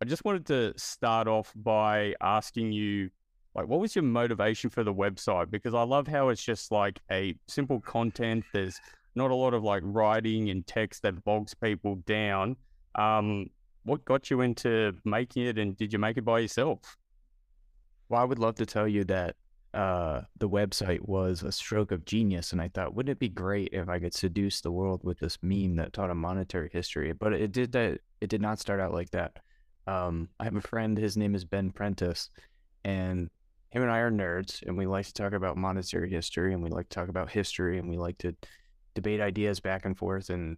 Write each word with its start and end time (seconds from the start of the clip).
I 0.00 0.04
just 0.06 0.24
wanted 0.24 0.46
to 0.46 0.72
start 0.78 1.28
off 1.28 1.52
by 1.54 2.14
asking 2.22 2.72
you, 2.72 3.10
like, 3.54 3.68
what 3.68 3.80
was 3.80 3.94
your 3.94 4.04
motivation 4.04 4.70
for 4.70 4.82
the 4.82 4.94
website? 4.94 5.50
Because 5.50 5.74
I 5.74 5.82
love 5.82 6.06
how 6.06 6.30
it's 6.30 6.42
just 6.42 6.72
like 6.72 7.00
a 7.12 7.34
simple 7.48 7.82
content. 7.82 8.44
There's 8.54 8.80
not 9.14 9.30
a 9.30 9.34
lot 9.34 9.52
of 9.52 9.62
like 9.62 9.82
writing 9.84 10.48
and 10.48 10.66
text 10.66 11.02
that 11.02 11.22
bogs 11.22 11.52
people 11.52 11.96
down. 12.06 12.56
Um, 12.94 13.50
what 13.88 14.04
got 14.04 14.30
you 14.30 14.40
into 14.42 14.94
making 15.04 15.44
it, 15.46 15.58
and 15.58 15.76
did 15.76 15.92
you 15.92 15.98
make 15.98 16.16
it 16.16 16.24
by 16.24 16.40
yourself? 16.40 16.96
Well, 18.08 18.20
I 18.20 18.24
would 18.24 18.38
love 18.38 18.54
to 18.56 18.66
tell 18.66 18.86
you 18.86 19.04
that 19.04 19.36
uh, 19.74 20.22
the 20.38 20.48
website 20.48 21.00
was 21.06 21.42
a 21.42 21.52
stroke 21.52 21.92
of 21.92 22.04
genius, 22.04 22.52
and 22.52 22.60
I 22.60 22.68
thought, 22.68 22.94
wouldn't 22.94 23.12
it 23.12 23.18
be 23.18 23.28
great 23.28 23.70
if 23.72 23.88
I 23.88 23.98
could 23.98 24.14
seduce 24.14 24.60
the 24.60 24.72
world 24.72 25.00
with 25.04 25.18
this 25.18 25.38
meme 25.42 25.76
that 25.76 25.92
taught 25.92 26.10
a 26.10 26.14
monetary 26.14 26.70
history? 26.72 27.12
But 27.12 27.32
it 27.32 27.52
did 27.52 27.72
that. 27.72 28.00
It 28.20 28.30
did 28.30 28.40
not 28.40 28.60
start 28.60 28.80
out 28.80 28.92
like 28.92 29.10
that. 29.10 29.36
Um, 29.86 30.28
I 30.38 30.44
have 30.44 30.56
a 30.56 30.60
friend. 30.60 30.96
His 30.96 31.16
name 31.16 31.34
is 31.34 31.44
Ben 31.44 31.70
Prentice, 31.70 32.30
and 32.84 33.30
him 33.70 33.82
and 33.82 33.90
I 33.90 33.98
are 33.98 34.10
nerds, 34.10 34.62
and 34.66 34.76
we 34.76 34.86
like 34.86 35.06
to 35.06 35.12
talk 35.12 35.32
about 35.32 35.56
monetary 35.56 36.10
history, 36.10 36.54
and 36.54 36.62
we 36.62 36.70
like 36.70 36.88
to 36.88 36.94
talk 36.94 37.08
about 37.08 37.30
history, 37.30 37.78
and 37.78 37.88
we 37.88 37.98
like 37.98 38.18
to 38.18 38.34
debate 38.94 39.20
ideas 39.20 39.60
back 39.60 39.84
and 39.84 39.96
forth, 39.96 40.30
and 40.30 40.56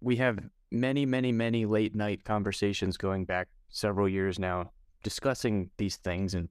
we 0.00 0.16
have 0.16 0.38
many, 0.70 1.06
many, 1.06 1.32
many 1.32 1.66
late 1.66 1.94
night 1.94 2.24
conversations 2.24 2.96
going 2.96 3.24
back 3.24 3.48
several 3.68 4.08
years 4.08 4.38
now, 4.38 4.70
discussing 5.02 5.70
these 5.76 5.96
things 5.96 6.34
and 6.34 6.48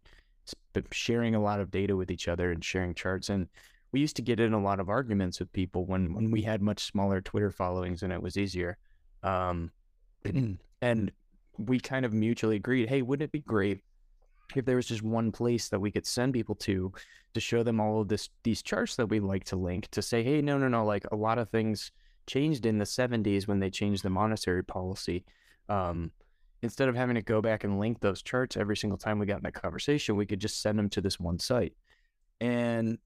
sharing 0.91 1.35
a 1.35 1.41
lot 1.41 1.59
of 1.59 1.71
data 1.71 1.95
with 1.95 2.11
each 2.11 2.27
other 2.27 2.51
and 2.51 2.63
sharing 2.63 2.93
charts. 2.93 3.29
And 3.29 3.47
we 3.91 3.99
used 3.99 4.15
to 4.17 4.21
get 4.21 4.39
in 4.39 4.53
a 4.53 4.61
lot 4.61 4.79
of 4.79 4.89
arguments 4.89 5.39
with 5.39 5.51
people 5.53 5.85
when 5.85 6.13
when 6.13 6.31
we 6.31 6.41
had 6.41 6.61
much 6.61 6.83
smaller 6.83 7.21
Twitter 7.21 7.51
followings 7.51 8.03
and 8.03 8.11
it 8.11 8.21
was 8.21 8.37
easier. 8.37 8.77
Um, 9.23 9.71
and 10.81 11.11
we 11.57 11.79
kind 11.79 12.05
of 12.05 12.13
mutually 12.13 12.57
agreed, 12.57 12.89
hey, 12.89 13.01
wouldn't 13.01 13.27
it 13.27 13.31
be 13.31 13.39
great 13.39 13.81
if 14.55 14.65
there 14.65 14.75
was 14.75 14.85
just 14.85 15.01
one 15.01 15.31
place 15.31 15.69
that 15.69 15.79
we 15.79 15.91
could 15.91 16.05
send 16.05 16.33
people 16.33 16.55
to 16.55 16.91
to 17.33 17.39
show 17.39 17.63
them 17.63 17.79
all 17.79 18.01
of 18.01 18.07
this 18.07 18.29
these 18.43 18.61
charts 18.61 18.95
that 18.95 19.07
we 19.07 19.19
like 19.19 19.43
to 19.45 19.55
link 19.55 19.87
to 19.91 20.01
say, 20.01 20.23
hey, 20.23 20.41
no, 20.41 20.57
no, 20.57 20.67
no, 20.67 20.85
like 20.85 21.05
a 21.11 21.15
lot 21.15 21.37
of 21.37 21.49
things 21.49 21.91
changed 22.27 22.65
in 22.65 22.77
the 22.77 22.85
70s 22.85 23.47
when 23.47 23.59
they 23.59 23.69
changed 23.69 24.03
the 24.03 24.09
monetary 24.09 24.63
policy. 24.63 25.25
Um, 25.69 26.11
instead 26.61 26.89
of 26.89 26.95
having 26.95 27.15
to 27.15 27.21
go 27.21 27.41
back 27.41 27.63
and 27.63 27.79
link 27.79 27.99
those 27.99 28.21
charts 28.21 28.57
every 28.57 28.77
single 28.77 28.97
time 28.97 29.19
we 29.19 29.25
got 29.25 29.37
in 29.37 29.43
that 29.43 29.53
conversation, 29.53 30.15
we 30.15 30.25
could 30.25 30.39
just 30.39 30.61
send 30.61 30.77
them 30.77 30.89
to 30.89 31.01
this 31.01 31.19
one 31.19 31.39
site. 31.39 31.73
And 32.41 32.97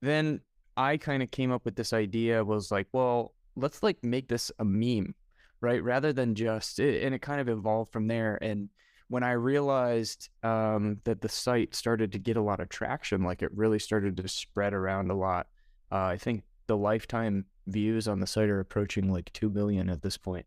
then 0.00 0.40
I 0.76 0.96
kind 0.96 1.22
of 1.22 1.30
came 1.30 1.52
up 1.52 1.64
with 1.64 1.76
this 1.76 1.92
idea 1.92 2.44
was 2.44 2.70
like, 2.70 2.88
well, 2.92 3.34
let's 3.56 3.82
like 3.82 4.02
make 4.02 4.28
this 4.28 4.50
a 4.58 4.64
meme, 4.64 5.14
right? 5.60 5.82
Rather 5.82 6.12
than 6.12 6.34
just, 6.34 6.78
and 6.78 7.14
it 7.14 7.22
kind 7.22 7.40
of 7.40 7.48
evolved 7.48 7.92
from 7.92 8.08
there. 8.08 8.38
And 8.42 8.68
when 9.08 9.22
I 9.22 9.32
realized 9.32 10.30
um, 10.42 11.00
that 11.04 11.20
the 11.20 11.28
site 11.28 11.74
started 11.74 12.12
to 12.12 12.18
get 12.18 12.38
a 12.38 12.42
lot 12.42 12.60
of 12.60 12.70
traction, 12.70 13.22
like 13.22 13.42
it 13.42 13.54
really 13.54 13.78
started 13.78 14.16
to 14.16 14.28
spread 14.28 14.72
around 14.72 15.10
a 15.10 15.14
lot. 15.14 15.48
Uh, 15.90 16.04
I 16.04 16.16
think 16.16 16.44
the 16.66 16.76
lifetime 16.76 17.44
views 17.66 18.08
on 18.08 18.20
the 18.20 18.26
site 18.26 18.48
are 18.48 18.60
approaching 18.60 19.12
like 19.12 19.32
2 19.32 19.50
million 19.50 19.88
at 19.88 20.02
this 20.02 20.16
point. 20.16 20.46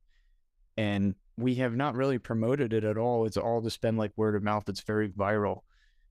And 0.77 1.15
we 1.37 1.55
have 1.55 1.75
not 1.75 1.95
really 1.95 2.17
promoted 2.17 2.73
it 2.73 2.83
at 2.83 2.97
all. 2.97 3.25
It's 3.25 3.37
all 3.37 3.61
just 3.61 3.81
been 3.81 3.97
like 3.97 4.11
word 4.15 4.35
of 4.35 4.43
mouth. 4.43 4.67
It's 4.67 4.81
very 4.81 5.09
viral. 5.09 5.61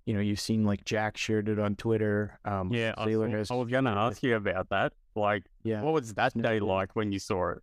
You 0.06 0.14
know, 0.14 0.20
you've 0.20 0.40
seen 0.40 0.64
like 0.64 0.84
Jack 0.84 1.16
shared 1.16 1.48
it 1.48 1.58
on 1.58 1.76
Twitter. 1.76 2.38
Um, 2.44 2.72
Yeah, 2.72 2.94
I, 2.96 3.06
Sailor 3.06 3.28
I 3.28 3.38
was 3.40 3.48
going 3.70 3.84
to 3.84 3.90
ask 3.90 4.22
you 4.22 4.36
about 4.36 4.68
that. 4.70 4.92
Like, 5.14 5.44
Yeah. 5.62 5.82
what 5.82 5.94
was 5.94 6.14
that 6.14 6.36
day 6.40 6.60
like 6.60 6.94
when 6.96 7.12
you 7.12 7.18
saw 7.18 7.50
it? 7.50 7.58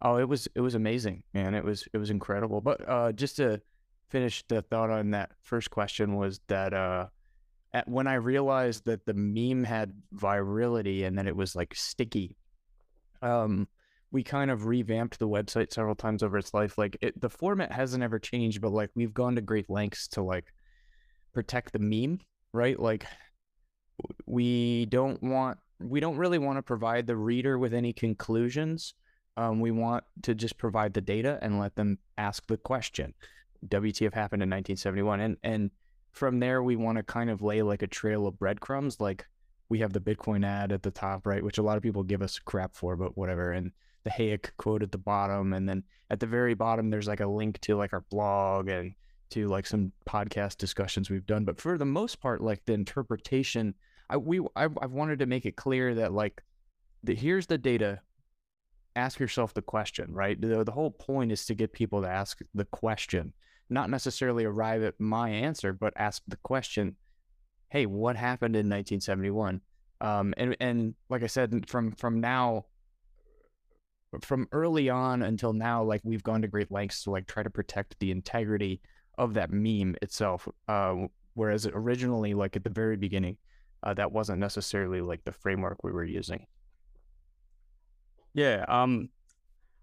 Oh, 0.00 0.16
it 0.16 0.28
was 0.28 0.46
it 0.54 0.60
was 0.60 0.76
amazing, 0.76 1.24
man. 1.34 1.54
It 1.54 1.64
was 1.64 1.88
it 1.92 1.98
was 1.98 2.10
incredible. 2.10 2.60
But 2.60 2.88
uh, 2.88 3.10
just 3.10 3.36
to 3.36 3.60
finish 4.08 4.44
the 4.46 4.62
thought 4.62 4.90
on 4.90 5.10
that 5.10 5.32
first 5.42 5.70
question 5.70 6.14
was 6.14 6.40
that 6.46 6.72
uh, 6.72 7.06
at, 7.72 7.88
when 7.88 8.06
I 8.06 8.14
realized 8.14 8.84
that 8.86 9.06
the 9.06 9.14
meme 9.14 9.64
had 9.64 9.92
virility 10.12 11.02
and 11.02 11.18
that 11.18 11.26
it 11.26 11.34
was 11.34 11.56
like 11.56 11.74
sticky, 11.74 12.36
um, 13.22 13.68
we 14.10 14.22
kind 14.22 14.50
of 14.50 14.66
revamped 14.66 15.18
the 15.18 15.28
website 15.28 15.72
several 15.72 15.94
times 15.94 16.22
over 16.22 16.38
its 16.38 16.54
life. 16.54 16.78
Like 16.78 16.96
it, 17.00 17.20
the 17.20 17.28
format 17.28 17.72
hasn't 17.72 18.02
ever 18.02 18.18
changed, 18.18 18.60
but 18.60 18.72
like 18.72 18.90
we've 18.94 19.14
gone 19.14 19.34
to 19.36 19.42
great 19.42 19.68
lengths 19.68 20.08
to 20.08 20.22
like 20.22 20.52
protect 21.34 21.72
the 21.72 21.78
meme, 21.78 22.20
right? 22.52 22.78
Like 22.78 23.06
we 24.26 24.86
don't 24.86 25.22
want 25.22 25.58
we 25.80 26.00
don't 26.00 26.16
really 26.16 26.38
want 26.38 26.58
to 26.58 26.62
provide 26.62 27.06
the 27.06 27.16
reader 27.16 27.58
with 27.58 27.74
any 27.74 27.92
conclusions. 27.92 28.94
Um, 29.36 29.60
we 29.60 29.70
want 29.70 30.02
to 30.22 30.34
just 30.34 30.58
provide 30.58 30.94
the 30.94 31.00
data 31.00 31.38
and 31.42 31.60
let 31.60 31.76
them 31.76 31.98
ask 32.16 32.44
the 32.46 32.56
question. 32.56 33.14
WTF 33.66 34.12
happened 34.12 34.42
in 34.42 34.48
1971, 34.48 35.20
and 35.20 35.36
and 35.42 35.70
from 36.12 36.40
there 36.40 36.62
we 36.62 36.76
want 36.76 36.96
to 36.96 37.04
kind 37.04 37.30
of 37.30 37.42
lay 37.42 37.62
like 37.62 37.82
a 37.82 37.86
trail 37.86 38.26
of 38.26 38.38
breadcrumbs. 38.38 39.00
Like 39.00 39.26
we 39.68 39.80
have 39.80 39.92
the 39.92 40.00
Bitcoin 40.00 40.46
ad 40.46 40.72
at 40.72 40.82
the 40.82 40.90
top, 40.90 41.26
right, 41.26 41.44
which 41.44 41.58
a 41.58 41.62
lot 41.62 41.76
of 41.76 41.82
people 41.82 42.02
give 42.02 42.22
us 42.22 42.38
crap 42.38 42.74
for, 42.74 42.96
but 42.96 43.16
whatever. 43.16 43.52
And 43.52 43.72
the 44.04 44.10
Hayek 44.10 44.50
quote 44.56 44.82
at 44.82 44.92
the 44.92 44.98
bottom, 44.98 45.52
and 45.52 45.68
then 45.68 45.82
at 46.10 46.20
the 46.20 46.26
very 46.26 46.54
bottom 46.54 46.90
there's 46.90 47.08
like 47.08 47.20
a 47.20 47.26
link 47.26 47.60
to 47.62 47.76
like 47.76 47.92
our 47.92 48.04
blog 48.10 48.68
and 48.68 48.94
to 49.30 49.46
like 49.48 49.66
some 49.66 49.92
podcast 50.08 50.56
discussions 50.56 51.10
we've 51.10 51.26
done. 51.26 51.44
But 51.44 51.60
for 51.60 51.76
the 51.76 51.84
most 51.84 52.20
part, 52.20 52.40
like 52.40 52.64
the 52.64 52.72
interpretation, 52.72 53.74
I 54.08 54.16
we 54.16 54.40
I've, 54.56 54.76
I've 54.80 54.92
wanted 54.92 55.18
to 55.18 55.26
make 55.26 55.44
it 55.44 55.56
clear 55.56 55.94
that 55.96 56.12
like 56.12 56.42
the, 57.04 57.14
here's 57.14 57.46
the 57.46 57.58
data. 57.58 58.00
Ask 58.96 59.20
yourself 59.20 59.54
the 59.54 59.62
question, 59.62 60.12
right? 60.12 60.40
The, 60.40 60.64
the 60.64 60.72
whole 60.72 60.90
point 60.90 61.30
is 61.30 61.46
to 61.46 61.54
get 61.54 61.72
people 61.72 62.02
to 62.02 62.08
ask 62.08 62.40
the 62.54 62.64
question, 62.64 63.32
not 63.70 63.90
necessarily 63.90 64.44
arrive 64.44 64.82
at 64.82 64.98
my 64.98 65.28
answer, 65.30 65.72
but 65.72 65.92
ask 65.96 66.22
the 66.26 66.38
question. 66.38 66.96
Hey, 67.70 67.86
what 67.86 68.16
happened 68.16 68.56
in 68.56 68.66
1971? 68.66 69.60
Um, 70.00 70.32
and 70.36 70.56
and 70.60 70.94
like 71.08 71.22
I 71.22 71.26
said, 71.26 71.68
from 71.68 71.92
from 71.92 72.20
now, 72.20 72.66
from 74.22 74.48
early 74.52 74.88
on 74.88 75.22
until 75.22 75.52
now, 75.52 75.82
like 75.82 76.00
we've 76.04 76.22
gone 76.22 76.42
to 76.42 76.48
great 76.48 76.70
lengths 76.70 77.02
to 77.04 77.10
like 77.10 77.26
try 77.26 77.42
to 77.42 77.50
protect 77.50 77.98
the 77.98 78.10
integrity 78.10 78.80
of 79.18 79.34
that 79.34 79.50
meme 79.50 79.96
itself. 80.00 80.48
Uh, 80.68 81.06
whereas 81.34 81.66
originally, 81.66 82.34
like 82.34 82.56
at 82.56 82.64
the 82.64 82.70
very 82.70 82.96
beginning, 82.96 83.36
uh, 83.82 83.92
that 83.94 84.12
wasn't 84.12 84.38
necessarily 84.38 85.00
like 85.00 85.24
the 85.24 85.32
framework 85.32 85.82
we 85.82 85.92
were 85.92 86.04
using. 86.04 86.46
Yeah, 88.34 88.64
um, 88.68 89.08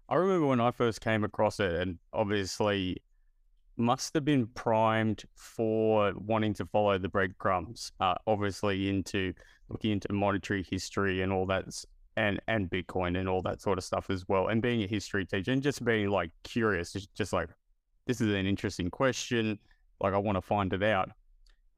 I 0.08 0.14
remember 0.14 0.46
when 0.46 0.60
I 0.60 0.70
first 0.70 1.00
came 1.00 1.24
across 1.24 1.60
it, 1.60 1.72
and 1.72 1.98
obviously 2.12 3.02
must 3.76 4.14
have 4.14 4.24
been 4.24 4.46
primed 4.48 5.24
for 5.34 6.12
wanting 6.16 6.54
to 6.54 6.66
follow 6.66 6.98
the 6.98 7.08
breadcrumbs. 7.08 7.92
Uh, 8.00 8.14
obviously 8.26 8.88
into 8.88 9.32
looking 9.68 9.92
into 9.92 10.12
monetary 10.12 10.64
history 10.70 11.22
and 11.22 11.32
all 11.32 11.46
that, 11.46 11.64
and 12.16 12.40
and 12.48 12.70
Bitcoin 12.70 13.18
and 13.18 13.28
all 13.28 13.42
that 13.42 13.60
sort 13.60 13.78
of 13.78 13.84
stuff 13.84 14.10
as 14.10 14.26
well. 14.28 14.48
And 14.48 14.62
being 14.62 14.82
a 14.82 14.86
history 14.86 15.24
teacher 15.24 15.52
and 15.52 15.62
just 15.62 15.84
being 15.84 16.08
like 16.08 16.30
curious, 16.44 16.92
just, 17.14 17.32
like 17.32 17.48
this 18.06 18.20
is 18.20 18.34
an 18.34 18.46
interesting 18.46 18.90
question. 18.90 19.58
Like 20.00 20.14
I 20.14 20.18
want 20.18 20.36
to 20.36 20.42
find 20.42 20.72
it 20.72 20.82
out. 20.82 21.10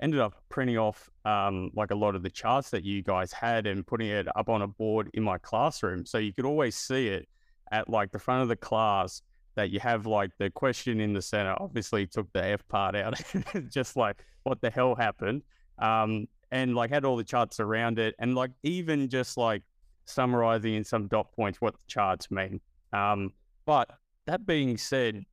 Ended 0.01 0.21
up 0.21 0.35
printing 0.49 0.79
off 0.79 1.11
um, 1.25 1.71
like 1.75 1.91
a 1.91 1.97
lot 1.97 2.15
of 2.15 2.23
the 2.23 2.31
charts 2.31 2.71
that 2.71 2.85
you 2.85 3.03
guys 3.03 3.33
had 3.33 3.67
and 3.67 3.85
putting 3.85 4.09
it 4.09 4.29
up 4.37 4.49
on 4.49 4.63
a 4.63 4.69
board 4.69 5.11
in 5.15 5.25
my 5.25 5.39
classroom, 5.39 6.07
so 6.07 6.19
you 6.19 6.33
could 6.33 6.45
always 6.45 6.77
see 6.77 7.09
it 7.09 7.29
at 7.73 7.89
like 7.91 8.13
the 8.13 8.19
front 8.19 8.43
of 8.43 8.49
the 8.49 8.57
class 8.57 9.23
that 9.59 9.71
you 9.71 9.81
have 9.81 10.07
like 10.07 10.31
the 10.39 10.51
question 10.51 11.01
in 11.01 11.13
the 11.13 11.21
center. 11.21 11.57
Obviously, 11.59 12.07
took 12.07 12.33
the 12.33 12.45
F 12.45 12.67
part 12.69 12.95
out, 12.95 13.21
just 13.69 13.97
like 13.97 14.25
what 14.45 14.61
the 14.61 14.71
hell 14.71 14.95
happened. 14.95 15.43
Um, 15.81 16.29
and 16.53 16.77
like 16.77 16.91
had 16.91 17.05
all 17.05 17.17
the 17.17 17.25
charts 17.25 17.59
around 17.59 17.99
it, 17.99 18.15
and 18.21 18.37
like 18.37 18.53
even 18.63 19.09
just 19.09 19.37
like 19.37 19.65
summarizing 20.05 20.75
in 20.75 20.85
some 20.85 21.09
dot 21.09 21.33
points 21.33 21.61
what 21.61 21.75
the 21.75 21.85
charts 21.89 22.31
mean. 22.31 22.61
Um, 22.93 23.33
but 23.67 23.91
that 24.27 24.47
being 24.47 24.79
said, 24.79 25.25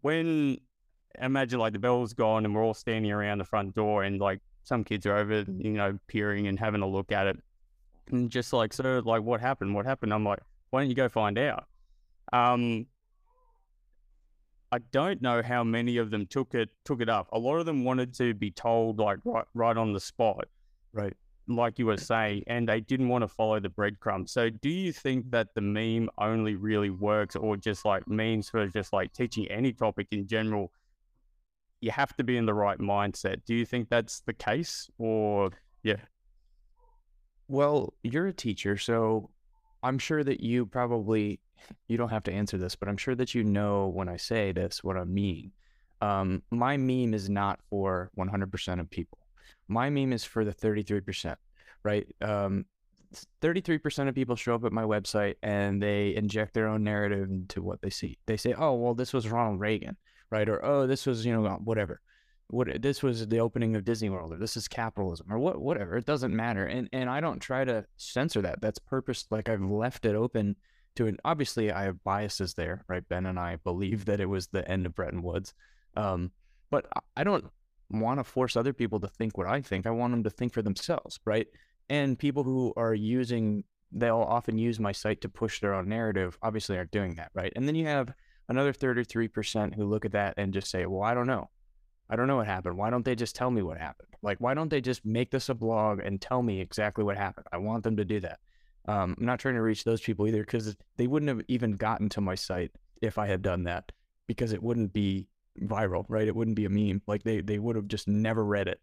when 0.00 0.58
imagine 1.20 1.60
like 1.60 1.72
the 1.72 1.78
bell's 1.78 2.14
gone 2.14 2.44
and 2.44 2.52
we're 2.52 2.64
all 2.64 2.74
standing 2.74 3.12
around 3.12 3.38
the 3.38 3.44
front 3.44 3.76
door, 3.76 4.02
and 4.02 4.20
like 4.20 4.40
some 4.64 4.82
kids 4.82 5.06
are 5.06 5.18
over, 5.18 5.44
you 5.56 5.70
know, 5.70 5.96
peering 6.08 6.48
and 6.48 6.58
having 6.58 6.82
a 6.82 6.88
look 6.88 7.12
at 7.12 7.28
it, 7.28 7.36
and 8.10 8.28
just 8.28 8.52
like, 8.52 8.72
so 8.72 9.00
like, 9.04 9.22
what 9.22 9.40
happened? 9.40 9.72
What 9.72 9.86
happened? 9.86 10.12
I'm 10.12 10.24
like, 10.24 10.40
why 10.70 10.80
don't 10.80 10.88
you 10.88 10.96
go 10.96 11.08
find 11.08 11.38
out? 11.38 11.66
Um, 12.32 12.86
I 14.72 14.78
don't 14.90 15.20
know 15.20 15.42
how 15.42 15.62
many 15.62 15.98
of 15.98 16.10
them 16.10 16.26
took 16.26 16.54
it 16.54 16.70
took 16.84 17.00
it 17.02 17.08
up. 17.10 17.28
A 17.32 17.38
lot 17.38 17.56
of 17.58 17.66
them 17.66 17.84
wanted 17.84 18.14
to 18.14 18.32
be 18.34 18.50
told 18.50 18.98
like 18.98 19.18
right 19.24 19.44
right 19.54 19.76
on 19.76 19.92
the 19.92 20.00
spot, 20.00 20.48
Right. 20.94 21.14
like 21.46 21.78
you 21.78 21.84
were 21.86 21.98
saying, 21.98 22.44
and 22.46 22.66
they 22.68 22.80
didn't 22.80 23.08
want 23.10 23.22
to 23.22 23.28
follow 23.28 23.60
the 23.60 23.68
breadcrumbs. 23.68 24.32
So, 24.32 24.48
do 24.48 24.70
you 24.70 24.90
think 24.92 25.30
that 25.30 25.54
the 25.54 25.60
meme 25.60 26.08
only 26.16 26.56
really 26.56 26.88
works, 26.90 27.36
or 27.36 27.56
just 27.58 27.84
like 27.84 28.08
memes 28.08 28.48
for 28.48 28.66
just 28.66 28.92
like 28.94 29.12
teaching 29.12 29.46
any 29.48 29.72
topic 29.74 30.08
in 30.10 30.26
general, 30.26 30.72
you 31.82 31.90
have 31.90 32.16
to 32.16 32.24
be 32.24 32.36
in 32.38 32.46
the 32.46 32.54
right 32.54 32.78
mindset. 32.78 33.44
Do 33.44 33.54
you 33.54 33.66
think 33.66 33.90
that's 33.90 34.20
the 34.20 34.32
case, 34.32 34.88
or 34.98 35.50
yeah? 35.82 36.00
Well, 37.48 37.92
you're 38.02 38.28
a 38.28 38.32
teacher, 38.32 38.78
so 38.78 39.28
I'm 39.82 39.98
sure 39.98 40.22
that 40.24 40.40
you 40.40 40.66
probably 40.66 41.40
you 41.88 41.96
don't 41.96 42.08
have 42.08 42.24
to 42.24 42.32
answer 42.32 42.58
this, 42.58 42.76
but 42.76 42.88
I'm 42.88 42.96
sure 42.96 43.14
that 43.14 43.34
you 43.34 43.44
know 43.44 43.88
when 43.88 44.08
I 44.08 44.16
say 44.16 44.52
this 44.52 44.82
what 44.82 44.96
I 44.96 45.04
mean. 45.04 45.52
Um, 46.00 46.42
my 46.50 46.76
meme 46.76 47.14
is 47.14 47.30
not 47.30 47.60
for 47.70 48.10
100% 48.18 48.80
of 48.80 48.90
people. 48.90 49.18
My 49.68 49.88
meme 49.88 50.12
is 50.12 50.24
for 50.24 50.44
the 50.44 50.52
33%, 50.52 51.36
right? 51.84 52.06
Um, 52.20 52.66
33% 53.40 54.08
of 54.08 54.14
people 54.14 54.34
show 54.34 54.54
up 54.54 54.64
at 54.64 54.72
my 54.72 54.82
website 54.82 55.36
and 55.42 55.80
they 55.80 56.14
inject 56.16 56.54
their 56.54 56.66
own 56.66 56.82
narrative 56.82 57.30
into 57.30 57.62
what 57.62 57.80
they 57.82 57.90
see. 57.90 58.18
They 58.26 58.36
say, 58.36 58.54
"Oh, 58.54 58.74
well, 58.74 58.94
this 58.94 59.12
was 59.12 59.28
Ronald 59.28 59.60
Reagan," 59.60 59.96
right? 60.30 60.48
Or, 60.48 60.64
"Oh, 60.64 60.86
this 60.86 61.06
was 61.06 61.24
you 61.24 61.32
know 61.32 61.60
whatever." 61.62 62.00
What 62.52 62.82
this 62.82 63.02
was 63.02 63.26
the 63.26 63.40
opening 63.40 63.74
of 63.76 63.84
Disney 63.86 64.10
World, 64.10 64.34
or 64.34 64.36
this 64.36 64.58
is 64.58 64.68
capitalism, 64.68 65.32
or 65.32 65.38
what, 65.38 65.58
whatever. 65.58 65.96
It 65.96 66.04
doesn't 66.04 66.36
matter, 66.36 66.66
and 66.66 66.86
and 66.92 67.08
I 67.08 67.22
don't 67.22 67.40
try 67.40 67.64
to 67.64 67.86
censor 67.96 68.42
that. 68.42 68.60
That's 68.60 68.78
purpose. 68.78 69.24
Like 69.30 69.48
I've 69.48 69.62
left 69.62 70.04
it 70.04 70.14
open 70.14 70.56
to 70.96 71.06
an. 71.06 71.16
Obviously, 71.24 71.72
I 71.72 71.84
have 71.84 72.04
biases 72.04 72.52
there, 72.52 72.84
right? 72.88 73.08
Ben 73.08 73.24
and 73.24 73.38
I 73.38 73.56
believe 73.56 74.04
that 74.04 74.20
it 74.20 74.26
was 74.26 74.48
the 74.48 74.70
end 74.70 74.84
of 74.84 74.94
Bretton 74.94 75.22
Woods, 75.22 75.54
um, 75.96 76.30
but 76.70 76.86
I- 76.94 77.22
I 77.22 77.24
don't 77.24 77.50
want 77.88 78.20
to 78.20 78.24
force 78.24 78.54
other 78.54 78.74
people 78.74 79.00
to 79.00 79.08
think 79.08 79.38
what 79.38 79.46
I 79.46 79.62
think. 79.62 79.86
I 79.86 79.90
want 79.90 80.12
them 80.12 80.24
to 80.24 80.30
think 80.30 80.52
for 80.52 80.60
themselves, 80.60 81.20
right? 81.24 81.46
And 81.88 82.18
people 82.18 82.44
who 82.44 82.74
are 82.76 82.94
using, 82.94 83.64
they'll 83.92 84.18
often 84.18 84.58
use 84.58 84.78
my 84.78 84.92
site 84.92 85.22
to 85.22 85.28
push 85.30 85.60
their 85.60 85.72
own 85.72 85.88
narrative. 85.88 86.36
Obviously, 86.42 86.76
aren't 86.76 86.90
doing 86.90 87.14
that, 87.14 87.30
right? 87.32 87.52
And 87.56 87.66
then 87.66 87.76
you 87.76 87.86
have 87.86 88.12
another 88.48 88.74
33% 88.74 89.74
who 89.74 89.84
look 89.86 90.04
at 90.04 90.12
that 90.12 90.34
and 90.36 90.52
just 90.52 90.70
say, 90.70 90.84
well, 90.84 91.02
I 91.02 91.14
don't 91.14 91.26
know. 91.26 91.48
I 92.10 92.16
don't 92.16 92.26
know 92.26 92.36
what 92.36 92.46
happened. 92.46 92.76
Why 92.76 92.90
don't 92.90 93.04
they 93.04 93.14
just 93.14 93.34
tell 93.34 93.50
me 93.50 93.62
what 93.62 93.78
happened? 93.78 94.08
Like, 94.22 94.38
why 94.38 94.54
don't 94.54 94.68
they 94.68 94.80
just 94.80 95.04
make 95.04 95.30
this 95.30 95.48
a 95.48 95.54
blog 95.54 96.00
and 96.00 96.20
tell 96.20 96.42
me 96.42 96.60
exactly 96.60 97.04
what 97.04 97.16
happened? 97.16 97.46
I 97.52 97.56
want 97.56 97.84
them 97.84 97.96
to 97.96 98.04
do 98.04 98.20
that. 98.20 98.38
Um, 98.86 99.14
I'm 99.18 99.26
not 99.26 99.38
trying 99.38 99.54
to 99.54 99.62
reach 99.62 99.84
those 99.84 100.00
people 100.00 100.26
either 100.26 100.42
because 100.42 100.76
they 100.96 101.06
wouldn't 101.06 101.28
have 101.28 101.42
even 101.48 101.72
gotten 101.72 102.08
to 102.10 102.20
my 102.20 102.34
site 102.34 102.72
if 103.00 103.18
I 103.18 103.26
had 103.26 103.42
done 103.42 103.64
that 103.64 103.92
because 104.26 104.52
it 104.52 104.62
wouldn't 104.62 104.92
be 104.92 105.28
viral, 105.60 106.04
right? 106.08 106.26
It 106.26 106.34
wouldn't 106.34 106.56
be 106.56 106.64
a 106.64 106.70
meme. 106.70 107.02
Like 107.06 107.22
they 107.22 107.40
they 107.40 107.58
would 107.58 107.76
have 107.76 107.88
just 107.88 108.08
never 108.08 108.44
read 108.44 108.68
it, 108.68 108.80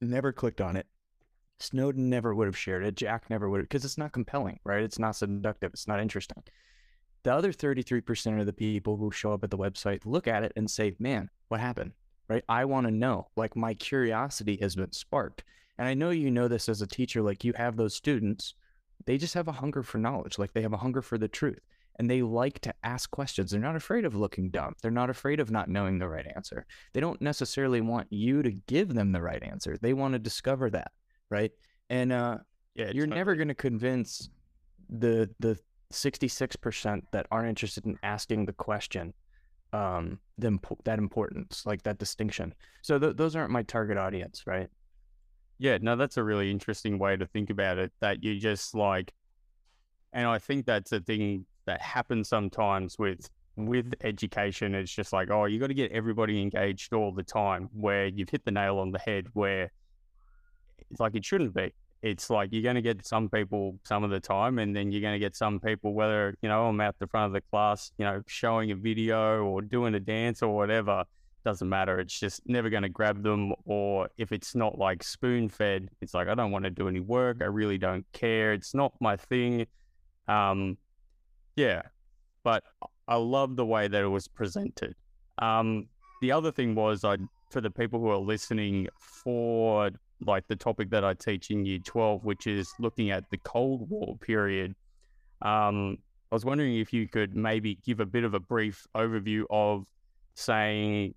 never 0.00 0.32
clicked 0.32 0.60
on 0.60 0.76
it. 0.76 0.86
Snowden 1.60 2.08
never 2.08 2.34
would 2.34 2.46
have 2.46 2.56
shared 2.56 2.84
it. 2.84 2.94
Jack 2.94 3.28
never 3.28 3.48
would 3.48 3.58
have 3.58 3.68
because 3.68 3.84
it's 3.84 3.98
not 3.98 4.12
compelling, 4.12 4.60
right? 4.64 4.82
It's 4.82 4.98
not 4.98 5.16
seductive. 5.16 5.72
It's 5.72 5.88
not 5.88 6.00
interesting. 6.00 6.42
The 7.24 7.34
other 7.34 7.52
33% 7.52 8.38
of 8.38 8.46
the 8.46 8.52
people 8.52 8.96
who 8.96 9.10
show 9.10 9.32
up 9.32 9.42
at 9.42 9.50
the 9.50 9.58
website 9.58 10.06
look 10.06 10.28
at 10.28 10.44
it 10.44 10.52
and 10.54 10.70
say, 10.70 10.94
man, 11.00 11.30
what 11.48 11.60
happened? 11.60 11.92
Right? 12.28 12.44
I 12.48 12.64
want 12.66 12.86
to 12.86 12.92
know. 12.92 13.28
Like 13.36 13.56
my 13.56 13.74
curiosity 13.74 14.58
has 14.60 14.76
been 14.76 14.92
sparked. 14.92 15.44
And 15.78 15.88
I 15.88 15.94
know 15.94 16.10
you 16.10 16.30
know 16.30 16.48
this 16.48 16.68
as 16.68 16.82
a 16.82 16.86
teacher, 16.86 17.22
like 17.22 17.44
you 17.44 17.52
have 17.56 17.76
those 17.76 17.94
students, 17.94 18.54
they 19.06 19.16
just 19.16 19.34
have 19.34 19.48
a 19.48 19.52
hunger 19.52 19.82
for 19.82 19.98
knowledge. 19.98 20.38
Like 20.38 20.52
they 20.52 20.62
have 20.62 20.72
a 20.72 20.78
hunger 20.78 21.02
for 21.02 21.18
the 21.18 21.28
truth 21.28 21.60
and 21.98 22.08
they 22.08 22.22
like 22.22 22.60
to 22.60 22.74
ask 22.84 23.10
questions. 23.10 23.50
They're 23.50 23.60
not 23.60 23.76
afraid 23.76 24.04
of 24.04 24.14
looking 24.14 24.50
dumb. 24.50 24.74
They're 24.82 24.90
not 24.90 25.10
afraid 25.10 25.40
of 25.40 25.50
not 25.50 25.68
knowing 25.68 25.98
the 25.98 26.08
right 26.08 26.26
answer. 26.34 26.64
They 26.92 27.00
don't 27.00 27.20
necessarily 27.20 27.80
want 27.80 28.06
you 28.10 28.42
to 28.42 28.52
give 28.52 28.94
them 28.94 29.12
the 29.12 29.20
right 29.20 29.42
answer. 29.42 29.76
They 29.76 29.94
want 29.94 30.12
to 30.12 30.18
discover 30.18 30.70
that, 30.70 30.92
right? 31.28 31.50
And 31.90 32.12
uh, 32.12 32.38
Yeah, 32.74 32.90
you're 32.94 33.06
never 33.06 33.34
going 33.34 33.48
to 33.48 33.54
convince 33.54 34.30
the 34.88 35.28
the 35.40 35.58
66% 35.92 37.02
that 37.12 37.26
aren't 37.30 37.48
interested 37.48 37.86
in 37.86 37.98
asking 38.02 38.44
the 38.44 38.52
question 38.52 39.14
um 39.72 40.18
the 40.38 40.58
that 40.84 40.98
importance 40.98 41.64
like 41.66 41.82
that 41.82 41.98
distinction 41.98 42.54
so 42.82 42.98
th- 42.98 43.16
those 43.16 43.36
aren't 43.36 43.50
my 43.50 43.62
target 43.62 43.98
audience 43.98 44.44
right 44.46 44.68
Yeah, 45.60 45.78
no, 45.82 45.96
that's 45.96 46.16
a 46.16 46.22
really 46.22 46.50
interesting 46.52 46.98
way 47.00 47.16
to 47.16 47.26
think 47.26 47.50
about 47.50 47.78
it. 47.78 47.90
That 48.00 48.22
you 48.22 48.38
just 48.38 48.74
like, 48.76 49.12
and 50.12 50.24
I 50.28 50.38
think 50.38 50.66
that's 50.66 50.92
a 50.92 51.00
thing 51.00 51.46
that 51.66 51.82
happens 51.82 52.28
sometimes 52.28 52.96
with 52.96 53.28
with 53.56 53.92
education. 54.02 54.76
It's 54.76 54.94
just 54.94 55.12
like, 55.12 55.30
oh, 55.32 55.46
you 55.46 55.58
got 55.58 55.66
to 55.66 55.74
get 55.74 55.90
everybody 55.90 56.40
engaged 56.40 56.92
all 56.94 57.12
the 57.12 57.24
time. 57.24 57.68
Where 57.72 58.06
you've 58.06 58.30
hit 58.30 58.44
the 58.44 58.52
nail 58.52 58.78
on 58.78 58.92
the 58.92 59.00
head. 59.00 59.26
Where 59.34 59.72
it's 60.90 61.00
like 61.00 61.16
it 61.16 61.24
shouldn't 61.24 61.54
be. 61.54 61.74
It's 62.02 62.30
like 62.30 62.50
you're 62.52 62.62
going 62.62 62.76
to 62.76 62.82
get 62.82 63.04
some 63.04 63.28
people 63.28 63.78
some 63.84 64.04
of 64.04 64.10
the 64.10 64.20
time, 64.20 64.58
and 64.58 64.74
then 64.74 64.92
you're 64.92 65.00
going 65.00 65.14
to 65.14 65.18
get 65.18 65.34
some 65.34 65.58
people, 65.58 65.94
whether 65.94 66.34
you 66.42 66.48
know 66.48 66.66
I'm 66.66 66.80
out 66.80 66.96
the 66.98 67.06
front 67.06 67.26
of 67.26 67.32
the 67.32 67.40
class, 67.50 67.90
you 67.98 68.04
know, 68.04 68.22
showing 68.26 68.70
a 68.70 68.76
video 68.76 69.44
or 69.44 69.62
doing 69.62 69.94
a 69.94 70.00
dance 70.00 70.42
or 70.42 70.54
whatever 70.54 71.04
doesn't 71.44 71.68
matter. 71.68 71.98
It's 71.98 72.18
just 72.18 72.42
never 72.46 72.68
going 72.68 72.82
to 72.82 72.88
grab 72.88 73.22
them. 73.22 73.54
Or 73.64 74.08
if 74.18 74.32
it's 74.32 74.54
not 74.54 74.78
like 74.78 75.02
spoon 75.02 75.48
fed, 75.48 75.88
it's 76.00 76.12
like, 76.14 76.28
I 76.28 76.34
don't 76.34 76.50
want 76.50 76.64
to 76.64 76.70
do 76.70 76.88
any 76.88 77.00
work. 77.00 77.38
I 77.40 77.46
really 77.46 77.78
don't 77.78 78.04
care. 78.12 78.52
It's 78.52 78.74
not 78.74 78.92
my 79.00 79.16
thing. 79.16 79.66
Um, 80.26 80.76
yeah. 81.56 81.82
But 82.44 82.64
I 83.06 83.16
love 83.16 83.56
the 83.56 83.64
way 83.64 83.88
that 83.88 84.02
it 84.02 84.08
was 84.08 84.28
presented. 84.28 84.94
Um, 85.38 85.88
the 86.20 86.32
other 86.32 86.52
thing 86.52 86.74
was, 86.74 87.04
I 87.04 87.16
for 87.50 87.62
the 87.62 87.70
people 87.70 87.98
who 87.98 88.08
are 88.08 88.18
listening 88.18 88.88
for 88.98 89.90
like 90.20 90.46
the 90.48 90.56
topic 90.56 90.90
that 90.90 91.04
I 91.04 91.14
teach 91.14 91.50
in 91.50 91.64
year 91.64 91.78
12, 91.78 92.24
which 92.24 92.46
is 92.46 92.72
looking 92.78 93.10
at 93.10 93.24
the 93.30 93.38
Cold 93.38 93.88
War 93.88 94.16
period. 94.20 94.74
Um, 95.42 95.98
I 96.30 96.34
was 96.34 96.44
wondering 96.44 96.76
if 96.76 96.92
you 96.92 97.08
could 97.08 97.34
maybe 97.34 97.78
give 97.86 98.00
a 98.00 98.06
bit 98.06 98.24
of 98.24 98.34
a 98.34 98.40
brief 98.40 98.86
overview 98.94 99.44
of 99.50 99.86
saying 100.34 101.14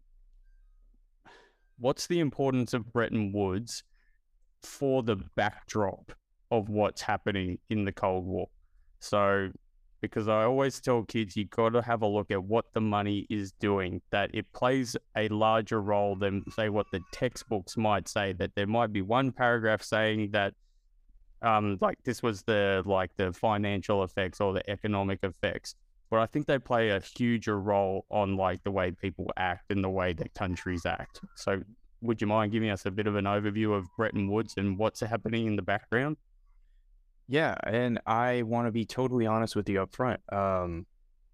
what's 1.78 2.08
the 2.08 2.20
importance 2.20 2.74
of 2.74 2.92
Bretton 2.94 3.34
Woods 3.34 3.84
for 4.64 5.04
the 5.04 5.18
backdrop 5.36 6.12
of 6.52 6.70
what's 6.70 7.02
happening 7.02 7.58
in 7.70 7.86
the 7.86 7.92
Cold 7.92 8.26
War. 8.26 8.48
So, 9.00 9.50
because 10.02 10.28
I 10.28 10.44
always 10.44 10.80
tell 10.82 11.04
kids, 11.04 11.38
you 11.38 11.46
got 11.46 11.70
to 11.70 11.82
have 11.82 12.02
a 12.02 12.08
look 12.08 12.32
at 12.32 12.44
what 12.44 12.66
the 12.74 12.82
money 12.82 13.28
is 13.30 13.52
doing, 13.54 14.02
that 14.12 14.32
it 14.34 14.52
plays 14.54 14.98
a 15.16 15.28
larger 15.30 15.82
role 15.82 16.16
than, 16.16 16.44
say, 16.52 16.70
what 16.70 16.88
the 16.92 17.02
textbooks 17.12 17.78
might 17.78 18.08
say, 18.08 18.34
that 18.34 18.52
there 18.56 18.68
might 18.68 18.92
be 18.92 19.02
one 19.02 19.32
paragraph 19.32 19.82
saying 19.84 20.32
that. 20.32 20.54
Um, 21.44 21.80
like 21.82 21.98
this 22.04 22.22
was 22.22 22.44
the 22.44 22.84
like 22.86 23.10
the 23.18 23.34
financial 23.34 24.04
effects 24.04 24.40
or 24.40 24.54
the 24.54 24.70
economic 24.70 25.24
effects, 25.24 25.74
but 26.12 26.20
I 26.20 26.28
think 26.28 26.46
they 26.46 26.60
play 26.60 26.90
a 26.90 27.00
huger 27.00 27.60
role 27.60 28.06
on 28.12 28.38
like 28.38 28.64
the 28.64 28.70
way 28.70 28.92
people 28.92 29.32
act 29.38 29.72
and 29.72 29.84
the 29.84 29.90
way 29.90 30.14
that 30.14 30.36
countries 30.36 30.86
act. 30.86 31.20
So, 31.36 31.64
would 32.02 32.22
you 32.22 32.28
mind 32.28 32.52
giving 32.52 32.70
us 32.70 32.86
a 32.86 32.92
bit 32.92 33.08
of 33.08 33.16
an 33.16 33.26
overview 33.26 33.76
of 33.76 33.88
Bretton 33.98 34.30
Woods 34.30 34.54
and 34.58 34.78
what's 34.78 35.00
happening 35.00 35.48
in 35.48 35.56
the 35.56 35.64
background? 35.64 36.18
Yeah 37.32 37.56
and 37.66 38.00
i 38.06 38.42
want 38.42 38.68
to 38.68 38.72
be 38.72 38.86
totally 38.86 39.26
honest 39.26 39.56
with 39.56 39.68
you 39.70 39.82
up 39.82 39.96
front 39.96 40.20
um 40.32 40.86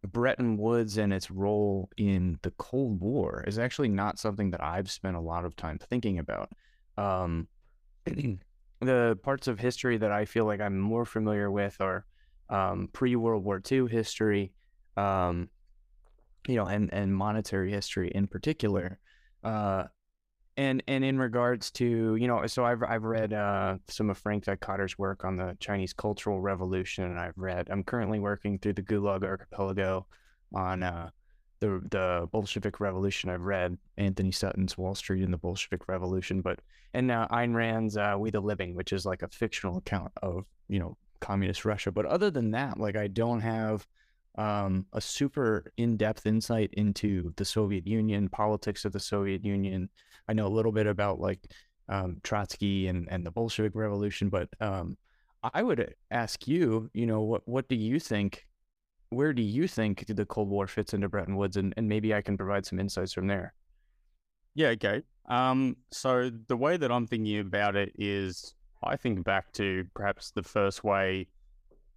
Bretton 0.06 0.58
Woods 0.58 0.98
and 0.98 1.12
its 1.12 1.32
role 1.32 1.90
in 1.98 2.40
the 2.42 2.52
Cold 2.52 3.00
War 3.02 3.44
is 3.48 3.60
actually 3.60 3.90
not 3.90 4.20
something 4.20 4.52
that 4.52 4.64
I've 4.64 4.90
spent 4.90 5.16
a 5.16 5.20
lot 5.20 5.46
of 5.46 5.56
time 5.56 5.80
thinking 5.80 6.20
about. 6.20 6.52
Um, 6.98 7.48
the 8.80 9.20
parts 9.24 9.48
of 9.48 9.60
history 9.60 9.98
that 9.98 10.12
I 10.12 10.26
feel 10.26 10.46
like 10.46 10.62
I'm 10.62 10.80
more 10.80 11.06
familiar 11.06 11.52
with 11.52 11.80
are 11.82 12.06
um, 12.50 12.90
pre 12.94 13.16
World 13.16 13.44
War 13.44 13.62
II 13.70 13.88
history, 13.88 14.54
um, 14.96 15.50
you 16.48 16.56
know, 16.56 16.66
and 16.66 16.94
and 16.94 17.14
monetary 17.14 17.72
history 17.72 18.12
in 18.14 18.28
particular. 18.28 19.00
Uh, 19.44 19.86
and 20.58 20.84
and 20.88 21.06
in 21.06 21.20
regards 21.20 21.72
to 21.72 22.16
you 22.16 22.28
know, 22.28 22.46
so 22.48 22.66
I've 22.66 22.84
I've 22.84 23.04
read 23.04 23.32
uh, 23.32 23.78
some 23.88 24.10
of 24.10 24.18
Frank 24.18 24.46
Dikötter's 24.46 24.98
work 24.98 25.24
on 25.24 25.36
the 25.36 25.56
Chinese 25.60 25.94
Cultural 25.94 26.42
Revolution, 26.42 27.06
and 27.06 27.20
I've 27.20 27.38
read. 27.38 27.70
I'm 27.70 27.84
currently 27.84 28.20
working 28.20 28.58
through 28.58 28.74
the 28.74 28.82
Gulag 28.82 29.24
Archipelago 29.24 30.08
on 30.54 30.82
uh, 30.82 31.12
the 31.60 31.82
the 31.92 32.28
Bolshevik 32.32 32.80
Revolution. 32.80 33.30
I've 33.30 33.44
read 33.44 33.78
Anthony 33.98 34.32
Sutton's 34.32 34.78
Wall 34.78 34.96
Street 34.96 35.24
and 35.24 35.32
the 35.32 35.38
Bolshevik 35.38 35.88
Revolution, 35.88 36.42
but 36.42 36.60
and 36.94 37.12
uh, 37.12 37.28
Ayn 37.32 37.54
Rand's 37.54 37.96
uh, 37.96 38.16
We 38.18 38.32
the 38.32 38.40
Living, 38.40 38.74
which 38.74 38.94
is 38.94 39.06
like 39.06 39.22
a 39.22 39.28
fictional 39.28 39.78
account 39.78 40.12
of 40.24 40.46
you 40.68 40.80
know 40.80 40.98
communist 41.20 41.66
Russia. 41.66 41.92
But 41.92 42.08
other 42.08 42.32
than 42.32 42.52
that, 42.52 42.80
like 42.80 42.96
I 42.96 43.08
don't 43.08 43.42
have 43.42 43.88
um, 44.38 44.86
a 44.94 45.02
super 45.02 45.72
in 45.78 45.98
depth 45.98 46.26
insight 46.26 46.72
into 46.74 47.34
the 47.38 47.46
Soviet 47.46 47.86
Union, 47.88 48.30
politics 48.30 48.86
of 48.86 48.94
the 48.94 49.00
Soviet 49.00 49.44
Union. 49.44 49.90
I 50.28 50.34
know 50.34 50.48
a 50.48 50.50
little 50.50 50.72
bit 50.72 50.88
about 50.88 51.20
like 51.20 51.40
um, 51.90 52.18
Trotsky 52.24 52.88
and, 52.88 53.08
and 53.10 53.26
the 53.26 53.32
Bolshevik 53.32 53.76
Revolution, 53.76 54.30
but 54.30 54.50
um, 54.60 54.98
I 55.54 55.64
would 55.64 55.94
ask 56.12 56.48
you, 56.48 56.90
you 56.94 57.06
know, 57.06 57.22
what 57.22 57.48
what 57.48 57.68
do 57.68 57.76
you 57.76 58.00
think? 58.00 58.46
Where 59.10 59.34
do 59.34 59.42
you 59.42 59.68
think 59.68 60.06
the 60.08 60.26
Cold 60.26 60.50
War 60.50 60.68
fits 60.68 60.94
into 60.94 61.08
Bretton 61.08 61.38
Woods, 61.38 61.56
and, 61.56 61.74
and 61.78 61.88
maybe 61.88 62.14
I 62.14 62.22
can 62.22 62.36
provide 62.36 62.66
some 62.66 62.80
insights 62.80 63.14
from 63.14 63.28
there. 63.28 63.54
Yeah, 64.54 64.70
okay. 64.70 65.04
Um, 65.30 65.78
so 65.92 66.30
the 66.48 66.58
way 66.58 66.78
that 66.78 66.92
I'm 66.92 67.08
thinking 67.08 67.40
about 67.40 67.76
it 67.76 67.94
is, 67.98 68.54
I 68.84 68.98
think 68.98 69.24
back 69.24 69.54
to 69.54 69.86
perhaps 69.94 70.32
the 70.32 70.44
first 70.44 70.84
way 70.84 71.28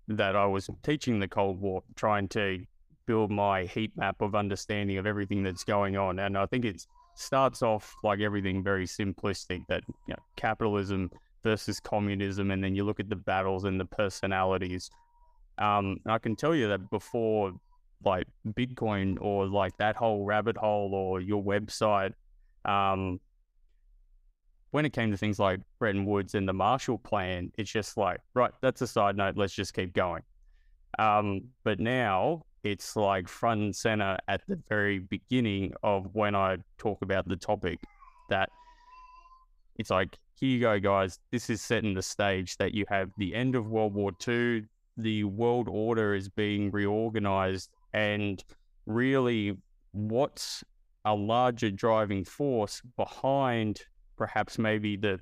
that 0.08 0.36
I 0.36 0.46
was 0.46 0.68
teaching 0.82 1.18
the 1.18 1.28
Cold 1.28 1.60
War, 1.60 1.82
trying 1.96 2.28
to 2.28 2.64
build 3.06 3.30
my 3.30 3.64
heat 3.64 3.92
map 3.96 4.20
of 4.20 4.34
understanding 4.34 4.98
of 4.98 5.06
everything 5.06 5.42
that's 5.42 5.64
going 5.64 5.96
on, 5.96 6.18
and 6.20 6.38
I 6.38 6.46
think 6.46 6.64
it's 6.64 6.86
starts 7.14 7.62
off 7.62 7.94
like 8.02 8.20
everything 8.20 8.62
very 8.62 8.86
simplistic 8.86 9.66
that 9.68 9.82
you 9.88 10.14
know, 10.14 10.22
capitalism 10.36 11.10
versus 11.42 11.80
communism, 11.80 12.50
and 12.50 12.62
then 12.62 12.74
you 12.74 12.84
look 12.84 13.00
at 13.00 13.08
the 13.08 13.16
battles 13.16 13.64
and 13.64 13.80
the 13.80 13.84
personalities. 13.84 14.90
Um, 15.58 15.98
I 16.06 16.18
can 16.18 16.36
tell 16.36 16.54
you 16.54 16.68
that 16.68 16.90
before 16.90 17.52
like 18.04 18.26
Bitcoin 18.48 19.18
or 19.20 19.46
like 19.46 19.76
that 19.78 19.96
whole 19.96 20.24
rabbit 20.24 20.56
hole 20.56 20.94
or 20.94 21.20
your 21.20 21.42
website, 21.42 22.14
um, 22.64 23.20
when 24.70 24.84
it 24.84 24.92
came 24.92 25.10
to 25.10 25.16
things 25.16 25.38
like 25.38 25.60
Bretton 25.78 26.04
Woods 26.06 26.34
and 26.34 26.48
the 26.48 26.52
Marshall 26.52 26.98
Plan, 26.98 27.50
it's 27.58 27.70
just 27.70 27.96
like, 27.96 28.20
right, 28.34 28.52
that's 28.62 28.80
a 28.82 28.86
side 28.86 29.16
note. 29.16 29.36
Let's 29.36 29.52
just 29.52 29.74
keep 29.74 29.92
going. 29.92 30.22
Um, 30.98 31.42
but 31.64 31.80
now 31.80 32.44
it's 32.62 32.96
like 32.96 33.28
front 33.28 33.60
and 33.60 33.76
center 33.76 34.18
at 34.28 34.42
the 34.46 34.58
very 34.68 34.98
beginning 34.98 35.72
of 35.82 36.08
when 36.14 36.34
I 36.34 36.58
talk 36.78 37.02
about 37.02 37.26
the 37.28 37.36
topic 37.36 37.80
that 38.28 38.50
it's 39.76 39.90
like, 39.90 40.18
here 40.34 40.48
you 40.50 40.60
go, 40.60 40.78
guys. 40.78 41.18
This 41.30 41.50
is 41.50 41.62
setting 41.62 41.94
the 41.94 42.02
stage 42.02 42.56
that 42.58 42.74
you 42.74 42.84
have 42.88 43.10
the 43.18 43.34
end 43.34 43.54
of 43.54 43.68
World 43.68 43.94
War 43.94 44.12
II, 44.26 44.64
the 44.96 45.24
world 45.24 45.68
order 45.68 46.14
is 46.14 46.28
being 46.28 46.70
reorganized, 46.70 47.70
and 47.94 48.42
really 48.86 49.56
what's 49.92 50.62
a 51.04 51.14
larger 51.14 51.70
driving 51.70 52.24
force 52.24 52.82
behind 52.96 53.80
perhaps 54.16 54.58
maybe 54.58 54.96
the 54.96 55.18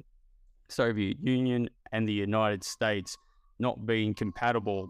Soviet 0.69 1.17
Union 1.21 1.69
and 1.93 2.09
the 2.09 2.13
United 2.13 2.65
States 2.65 3.17
not 3.59 3.87
being 3.87 4.13
compatible 4.13 4.89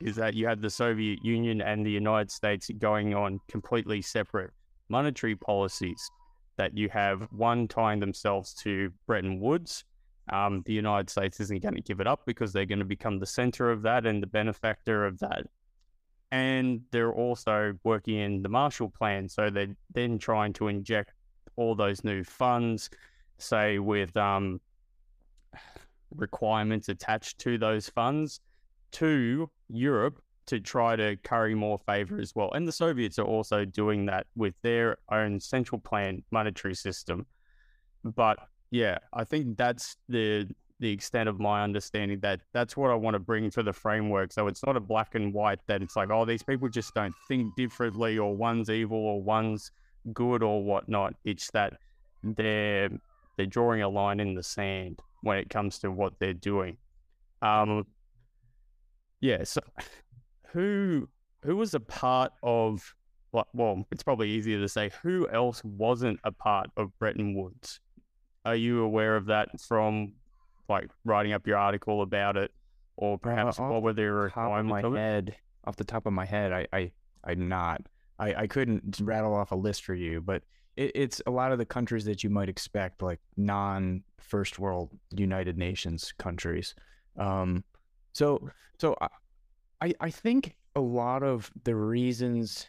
is 0.00 0.16
that 0.16 0.34
you 0.34 0.46
have 0.46 0.60
the 0.60 0.70
Soviet 0.70 1.24
Union 1.24 1.60
and 1.60 1.84
the 1.84 1.90
United 1.90 2.30
States 2.30 2.70
going 2.78 3.14
on 3.14 3.40
completely 3.48 4.02
separate 4.02 4.50
monetary 4.88 5.36
policies. 5.36 6.10
That 6.56 6.76
you 6.76 6.88
have 6.90 7.26
one 7.32 7.66
tying 7.66 8.00
themselves 8.00 8.54
to 8.62 8.92
Bretton 9.06 9.40
Woods. 9.40 9.84
Um, 10.32 10.62
the 10.66 10.72
United 10.72 11.10
States 11.10 11.40
isn't 11.40 11.62
going 11.62 11.74
to 11.74 11.82
give 11.82 12.00
it 12.00 12.06
up 12.06 12.20
because 12.26 12.52
they're 12.52 12.64
going 12.64 12.78
to 12.78 12.84
become 12.84 13.18
the 13.18 13.26
center 13.26 13.70
of 13.70 13.82
that 13.82 14.06
and 14.06 14.22
the 14.22 14.26
benefactor 14.26 15.04
of 15.04 15.18
that. 15.18 15.46
And 16.30 16.82
they're 16.90 17.12
also 17.12 17.74
working 17.82 18.18
in 18.18 18.42
the 18.42 18.48
Marshall 18.48 18.90
Plan. 18.90 19.28
So 19.28 19.50
they're 19.50 19.76
then 19.92 20.18
trying 20.18 20.52
to 20.54 20.68
inject 20.68 21.12
all 21.56 21.74
those 21.74 22.04
new 22.04 22.24
funds, 22.24 22.88
say 23.38 23.78
with 23.78 24.16
um, 24.16 24.60
requirements 26.14 26.88
attached 26.88 27.38
to 27.40 27.58
those 27.58 27.88
funds 27.88 28.40
to 28.94 29.50
Europe 29.68 30.20
to 30.46 30.60
try 30.60 30.94
to 30.96 31.16
curry 31.24 31.54
more 31.54 31.78
favor 31.78 32.20
as 32.20 32.34
well. 32.34 32.52
And 32.52 32.68
the 32.68 32.72
Soviets 32.72 33.18
are 33.18 33.24
also 33.24 33.64
doing 33.64 34.06
that 34.06 34.26
with 34.36 34.54
their 34.62 34.98
own 35.10 35.40
central 35.40 35.80
plan 35.80 36.22
monetary 36.30 36.74
system. 36.74 37.26
But 38.04 38.38
yeah, 38.70 38.98
I 39.12 39.24
think 39.24 39.56
that's 39.56 39.96
the 40.08 40.48
the 40.80 40.90
extent 40.90 41.28
of 41.28 41.38
my 41.38 41.62
understanding 41.62 42.18
that 42.20 42.40
that's 42.52 42.76
what 42.76 42.90
I 42.90 42.94
want 42.94 43.14
to 43.14 43.20
bring 43.20 43.48
to 43.52 43.62
the 43.62 43.72
framework. 43.72 44.32
So 44.32 44.48
it's 44.48 44.64
not 44.66 44.76
a 44.76 44.80
black 44.80 45.14
and 45.14 45.32
white 45.32 45.60
that 45.66 45.82
it's 45.82 45.96
like, 45.96 46.10
oh, 46.10 46.24
these 46.24 46.42
people 46.42 46.68
just 46.68 46.92
don't 46.94 47.14
think 47.28 47.54
differently 47.56 48.18
or 48.18 48.36
one's 48.36 48.68
evil 48.68 48.98
or 48.98 49.22
one's 49.22 49.70
good 50.12 50.42
or 50.42 50.62
whatnot. 50.62 51.14
It's 51.24 51.50
that 51.52 51.74
they're 52.22 52.90
they're 53.36 53.46
drawing 53.46 53.82
a 53.82 53.88
line 53.88 54.20
in 54.20 54.34
the 54.34 54.42
sand 54.42 55.00
when 55.22 55.38
it 55.38 55.48
comes 55.48 55.78
to 55.80 55.90
what 55.90 56.18
they're 56.18 56.34
doing. 56.34 56.76
Um, 57.40 57.86
yeah. 59.20 59.44
So, 59.44 59.60
who 60.52 61.08
who 61.42 61.56
was 61.56 61.74
a 61.74 61.80
part 61.80 62.32
of? 62.42 62.94
Well, 63.32 63.48
well, 63.52 63.86
it's 63.90 64.02
probably 64.02 64.30
easier 64.30 64.60
to 64.60 64.68
say 64.68 64.90
who 65.02 65.28
else 65.28 65.62
wasn't 65.64 66.20
a 66.24 66.30
part 66.30 66.70
of 66.76 66.96
Bretton 66.98 67.34
Woods. 67.34 67.80
Are 68.44 68.54
you 68.54 68.82
aware 68.82 69.16
of 69.16 69.26
that 69.26 69.48
from 69.60 70.12
like 70.68 70.88
writing 71.04 71.32
up 71.32 71.46
your 71.46 71.58
article 71.58 72.02
about 72.02 72.36
it, 72.36 72.52
or 72.96 73.18
perhaps 73.18 73.58
off 73.58 73.70
what 73.70 73.82
were 73.82 73.92
the 73.92 74.30
top 74.32 74.58
of 74.58 74.66
my 74.66 74.80
requirements 74.80 74.86
it? 74.86 74.98
head, 74.98 75.36
off 75.64 75.76
the 75.76 75.84
top 75.84 76.06
of 76.06 76.12
my 76.12 76.24
head, 76.24 76.52
I, 76.52 76.66
I, 76.72 76.92
I'm 77.24 77.48
not. 77.48 77.82
I, 78.18 78.34
I 78.34 78.46
couldn't 78.46 79.00
rattle 79.02 79.34
off 79.34 79.50
a 79.50 79.56
list 79.56 79.84
for 79.84 79.94
you, 79.94 80.20
but 80.20 80.42
it, 80.76 80.92
it's 80.94 81.22
a 81.26 81.30
lot 81.30 81.52
of 81.52 81.58
the 81.58 81.64
countries 81.64 82.04
that 82.04 82.22
you 82.22 82.30
might 82.30 82.48
expect, 82.48 83.02
like 83.02 83.20
non-first 83.36 84.58
world 84.58 84.90
United 85.10 85.58
Nations 85.58 86.12
countries. 86.18 86.74
Um, 87.18 87.64
so, 88.14 88.48
so 88.80 88.96
I, 89.00 89.08
I, 89.80 89.94
I 90.00 90.10
think 90.10 90.54
a 90.74 90.80
lot 90.80 91.22
of 91.22 91.50
the 91.64 91.74
reasons. 91.76 92.66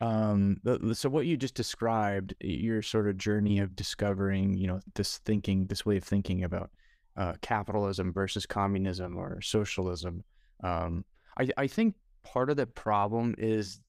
Um, 0.00 0.56
the- 0.64 0.94
so 0.94 1.08
what 1.08 1.26
you 1.26 1.36
just 1.36 1.54
described, 1.54 2.34
your 2.40 2.82
sort 2.82 3.08
of 3.08 3.16
journey 3.16 3.60
of 3.60 3.76
discovering, 3.76 4.56
you 4.56 4.66
know, 4.66 4.80
this 4.94 5.18
thinking, 5.18 5.66
this 5.66 5.86
way 5.86 5.96
of 5.96 6.04
thinking 6.04 6.42
about 6.42 6.70
uh, 7.16 7.34
capitalism 7.40 8.12
versus 8.12 8.44
communism 8.44 9.16
or 9.16 9.40
socialism. 9.40 10.24
Um, 10.64 11.04
I, 11.38 11.48
I 11.56 11.66
think 11.68 11.94
part 12.24 12.50
of 12.50 12.56
the 12.56 12.66
problem 12.66 13.34
is 13.38 13.80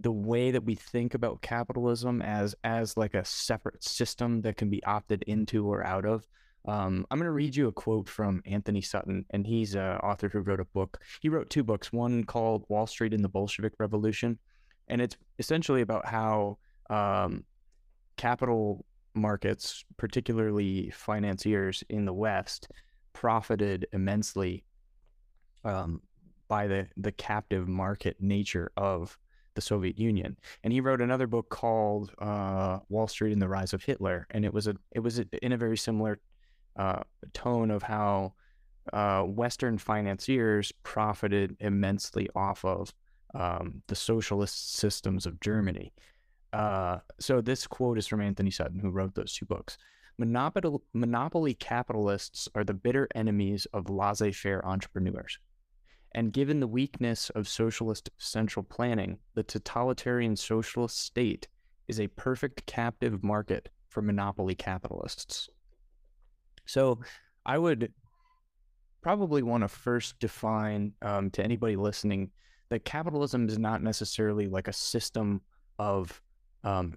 the 0.00 0.10
way 0.12 0.50
that 0.50 0.64
we 0.64 0.74
think 0.74 1.14
about 1.14 1.42
capitalism 1.42 2.22
as 2.22 2.54
as 2.64 2.96
like 2.96 3.14
a 3.14 3.24
separate 3.24 3.84
system 3.84 4.40
that 4.42 4.56
can 4.56 4.70
be 4.70 4.82
opted 4.84 5.22
into 5.24 5.66
or 5.70 5.84
out 5.84 6.06
of. 6.06 6.26
Um, 6.66 7.06
I'm 7.10 7.18
going 7.18 7.26
to 7.26 7.32
read 7.32 7.56
you 7.56 7.68
a 7.68 7.72
quote 7.72 8.08
from 8.08 8.42
Anthony 8.44 8.82
Sutton, 8.82 9.24
and 9.30 9.46
he's 9.46 9.74
an 9.74 9.96
author 9.98 10.28
who 10.28 10.40
wrote 10.40 10.60
a 10.60 10.64
book. 10.66 11.00
He 11.20 11.28
wrote 11.28 11.48
two 11.50 11.64
books, 11.64 11.92
one 11.92 12.24
called 12.24 12.64
Wall 12.68 12.86
Street 12.86 13.14
and 13.14 13.24
the 13.24 13.28
Bolshevik 13.28 13.72
Revolution, 13.78 14.38
and 14.88 15.00
it's 15.00 15.16
essentially 15.38 15.80
about 15.80 16.06
how 16.06 16.58
um, 16.90 17.44
capital 18.16 18.84
markets, 19.14 19.84
particularly 19.96 20.90
financiers 20.90 21.82
in 21.88 22.04
the 22.04 22.12
West, 22.12 22.68
profited 23.12 23.86
immensely 23.92 24.64
um, 25.64 26.02
by 26.48 26.66
the 26.66 26.86
the 26.96 27.12
captive 27.12 27.68
market 27.68 28.16
nature 28.20 28.70
of 28.76 29.16
the 29.54 29.60
Soviet 29.60 29.98
Union. 29.98 30.36
And 30.62 30.72
he 30.72 30.80
wrote 30.80 31.00
another 31.00 31.26
book 31.26 31.48
called 31.48 32.12
uh, 32.18 32.78
Wall 32.88 33.08
Street 33.08 33.32
and 33.32 33.42
the 33.42 33.48
Rise 33.48 33.72
of 33.72 33.82
Hitler, 33.82 34.26
and 34.30 34.44
it 34.44 34.52
was 34.52 34.66
a 34.66 34.74
it 34.92 35.00
was 35.00 35.18
a, 35.18 35.26
in 35.44 35.52
a 35.52 35.56
very 35.56 35.76
similar 35.76 36.20
uh, 36.80 37.02
tone 37.34 37.70
of 37.70 37.82
how 37.82 38.32
uh, 38.92 39.22
Western 39.22 39.76
financiers 39.76 40.72
profited 40.82 41.56
immensely 41.60 42.26
off 42.34 42.64
of 42.64 42.94
um, 43.34 43.82
the 43.88 43.94
socialist 43.94 44.76
systems 44.76 45.26
of 45.26 45.40
Germany. 45.40 45.92
Uh, 46.52 46.98
so 47.18 47.40
this 47.40 47.66
quote 47.66 47.98
is 47.98 48.06
from 48.06 48.22
Anthony 48.22 48.50
Sutton, 48.50 48.80
who 48.80 48.90
wrote 48.90 49.14
those 49.14 49.34
two 49.34 49.46
books. 49.46 49.76
Monopoly, 50.18 50.78
monopoly 50.94 51.54
capitalists 51.54 52.48
are 52.54 52.64
the 52.64 52.74
bitter 52.74 53.06
enemies 53.14 53.66
of 53.72 53.90
laissez-faire 53.90 54.64
entrepreneurs. 54.64 55.38
And 56.14 56.32
given 56.32 56.60
the 56.60 56.66
weakness 56.80 57.30
of 57.30 57.46
socialist 57.46 58.10
central 58.16 58.64
planning, 58.64 59.18
the 59.34 59.44
totalitarian 59.44 60.34
socialist 60.34 60.98
state 60.98 61.46
is 61.88 62.00
a 62.00 62.08
perfect 62.08 62.66
captive 62.66 63.22
market 63.22 63.68
for 63.88 64.02
monopoly 64.02 64.54
capitalists. 64.54 65.48
So 66.66 67.00
I 67.44 67.58
would 67.58 67.92
probably 69.02 69.42
want 69.42 69.62
to 69.62 69.68
first 69.68 70.18
define 70.18 70.92
um, 71.02 71.30
to 71.30 71.42
anybody 71.42 71.76
listening 71.76 72.30
that 72.68 72.84
capitalism 72.84 73.48
is 73.48 73.58
not 73.58 73.82
necessarily 73.82 74.46
like 74.46 74.68
a 74.68 74.72
system 74.72 75.40
of 75.78 76.20
um, 76.62 76.96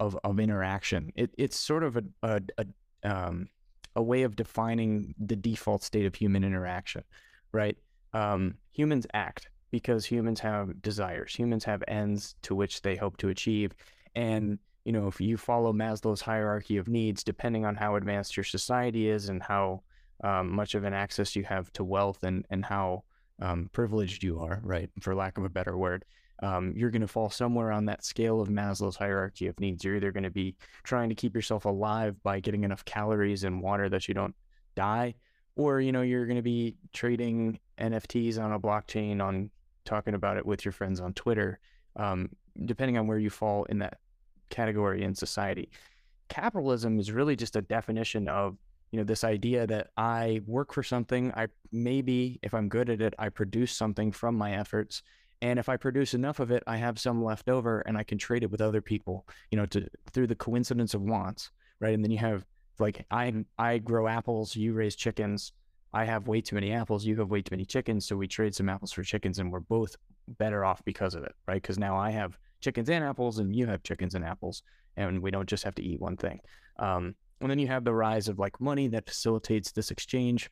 of, 0.00 0.18
of 0.24 0.40
interaction. 0.40 1.12
It, 1.14 1.30
it's 1.38 1.56
sort 1.56 1.84
of 1.84 1.96
a, 1.96 2.04
a, 2.22 2.40
a, 2.58 2.66
um, 3.08 3.48
a 3.96 4.02
way 4.02 4.22
of 4.22 4.36
defining 4.36 5.14
the 5.18 5.36
default 5.36 5.82
state 5.82 6.04
of 6.04 6.14
human 6.14 6.44
interaction, 6.44 7.04
right? 7.52 7.76
Um, 8.12 8.54
humans 8.72 9.06
act 9.14 9.48
because 9.70 10.04
humans 10.04 10.40
have 10.40 10.82
desires. 10.82 11.34
Humans 11.34 11.64
have 11.64 11.82
ends 11.88 12.34
to 12.42 12.54
which 12.54 12.82
they 12.82 12.96
hope 12.96 13.16
to 13.18 13.28
achieve. 13.28 13.72
And, 14.14 14.58
you 14.84 14.92
know, 14.92 15.08
if 15.08 15.20
you 15.20 15.36
follow 15.36 15.72
Maslow's 15.72 16.20
hierarchy 16.20 16.76
of 16.76 16.88
needs, 16.88 17.24
depending 17.24 17.64
on 17.64 17.74
how 17.74 17.96
advanced 17.96 18.36
your 18.36 18.44
society 18.44 19.08
is 19.08 19.28
and 19.28 19.42
how 19.42 19.82
um, 20.22 20.54
much 20.54 20.74
of 20.74 20.84
an 20.84 20.92
access 20.92 21.34
you 21.34 21.44
have 21.44 21.72
to 21.72 21.84
wealth 21.84 22.22
and, 22.22 22.44
and 22.50 22.64
how 22.64 23.04
um, 23.40 23.68
privileged 23.72 24.22
you 24.22 24.40
are, 24.40 24.60
right, 24.62 24.90
for 25.00 25.14
lack 25.14 25.38
of 25.38 25.44
a 25.44 25.48
better 25.48 25.76
word, 25.76 26.04
um, 26.42 26.74
you're 26.76 26.90
going 26.90 27.02
to 27.02 27.08
fall 27.08 27.30
somewhere 27.30 27.72
on 27.72 27.86
that 27.86 28.04
scale 28.04 28.40
of 28.40 28.48
Maslow's 28.48 28.96
hierarchy 28.96 29.46
of 29.46 29.58
needs. 29.58 29.84
You're 29.84 29.96
either 29.96 30.12
going 30.12 30.24
to 30.24 30.30
be 30.30 30.56
trying 30.82 31.08
to 31.08 31.14
keep 31.14 31.34
yourself 31.34 31.64
alive 31.64 32.22
by 32.22 32.40
getting 32.40 32.64
enough 32.64 32.84
calories 32.84 33.44
and 33.44 33.62
water 33.62 33.88
that 33.88 34.08
you 34.08 34.14
don't 34.14 34.34
die, 34.74 35.14
or 35.56 35.80
you 35.80 35.92
know 35.92 36.02
you're 36.02 36.26
going 36.26 36.36
to 36.36 36.42
be 36.42 36.76
trading 36.92 37.58
NFTs 37.78 38.38
on 38.38 38.52
a 38.52 38.60
blockchain, 38.60 39.22
on 39.22 39.50
talking 39.84 40.14
about 40.14 40.36
it 40.36 40.44
with 40.44 40.64
your 40.64 40.72
friends 40.72 41.00
on 41.00 41.12
Twitter, 41.14 41.60
um, 41.96 42.28
depending 42.64 42.98
on 42.98 43.06
where 43.06 43.18
you 43.18 43.30
fall 43.30 43.64
in 43.64 43.78
that 43.78 43.98
category 44.50 45.02
in 45.02 45.14
society. 45.14 45.70
Capitalism 46.28 46.98
is 46.98 47.12
really 47.12 47.36
just 47.36 47.56
a 47.56 47.62
definition 47.62 48.28
of 48.28 48.56
you 48.92 48.98
know 48.98 49.04
this 49.04 49.24
idea 49.24 49.66
that 49.66 49.88
I 49.96 50.40
work 50.46 50.72
for 50.72 50.82
something. 50.82 51.32
I 51.34 51.48
maybe 51.72 52.38
if 52.42 52.54
I'm 52.54 52.68
good 52.68 52.90
at 52.90 53.02
it, 53.02 53.14
I 53.18 53.28
produce 53.28 53.72
something 53.72 54.12
from 54.12 54.36
my 54.36 54.52
efforts 54.54 55.02
And 55.42 55.58
if 55.58 55.68
I 55.68 55.76
produce 55.76 56.14
enough 56.14 56.40
of 56.40 56.50
it, 56.50 56.62
I 56.66 56.76
have 56.78 56.98
some 56.98 57.22
left 57.22 57.48
over 57.48 57.80
and 57.80 57.98
I 57.98 58.02
can 58.04 58.18
trade 58.18 58.42
it 58.44 58.50
with 58.50 58.60
other 58.60 58.80
people, 58.80 59.26
you 59.50 59.58
know, 59.58 59.66
to 59.66 59.88
through 60.12 60.28
the 60.28 60.34
coincidence 60.36 60.94
of 60.94 61.02
wants, 61.02 61.50
right? 61.80 61.94
And 61.94 62.02
then 62.02 62.10
you 62.10 62.18
have 62.18 62.46
like 62.78 63.04
I 63.10 63.32
I 63.58 63.78
grow 63.78 64.08
apples, 64.08 64.56
you 64.56 64.72
raise 64.74 64.96
chickens. 64.96 65.52
I 65.92 66.04
have 66.06 66.26
way 66.28 66.40
too 66.40 66.56
many 66.56 66.72
apples, 66.72 67.04
you 67.04 67.16
have 67.18 67.30
way 67.30 67.42
too 67.42 67.52
many 67.52 67.64
chickens, 67.64 68.06
so 68.06 68.16
we 68.16 68.26
trade 68.26 68.54
some 68.54 68.68
apples 68.68 68.92
for 68.92 69.02
chickens 69.04 69.38
and 69.38 69.52
we're 69.52 69.60
both 69.60 69.96
better 70.28 70.64
off 70.64 70.84
because 70.84 71.14
of 71.14 71.22
it, 71.24 71.34
right? 71.46 71.62
Because 71.62 71.78
now 71.78 71.96
I 71.96 72.10
have 72.10 72.38
chickens 72.64 72.88
and 72.88 73.04
apples 73.04 73.38
and 73.38 73.54
you 73.54 73.66
have 73.66 73.82
chickens 73.82 74.14
and 74.14 74.24
apples 74.24 74.62
and 74.96 75.20
we 75.20 75.30
don't 75.30 75.48
just 75.48 75.64
have 75.64 75.74
to 75.74 75.82
eat 75.82 76.00
one 76.00 76.16
thing. 76.16 76.40
Um, 76.78 77.14
and 77.40 77.50
then 77.50 77.58
you 77.58 77.66
have 77.66 77.84
the 77.84 77.92
rise 77.92 78.26
of 78.26 78.38
like 78.38 78.58
money 78.58 78.88
that 78.88 79.06
facilitates 79.06 79.70
this 79.70 79.90
exchange. 79.90 80.50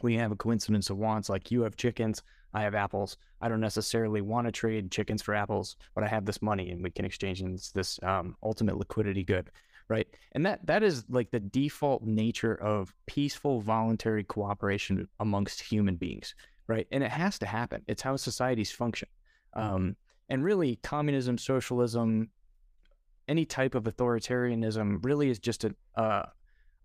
We 0.00 0.14
have 0.14 0.32
a 0.32 0.36
coincidence 0.36 0.88
of 0.88 0.96
wants, 0.96 1.28
like 1.28 1.50
you 1.50 1.62
have 1.62 1.76
chickens, 1.76 2.22
I 2.54 2.62
have 2.62 2.74
apples. 2.74 3.18
I 3.42 3.48
don't 3.48 3.60
necessarily 3.60 4.22
want 4.22 4.46
to 4.46 4.52
trade 4.52 4.90
chickens 4.90 5.20
for 5.20 5.34
apples, 5.34 5.76
but 5.94 6.04
I 6.04 6.08
have 6.08 6.24
this 6.24 6.40
money 6.40 6.70
and 6.70 6.82
we 6.82 6.90
can 6.90 7.04
exchange 7.04 7.42
and 7.42 7.54
it's 7.54 7.70
this 7.70 8.00
um, 8.02 8.34
ultimate 8.42 8.78
liquidity 8.78 9.22
good, 9.22 9.50
right? 9.88 10.08
And 10.32 10.46
that 10.46 10.66
that 10.66 10.82
is 10.82 11.04
like 11.10 11.30
the 11.30 11.40
default 11.40 12.02
nature 12.02 12.54
of 12.54 12.94
peaceful 13.06 13.60
voluntary 13.60 14.24
cooperation 14.24 15.06
amongst 15.20 15.60
human 15.60 15.96
beings, 15.96 16.34
right? 16.66 16.86
And 16.90 17.04
it 17.04 17.10
has 17.10 17.38
to 17.40 17.46
happen. 17.46 17.82
It's 17.88 18.02
how 18.02 18.16
societies 18.16 18.72
function. 18.72 19.08
Um, 19.54 19.96
and 20.32 20.42
really, 20.42 20.76
communism, 20.76 21.36
socialism, 21.36 22.30
any 23.28 23.44
type 23.44 23.74
of 23.74 23.84
authoritarianism 23.84 25.04
really 25.04 25.28
is 25.28 25.38
just 25.38 25.64
a 25.64 25.74
uh, 25.94 26.22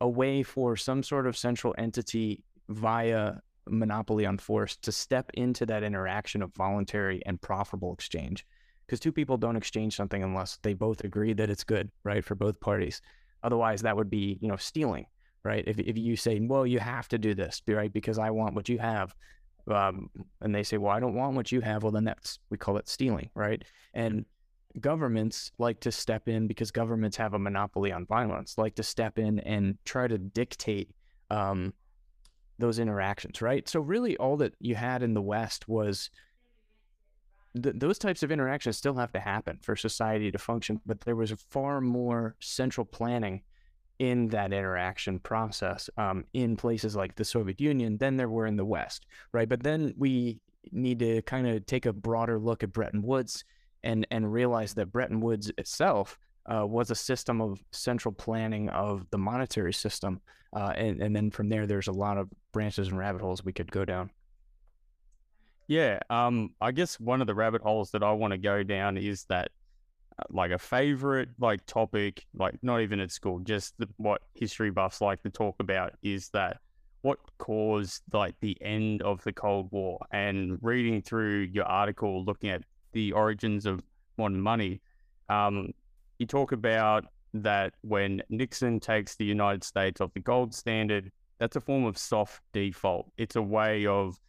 a 0.02 0.10
way 0.10 0.44
for 0.44 0.76
some 0.76 1.02
sort 1.02 1.26
of 1.26 1.38
central 1.38 1.74
entity 1.78 2.44
via 2.68 3.36
monopoly 3.70 4.26
on 4.26 4.38
force 4.38 4.76
to 4.76 4.92
step 4.92 5.32
into 5.36 5.66
that 5.66 5.82
interaction 5.82 6.42
of 6.42 6.54
voluntary 6.56 7.22
and 7.26 7.42
profitable 7.42 7.94
exchange. 7.94 8.46
Because 8.86 9.00
two 9.00 9.14
people 9.14 9.38
don't 9.38 9.56
exchange 9.56 9.96
something 9.96 10.24
unless 10.24 10.60
they 10.62 10.74
both 10.74 11.06
agree 11.06 11.32
that 11.32 11.50
it's 11.50 11.64
good 11.64 11.90
right 12.04 12.26
for 12.26 12.36
both 12.36 12.60
parties. 12.60 13.02
Otherwise 13.44 13.82
that 13.84 13.96
would 13.96 14.10
be 14.10 14.38
you 14.42 14.50
know 14.50 14.58
stealing 14.58 15.06
right? 15.44 15.64
If, 15.66 15.80
if 15.80 15.98
you 15.98 16.18
say 16.18 16.42
well 16.42 16.68
you 16.68 16.80
have 16.80 17.08
to 17.08 17.18
do 17.18 17.34
this 17.34 17.62
right? 17.66 17.94
Because 17.94 18.20
i 18.20 18.30
want 18.30 18.56
what 18.56 18.68
you 18.68 18.78
have 18.80 19.16
um, 19.70 20.10
and 20.42 20.54
they 20.54 20.64
say 20.64 20.78
well 20.78 20.92
i 20.92 21.00
don't 21.00 21.16
want 21.16 21.36
what 21.36 21.52
you 21.52 21.62
have. 21.62 21.84
Well 21.84 21.92
then 21.92 22.06
that's 22.06 22.40
we 22.50 22.58
call 22.58 22.78
it 22.78 22.88
stealing 22.88 23.30
right? 23.36 23.64
And 23.94 24.26
governments 24.80 25.52
like 25.58 25.80
to 25.82 25.92
step 25.92 26.28
in 26.28 26.48
because 26.48 26.72
governments 26.72 27.18
have 27.18 27.34
a 27.34 27.40
monopoly 27.40 27.92
on 27.92 28.06
violence 28.06 28.58
like 28.58 28.76
to 28.76 28.84
step 28.84 29.18
in 29.18 29.40
and 29.40 29.78
try 29.86 30.08
to 30.08 30.18
dictate 30.18 30.92
um, 31.30 31.74
those 32.60 32.80
interactions, 32.80 33.42
right? 33.42 33.68
So 33.68 33.80
really, 33.80 34.18
all 34.18 34.38
that 34.38 34.54
you 34.60 34.76
had 34.76 35.04
in 35.04 35.14
the 35.14 35.22
West 35.22 35.68
was 35.68 36.10
th- 37.62 37.76
those 37.78 37.98
types 37.98 38.24
of 38.24 38.32
interactions 38.32 38.78
still 38.78 38.96
have 38.96 39.12
to 39.14 39.20
happen 39.20 39.60
for 39.62 39.76
society 39.76 40.32
to 40.32 40.38
function, 40.38 40.82
but 40.86 41.02
there 41.02 41.16
was 41.16 41.32
far 41.50 41.82
more 41.82 42.36
central 42.40 42.86
planning 42.86 43.42
in 44.00 44.28
that 44.30 44.54
interaction 44.54 45.20
process 45.20 45.90
um, 45.98 46.24
in 46.34 46.56
places 46.56 46.96
like 46.96 47.16
the 47.16 47.26
Soviet 47.26 47.60
Union 47.60 47.98
than 47.98 48.18
there 48.18 48.30
were 48.30 48.46
in 48.46 48.56
the 48.56 48.66
West, 48.66 49.06
right? 49.32 49.50
But 49.50 49.64
then 49.64 49.94
we 49.98 50.40
need 50.72 51.00
to 51.00 51.22
kind 51.24 51.48
of 51.48 51.66
take 51.66 51.86
a 51.86 51.94
broader 51.94 52.40
look 52.40 52.64
at 52.64 52.74
Bretton 52.74 53.02
Woods 53.02 53.44
and 53.84 54.06
and 54.12 54.32
realize 54.32 54.74
that 54.74 54.92
Bretton 54.92 55.22
Woods 55.22 55.52
itself 55.58 56.18
uh, 56.46 56.66
was 56.66 56.92
a 56.92 56.96
system 56.96 57.42
of 57.42 57.64
central 57.72 58.14
planning 58.14 58.70
of 58.70 59.06
the 59.12 59.18
monetary 59.18 59.74
system. 59.74 60.22
Uh, 60.56 60.74
and, 60.76 61.02
and 61.02 61.16
then 61.16 61.30
from 61.30 61.50
there, 61.50 61.68
there's 61.68 61.88
a 61.88 61.92
lot 61.92 62.18
of 62.18 62.30
branches 62.54 62.88
and 62.88 62.98
rabbit 62.98 63.22
holes 63.22 63.44
we 63.44 63.54
could 63.54 63.72
go 63.72 63.84
down. 63.84 64.10
Yeah, 65.68 66.00
um, 66.10 66.54
I 66.62 66.72
guess 66.72 67.00
one 67.00 67.20
of 67.20 67.28
the 67.28 67.36
rabbit 67.36 67.62
holes 67.62 67.92
that 67.92 68.02
I 68.02 68.14
want 68.14 68.32
to 68.32 68.38
go 68.38 68.64
down 68.64 68.98
is 68.98 69.26
that, 69.26 69.52
like, 70.30 70.52
a 70.52 70.58
favorite 70.58 71.30
like 71.40 71.66
topic, 71.66 72.26
like 72.34 72.56
not 72.62 72.82
even 72.82 73.00
at 73.00 73.12
school, 73.12 73.40
just 73.40 73.78
the, 73.78 73.88
what 73.98 74.22
history 74.34 74.72
buffs 74.72 75.02
like 75.02 75.22
to 75.24 75.30
talk 75.30 75.56
about 75.60 75.94
is 76.04 76.30
that 76.30 76.58
what 77.02 77.20
caused 77.38 78.02
like 78.12 78.36
the 78.42 78.58
end 78.62 79.02
of 79.02 79.24
the 79.24 79.32
Cold 79.32 79.72
War. 79.72 80.00
And 80.12 80.58
reading 80.62 81.02
through 81.02 81.50
your 81.54 81.66
article, 81.66 82.24
looking 82.26 82.50
at 82.50 82.64
the 82.94 83.12
origins 83.12 83.66
of 83.66 83.82
modern 84.18 84.42
money, 84.42 84.82
um, 85.30 85.72
you 86.20 86.26
talk 86.26 86.52
about 86.52 87.06
that 87.34 87.74
when 87.82 88.22
Nixon 88.30 88.80
takes 88.80 89.16
the 89.16 89.26
United 89.26 89.64
States 89.64 90.02
off 90.02 90.14
the 90.14 90.20
gold 90.20 90.54
standard, 90.54 91.12
that's 91.40 91.56
a 91.56 91.62
form 91.62 91.86
of 91.86 91.98
soft 91.98 92.42
default. 92.54 93.12
It's 93.18 93.36
a 93.36 93.42
way 93.42 93.86
of 93.86 94.20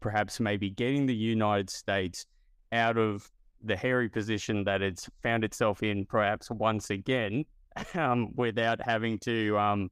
perhaps 0.00 0.38
maybe 0.38 0.70
getting 0.70 1.06
the 1.06 1.14
United 1.14 1.70
States 1.70 2.26
out 2.72 2.98
of 2.98 3.30
the 3.64 3.76
hairy 3.76 4.08
position 4.08 4.64
that 4.64 4.82
it's 4.82 5.08
found 5.22 5.44
itself 5.44 5.82
in, 5.82 6.04
perhaps 6.04 6.50
once 6.50 6.90
again, 6.90 7.44
um, 7.94 8.28
without 8.34 8.80
having 8.80 9.18
to 9.20 9.58
um, 9.58 9.90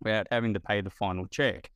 without 0.00 0.26
having 0.30 0.54
to 0.54 0.60
pay 0.60 0.80
the 0.80 0.90
final 0.90 1.26
check. 1.26 1.70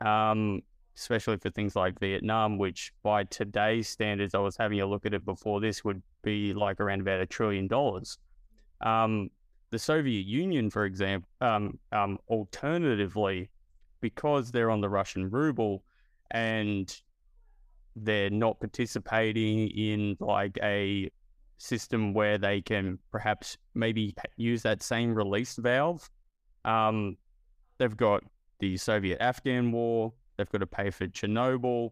Um, 0.00 0.62
especially 0.96 1.36
for 1.36 1.50
things 1.50 1.76
like 1.76 1.98
Vietnam, 2.00 2.58
which 2.58 2.92
by 3.02 3.24
today's 3.24 3.88
standards, 3.88 4.34
I 4.34 4.38
was 4.38 4.56
having 4.56 4.80
a 4.80 4.86
look 4.86 5.06
at 5.06 5.14
it 5.14 5.24
before 5.24 5.60
this, 5.60 5.84
would 5.84 6.02
be 6.22 6.52
like 6.52 6.80
around 6.80 7.00
about 7.00 7.20
a 7.20 7.26
trillion 7.26 7.68
dollars. 7.68 8.18
Um, 8.80 9.30
the 9.70 9.78
Soviet 9.78 10.26
Union, 10.26 10.70
for 10.70 10.84
example, 10.84 11.28
um, 11.40 11.78
um, 11.92 12.18
alternatively, 12.28 13.48
because 14.00 14.50
they're 14.50 14.70
on 14.70 14.80
the 14.80 14.88
Russian 14.88 15.30
ruble 15.30 15.84
and 16.30 17.00
they're 18.04 18.30
not 18.30 18.60
participating 18.60 19.68
in 19.68 20.16
like 20.20 20.58
a 20.62 21.10
system 21.58 22.14
where 22.14 22.38
they 22.38 22.60
can 22.60 22.98
perhaps 23.10 23.56
maybe 23.74 24.14
use 24.36 24.62
that 24.62 24.82
same 24.82 25.14
release 25.14 25.56
valve. 25.56 26.08
Um, 26.64 27.16
they've 27.78 27.96
got 27.96 28.22
the 28.60 28.76
Soviet 28.76 29.20
Afghan 29.20 29.72
war, 29.72 30.12
they've 30.36 30.50
got 30.50 30.58
to 30.58 30.66
pay 30.66 30.90
for 30.90 31.06
Chernobyl. 31.06 31.90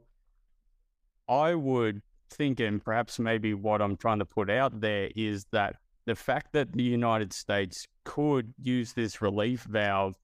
I 1.29 1.55
would 1.55 2.03
think, 2.31 2.61
and 2.61 2.85
perhaps 2.85 3.19
maybe 3.19 3.55
what 3.55 3.83
I'm 3.83 3.97
trying 3.97 4.21
to 4.21 4.25
put 4.25 4.51
out 4.51 4.81
there 4.81 5.11
is 5.17 5.47
that 5.53 5.77
the 6.07 6.15
fact 6.15 6.53
that 6.53 6.73
the 6.73 6.83
United 6.83 7.33
States 7.33 7.87
could 8.05 8.55
use 8.63 8.93
this 8.93 9.21
relief 9.21 9.65
valve 9.65 10.17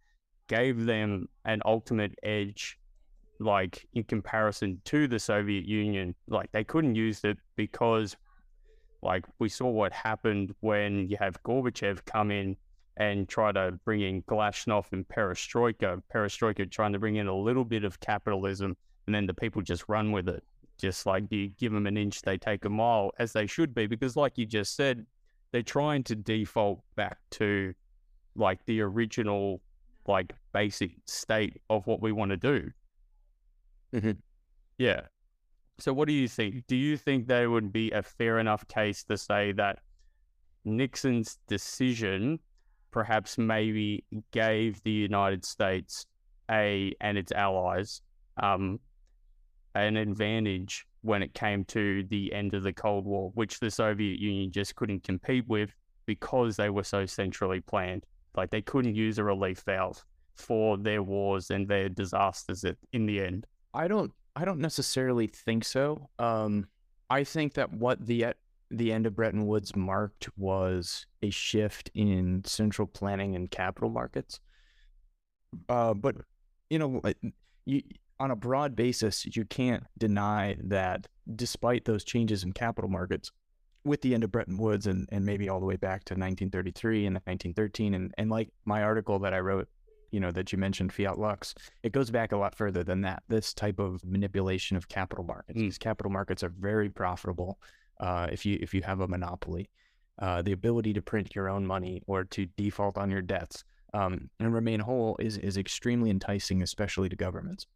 gave 0.49 0.85
them 0.85 1.29
an 1.45 1.61
ultimate 1.64 2.14
edge, 2.23 2.79
like 3.42 3.87
in 3.94 4.05
comparison 4.05 4.81
to 4.87 5.09
the 5.09 5.18
Soviet 5.18 5.64
Union. 5.64 6.14
Like 6.28 6.50
they 6.52 6.64
couldn't 6.64 6.94
use 6.94 7.24
it 7.24 7.37
because, 7.57 8.16
like, 9.02 9.24
we 9.38 9.48
saw 9.48 9.68
what 9.68 9.92
happened 9.92 10.55
when 10.61 11.09
you 11.09 11.16
have 11.18 11.42
Gorbachev 11.42 12.05
come 12.05 12.31
in 12.31 12.57
and 12.98 13.28
try 13.28 13.52
to 13.52 13.72
bring 13.85 14.02
in 14.02 14.22
Glasnost 14.22 14.92
and 14.92 15.07
Perestroika. 15.09 16.02
Perestroika 16.14 16.70
trying 16.70 16.92
to 16.92 16.98
bring 16.98 17.16
in 17.16 17.26
a 17.26 17.35
little 17.35 17.64
bit 17.64 17.85
of 17.85 17.98
capitalism, 18.00 18.76
and 19.07 19.14
then 19.14 19.26
the 19.26 19.35
people 19.35 19.62
just 19.62 19.85
run 19.88 20.12
with 20.12 20.28
it. 20.28 20.44
Just 20.78 21.07
like 21.07 21.24
you 21.31 21.48
give 21.48 21.72
them 21.72 21.87
an 21.87 21.96
inch, 21.96 22.22
they 22.22 22.37
take 22.37 22.64
a 22.64 22.68
mile, 22.68 23.12
as 23.18 23.33
they 23.33 23.46
should 23.46 23.74
be. 23.74 23.87
Because, 23.87 24.16
like 24.16 24.37
you 24.37 24.46
just 24.46 24.76
said, 24.76 25.07
they're 25.52 25.62
trying 25.62 26.02
to 26.05 26.14
default 26.14 26.83
back 26.96 27.18
to 27.33 27.74
like 28.37 28.64
the 28.66 28.81
original, 28.81 29.61
like 30.07 30.33
basic 30.52 30.92
state 31.07 31.61
of 31.70 31.87
what 31.87 32.00
we 32.00 32.12
want 32.12 32.31
to 32.31 32.37
do. 32.37 32.70
Mhm. 33.94 34.18
Yeah. 34.78 35.02
So, 35.81 35.92
what 35.92 36.09
do 36.09 36.14
you 36.14 36.28
think? 36.28 36.66
Do 36.68 36.76
you 36.76 36.96
think 36.96 37.26
there 37.26 37.50
would 37.50 37.72
be 37.72 37.90
a 37.92 38.02
fair 38.02 38.38
enough 38.40 38.66
case 38.68 39.05
to 39.05 39.18
say 39.18 39.52
that 39.52 39.81
Nixon's 40.64 41.38
decision 41.48 42.40
perhaps 42.92 43.38
maybe 43.38 44.05
gave 44.33 44.83
the 44.85 44.92
United 44.92 45.44
States 45.44 46.07
a 46.50 46.94
and 47.00 47.18
its 47.18 47.33
allies 47.33 48.02
um, 48.42 48.81
an 49.74 49.96
advantage 49.96 50.87
when 51.02 51.22
it 51.22 51.35
came 51.35 51.64
to 51.66 52.05
the 52.05 52.33
end 52.33 52.55
of 52.55 52.62
the 52.62 52.72
Cold 52.72 53.05
War, 53.07 53.31
which 53.35 53.61
the 53.61 53.70
Soviet 53.70 54.18
Union 54.20 54.52
just 54.52 54.76
couldn't 54.76 55.05
compete 55.05 55.46
with 55.48 55.74
because 56.07 56.57
they 56.57 56.70
were 56.70 56.85
so 56.85 57.07
centrally 57.07 57.61
planned. 57.61 58.05
Like 58.37 58.50
they 58.50 58.62
couldn't 58.62 58.94
use 58.96 59.18
a 59.18 59.24
relief 59.24 59.62
valve 59.66 60.05
for 60.37 60.78
their 60.78 61.02
wars 61.02 61.50
and 61.50 61.68
their 61.68 61.88
disasters 61.88 62.64
in 62.92 63.07
the 63.07 63.20
end. 63.20 63.46
I 63.75 63.89
don't 63.89 64.13
I 64.35 64.45
don't 64.45 64.61
necessarily 64.61 65.27
think 65.27 65.65
so. 65.65 66.09
Um, 66.19 66.69
I 67.11 67.25
think 67.25 67.55
that 67.55 67.73
what 67.73 68.07
the 68.07 68.27
the 68.71 68.93
end 68.93 69.07
of 69.07 69.15
Bretton 69.15 69.47
Woods 69.47 69.77
marked 69.77 70.29
was 70.37 71.07
a 71.23 71.31
shift 71.31 71.91
in 71.95 72.43
central 72.45 72.87
planning 72.87 73.37
and 73.37 73.51
capital 73.51 73.91
markets. 73.91 74.41
Uh, 75.69 75.93
but 75.93 76.17
you 76.71 76.79
know, 76.79 77.03
you 77.67 77.83
on 78.19 78.31
a 78.31 78.37
broad 78.37 78.77
basis, 78.77 79.27
you 79.37 79.45
can't 79.45 79.85
deny 79.99 80.57
that 80.63 81.09
despite 81.35 81.85
those 81.85 82.05
changes 82.05 82.45
in 82.45 82.53
capital 82.53 82.89
markets, 82.89 83.31
with 83.85 84.01
the 84.01 84.15
end 84.15 84.23
of 84.23 84.31
Bretton 84.31 84.57
Woods 84.57 84.87
and, 84.87 85.09
and 85.11 85.27
maybe 85.27 85.49
all 85.49 85.61
the 85.61 85.67
way 85.67 85.77
back 85.77 86.05
to 86.05 86.15
1933 86.15 87.07
and 87.07 87.15
1913, 87.15 87.95
and, 87.95 88.15
and 88.17 88.31
like 88.31 88.49
my 88.65 88.83
article 88.83 89.19
that 89.19 89.35
I 89.35 89.41
wrote 89.41 89.69
you 90.12 90.20
know 90.20 90.31
that 90.31 90.53
you 90.53 90.59
mentioned 90.59 90.92
fiat 90.92 91.18
lux 91.18 91.55
it 91.83 91.92
goes 91.92 92.11
back 92.11 92.33
a 92.33 92.37
lot 92.37 92.55
further 92.55 92.85
than 92.85 93.01
that 93.01 93.22
this 93.29 93.53
type 93.53 93.79
of 93.79 94.05
manipulation 94.05 94.77
of 94.77 94.88
capital 94.88 95.25
markets 95.25 95.59
Mm. 95.59 95.62
these 95.62 95.79
capital 95.79 96.12
markets 96.12 96.42
are 96.42 96.51
very 96.51 96.88
profitable 96.88 97.59
uh, 98.01 98.29
if 98.31 98.46
you 98.46 98.59
if 98.61 98.72
you 98.75 98.83
have 98.83 99.01
a 99.01 99.09
monopoly 99.09 99.68
uh, 100.18 100.42
the 100.42 100.53
ability 100.53 100.92
to 100.92 101.03
print 101.03 101.35
your 101.35 101.48
own 101.48 101.66
money 101.66 102.03
or 102.07 102.25
to 102.25 102.46
default 102.57 102.96
on 102.96 103.11
your 103.11 103.22
debts 103.22 103.64
um, 103.94 104.31
and 104.38 104.55
remain 104.55 104.81
whole 104.81 105.16
is 105.18 105.38
is 105.38 105.57
extremely 105.57 106.11
enticing 106.11 106.62
especially 106.62 107.09
to 107.09 107.16
governments 107.16 107.66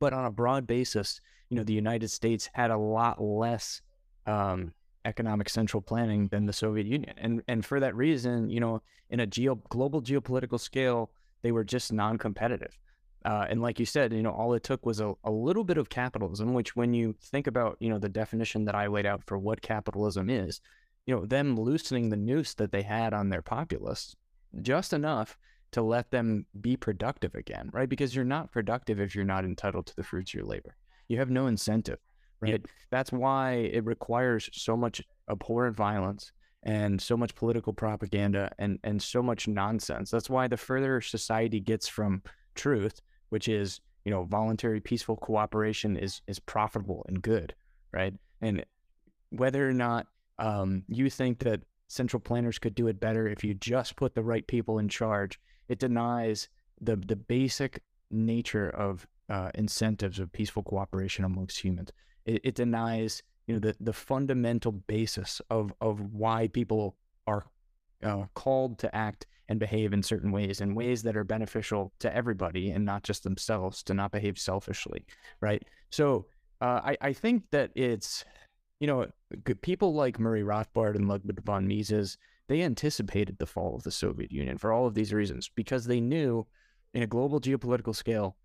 but 0.00 0.12
on 0.12 0.24
a 0.24 0.30
broad 0.30 0.66
basis 0.66 1.20
you 1.50 1.56
know 1.56 1.64
the 1.64 1.72
united 1.72 2.10
states 2.10 2.50
had 2.54 2.70
a 2.70 2.76
lot 2.76 3.22
less 3.22 3.82
um, 4.26 4.72
economic 5.04 5.48
central 5.48 5.80
planning 5.80 6.28
than 6.28 6.46
the 6.46 6.52
Soviet 6.52 6.86
Union. 6.86 7.14
And 7.18 7.42
and 7.48 7.64
for 7.64 7.80
that 7.80 7.94
reason, 7.96 8.48
you 8.48 8.60
know, 8.60 8.82
in 9.10 9.20
a 9.20 9.26
geo 9.26 9.56
global 9.68 10.00
geopolitical 10.00 10.60
scale, 10.60 11.10
they 11.42 11.52
were 11.52 11.64
just 11.64 11.92
non-competitive. 11.92 12.78
Uh, 13.24 13.46
and 13.48 13.62
like 13.62 13.78
you 13.78 13.86
said, 13.86 14.12
you 14.12 14.22
know, 14.22 14.32
all 14.32 14.54
it 14.54 14.64
took 14.64 14.84
was 14.84 15.00
a, 15.00 15.12
a 15.24 15.30
little 15.30 15.62
bit 15.62 15.78
of 15.78 15.88
capitalism, 15.88 16.54
which 16.54 16.74
when 16.74 16.92
you 16.92 17.14
think 17.20 17.46
about, 17.46 17.76
you 17.78 17.88
know, 17.88 17.98
the 17.98 18.08
definition 18.08 18.64
that 18.64 18.74
I 18.74 18.88
laid 18.88 19.06
out 19.06 19.22
for 19.26 19.38
what 19.38 19.62
capitalism 19.62 20.28
is, 20.28 20.60
you 21.06 21.14
know, 21.14 21.24
them 21.24 21.58
loosening 21.58 22.08
the 22.08 22.16
noose 22.16 22.54
that 22.54 22.72
they 22.72 22.82
had 22.82 23.12
on 23.12 23.28
their 23.28 23.42
populace 23.42 24.16
just 24.60 24.92
enough 24.92 25.38
to 25.72 25.82
let 25.82 26.10
them 26.10 26.46
be 26.60 26.76
productive 26.76 27.34
again, 27.34 27.70
right? 27.72 27.88
Because 27.88 28.14
you're 28.14 28.24
not 28.24 28.52
productive 28.52 29.00
if 29.00 29.14
you're 29.14 29.24
not 29.24 29.44
entitled 29.44 29.86
to 29.86 29.96
the 29.96 30.02
fruits 30.02 30.30
of 30.30 30.34
your 30.34 30.44
labor. 30.44 30.76
You 31.08 31.18
have 31.18 31.30
no 31.30 31.46
incentive, 31.46 31.98
right? 32.40 32.52
Yep. 32.52 32.66
That's 32.90 33.12
why 33.12 33.52
it 33.72 33.84
requires 33.84 34.50
so 34.52 34.76
much 34.76 35.00
abhorrent 35.30 35.76
violence 35.76 36.32
and 36.62 37.00
so 37.00 37.16
much 37.16 37.34
political 37.34 37.72
propaganda 37.72 38.52
and 38.58 38.78
and 38.84 39.02
so 39.02 39.22
much 39.22 39.48
nonsense. 39.48 40.10
That's 40.10 40.30
why 40.30 40.48
the 40.48 40.56
further 40.56 41.00
society 41.00 41.60
gets 41.60 41.88
from 41.88 42.22
truth, 42.54 43.00
which 43.30 43.48
is 43.48 43.80
you 44.04 44.10
know 44.10 44.24
voluntary 44.24 44.80
peaceful 44.80 45.16
cooperation 45.16 45.96
is 45.96 46.22
is 46.26 46.38
profitable 46.38 47.04
and 47.08 47.22
good, 47.22 47.54
right? 47.92 48.14
And 48.40 48.64
whether 49.30 49.68
or 49.68 49.72
not 49.72 50.06
um, 50.38 50.84
you 50.88 51.10
think 51.10 51.40
that 51.40 51.62
central 51.88 52.20
planners 52.20 52.58
could 52.58 52.74
do 52.74 52.88
it 52.88 53.00
better 53.00 53.28
if 53.28 53.44
you 53.44 53.54
just 53.54 53.96
put 53.96 54.14
the 54.14 54.22
right 54.22 54.46
people 54.46 54.78
in 54.78 54.88
charge, 54.88 55.40
it 55.68 55.78
denies 55.78 56.48
the 56.80 56.96
the 56.96 57.16
basic 57.16 57.82
nature 58.10 58.70
of 58.70 59.06
uh, 59.28 59.50
incentives 59.54 60.18
of 60.18 60.30
peaceful 60.32 60.62
cooperation 60.62 61.24
amongst 61.24 61.58
humans. 61.58 61.90
It, 62.24 62.40
it 62.44 62.54
denies 62.54 63.22
you 63.46 63.54
know 63.54 63.60
the 63.60 63.76
the 63.80 63.92
fundamental 63.92 64.72
basis 64.72 65.40
of 65.50 65.72
of 65.80 66.00
why 66.12 66.48
people 66.48 66.96
are 67.26 67.44
uh, 68.02 68.24
called 68.34 68.78
to 68.78 68.94
act 68.94 69.26
and 69.48 69.58
behave 69.58 69.92
in 69.92 70.02
certain 70.02 70.32
ways 70.32 70.60
in 70.60 70.74
ways 70.74 71.02
that 71.02 71.16
are 71.16 71.24
beneficial 71.24 71.92
to 71.98 72.14
everybody 72.14 72.70
and 72.70 72.84
not 72.84 73.02
just 73.02 73.22
themselves 73.22 73.82
to 73.82 73.94
not 73.94 74.12
behave 74.12 74.38
selfishly 74.38 75.04
right? 75.40 75.62
So 75.90 76.26
uh, 76.60 76.80
I, 76.84 76.96
I 77.00 77.12
think 77.12 77.44
that 77.50 77.70
it's 77.74 78.24
you 78.80 78.86
know 78.86 79.06
people 79.60 79.94
like 79.94 80.18
murray 80.18 80.42
rothbard 80.42 80.96
and 80.96 81.08
ludwig 81.08 81.42
von 81.44 81.66
mises 81.66 82.18
they 82.48 82.62
anticipated 82.62 83.38
the 83.38 83.46
fall 83.46 83.76
of 83.76 83.82
the 83.82 83.90
soviet 83.90 84.32
union 84.32 84.58
for 84.58 84.72
all 84.72 84.86
of 84.86 84.94
these 84.94 85.12
reasons 85.12 85.50
because 85.54 85.84
they 85.84 86.00
knew 86.00 86.46
in 86.94 87.02
a 87.02 87.06
global 87.06 87.40
geopolitical 87.40 87.94
scale 87.94 88.36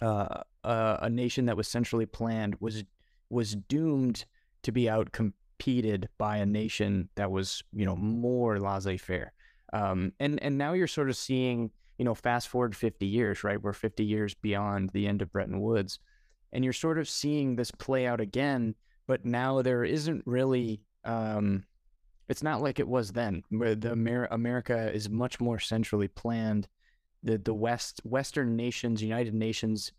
uh, 0.00 0.42
uh, 0.64 0.98
a 1.02 1.10
nation 1.10 1.46
that 1.46 1.56
was 1.56 1.68
centrally 1.68 2.06
planned 2.06 2.54
was 2.60 2.84
was 3.30 3.54
doomed 3.54 4.24
to 4.62 4.72
be 4.72 4.84
outcompeted 4.84 6.06
by 6.18 6.38
a 6.38 6.46
nation 6.46 7.08
that 7.16 7.30
was, 7.30 7.62
you 7.72 7.84
know, 7.84 7.96
more 7.96 8.58
laissez-faire. 8.58 9.32
Um, 9.72 10.12
and 10.20 10.42
and 10.42 10.56
now 10.56 10.72
you're 10.72 10.86
sort 10.86 11.08
of 11.08 11.16
seeing, 11.16 11.70
you 11.98 12.04
know, 12.04 12.14
fast 12.14 12.48
forward 12.48 12.76
50 12.76 13.06
years, 13.06 13.44
right? 13.44 13.60
We're 13.60 13.72
50 13.72 14.04
years 14.04 14.34
beyond 14.34 14.90
the 14.90 15.06
end 15.06 15.22
of 15.22 15.32
Bretton 15.32 15.60
Woods, 15.60 15.98
and 16.52 16.64
you're 16.64 16.72
sort 16.72 16.98
of 16.98 17.08
seeing 17.08 17.56
this 17.56 17.70
play 17.70 18.06
out 18.06 18.20
again. 18.20 18.74
But 19.06 19.24
now 19.24 19.62
there 19.62 19.84
isn't 19.84 20.22
really. 20.26 20.80
Um, 21.04 21.64
it's 22.28 22.42
not 22.42 22.60
like 22.60 22.80
it 22.80 22.88
was 22.88 23.12
then, 23.12 23.44
where 23.50 23.76
the 23.76 23.92
Amer- 23.92 24.28
America 24.32 24.92
is 24.92 25.08
much 25.08 25.38
more 25.38 25.60
centrally 25.60 26.08
planned. 26.08 26.68
The 27.22 27.38
the 27.38 27.54
West 27.54 28.00
Western 28.04 28.56
nations, 28.56 29.02
United 29.02 29.34
Nations, 29.34 29.92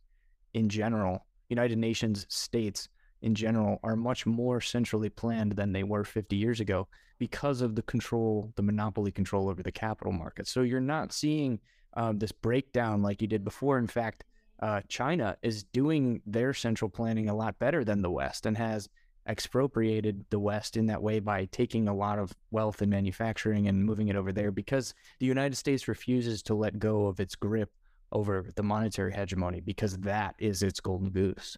in 0.53 0.69
general, 0.69 1.25
United 1.49 1.77
Nations 1.77 2.25
states 2.29 2.89
in 3.21 3.35
general 3.35 3.79
are 3.83 3.95
much 3.95 4.25
more 4.25 4.61
centrally 4.61 5.09
planned 5.09 5.53
than 5.53 5.71
they 5.71 5.83
were 5.83 6.03
50 6.03 6.35
years 6.35 6.59
ago 6.59 6.87
because 7.19 7.61
of 7.61 7.75
the 7.75 7.81
control, 7.81 8.51
the 8.55 8.61
monopoly 8.61 9.11
control 9.11 9.49
over 9.49 9.63
the 9.63 9.71
capital 9.71 10.13
markets. 10.13 10.51
So 10.51 10.61
you're 10.61 10.79
not 10.79 11.11
seeing 11.11 11.59
um, 11.93 12.19
this 12.19 12.31
breakdown 12.31 13.01
like 13.01 13.21
you 13.21 13.27
did 13.27 13.43
before. 13.43 13.77
In 13.77 13.87
fact, 13.87 14.23
uh, 14.61 14.81
China 14.87 15.37
is 15.41 15.63
doing 15.63 16.21
their 16.25 16.53
central 16.53 16.89
planning 16.89 17.29
a 17.29 17.35
lot 17.35 17.59
better 17.59 17.83
than 17.83 18.01
the 18.01 18.11
West 18.11 18.45
and 18.45 18.57
has 18.57 18.89
expropriated 19.27 20.25
the 20.29 20.39
West 20.39 20.77
in 20.77 20.85
that 20.87 21.01
way 21.01 21.19
by 21.19 21.45
taking 21.45 21.87
a 21.87 21.93
lot 21.93 22.17
of 22.17 22.33
wealth 22.51 22.81
in 22.81 22.89
manufacturing 22.89 23.67
and 23.67 23.83
moving 23.83 24.07
it 24.07 24.15
over 24.15 24.31
there 24.31 24.51
because 24.51 24.93
the 25.19 25.25
United 25.25 25.55
States 25.55 25.87
refuses 25.87 26.41
to 26.43 26.55
let 26.55 26.79
go 26.79 27.07
of 27.07 27.19
its 27.19 27.35
grip 27.35 27.71
over 28.11 28.47
the 28.55 28.63
monetary 28.63 29.13
hegemony 29.13 29.59
because 29.59 29.97
that 29.97 30.35
is 30.39 30.63
its 30.63 30.79
golden 30.79 31.09
goose. 31.09 31.57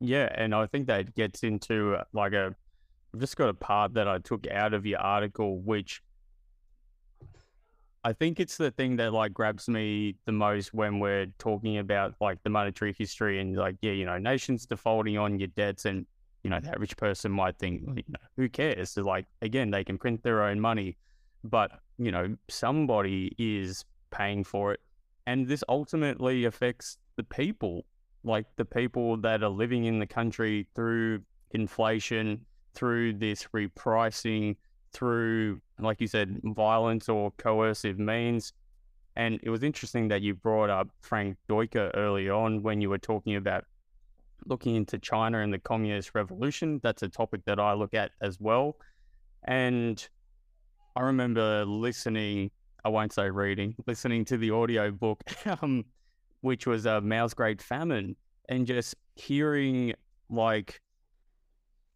Yeah, 0.00 0.28
and 0.34 0.54
I 0.54 0.66
think 0.66 0.86
that 0.86 1.14
gets 1.14 1.42
into 1.42 1.96
uh, 1.96 2.04
like 2.12 2.32
a. 2.32 2.54
I've 3.14 3.20
just 3.20 3.36
got 3.36 3.48
a 3.48 3.54
part 3.54 3.94
that 3.94 4.06
I 4.06 4.18
took 4.18 4.46
out 4.46 4.74
of 4.74 4.86
your 4.86 5.00
article, 5.00 5.58
which 5.60 6.02
I 8.04 8.12
think 8.12 8.38
it's 8.38 8.56
the 8.56 8.70
thing 8.70 8.96
that 8.96 9.12
like 9.12 9.32
grabs 9.34 9.68
me 9.68 10.14
the 10.24 10.32
most 10.32 10.72
when 10.72 11.00
we're 11.00 11.26
talking 11.38 11.78
about 11.78 12.14
like 12.20 12.42
the 12.42 12.50
monetary 12.50 12.94
history 12.96 13.40
and 13.40 13.56
like 13.56 13.76
yeah, 13.82 13.92
you 13.92 14.04
know, 14.06 14.18
nations 14.18 14.66
defaulting 14.66 15.18
on 15.18 15.38
your 15.38 15.48
debts, 15.48 15.84
and 15.84 16.06
you 16.44 16.50
know, 16.50 16.60
the 16.60 16.68
average 16.68 16.96
person 16.96 17.32
might 17.32 17.58
think, 17.58 17.82
you 17.96 18.04
know, 18.08 18.20
who 18.36 18.48
cares? 18.48 18.90
So, 18.90 19.02
like 19.02 19.26
again, 19.42 19.70
they 19.70 19.82
can 19.82 19.98
print 19.98 20.22
their 20.22 20.44
own 20.44 20.60
money, 20.60 20.96
but 21.42 21.72
you 21.98 22.12
know, 22.12 22.36
somebody 22.48 23.34
is 23.36 23.84
paying 24.12 24.44
for 24.44 24.72
it, 24.74 24.80
and 25.26 25.48
this 25.48 25.64
ultimately 25.68 26.44
affects 26.44 26.98
the 27.16 27.24
people 27.24 27.84
like 28.24 28.46
the 28.56 28.64
people 28.64 29.16
that 29.18 29.42
are 29.42 29.48
living 29.48 29.84
in 29.84 29.98
the 29.98 30.06
country 30.06 30.66
through 30.74 31.22
inflation, 31.52 32.44
through 32.74 33.14
this 33.14 33.44
repricing, 33.54 34.56
through, 34.92 35.60
like 35.78 36.00
you 36.00 36.06
said, 36.06 36.40
violence 36.44 37.08
or 37.08 37.30
coercive 37.32 37.98
means. 37.98 38.52
And 39.16 39.40
it 39.42 39.50
was 39.50 39.62
interesting 39.62 40.08
that 40.08 40.22
you 40.22 40.34
brought 40.34 40.70
up 40.70 40.88
Frank 41.00 41.36
Dikötter 41.48 41.90
early 41.94 42.28
on 42.30 42.62
when 42.62 42.80
you 42.80 42.88
were 42.88 42.98
talking 42.98 43.36
about 43.36 43.64
looking 44.46 44.76
into 44.76 44.98
China 44.98 45.40
and 45.40 45.52
the 45.52 45.58
communist 45.58 46.14
revolution. 46.14 46.80
That's 46.82 47.02
a 47.02 47.08
topic 47.08 47.44
that 47.46 47.58
I 47.58 47.72
look 47.74 47.94
at 47.94 48.12
as 48.20 48.38
well. 48.40 48.76
And 49.44 50.06
I 50.96 51.02
remember 51.02 51.64
listening, 51.64 52.50
I 52.84 52.88
won't 52.88 53.12
say 53.12 53.30
reading, 53.30 53.74
listening 53.86 54.24
to 54.26 54.36
the 54.36 54.50
audio 54.50 54.90
book 54.90 55.22
um, 55.62 55.84
which 56.40 56.66
was 56.66 56.86
a 56.86 57.00
Mao's 57.00 57.34
Great 57.34 57.60
Famine, 57.60 58.16
and 58.48 58.66
just 58.66 58.94
hearing 59.16 59.94
like 60.30 60.80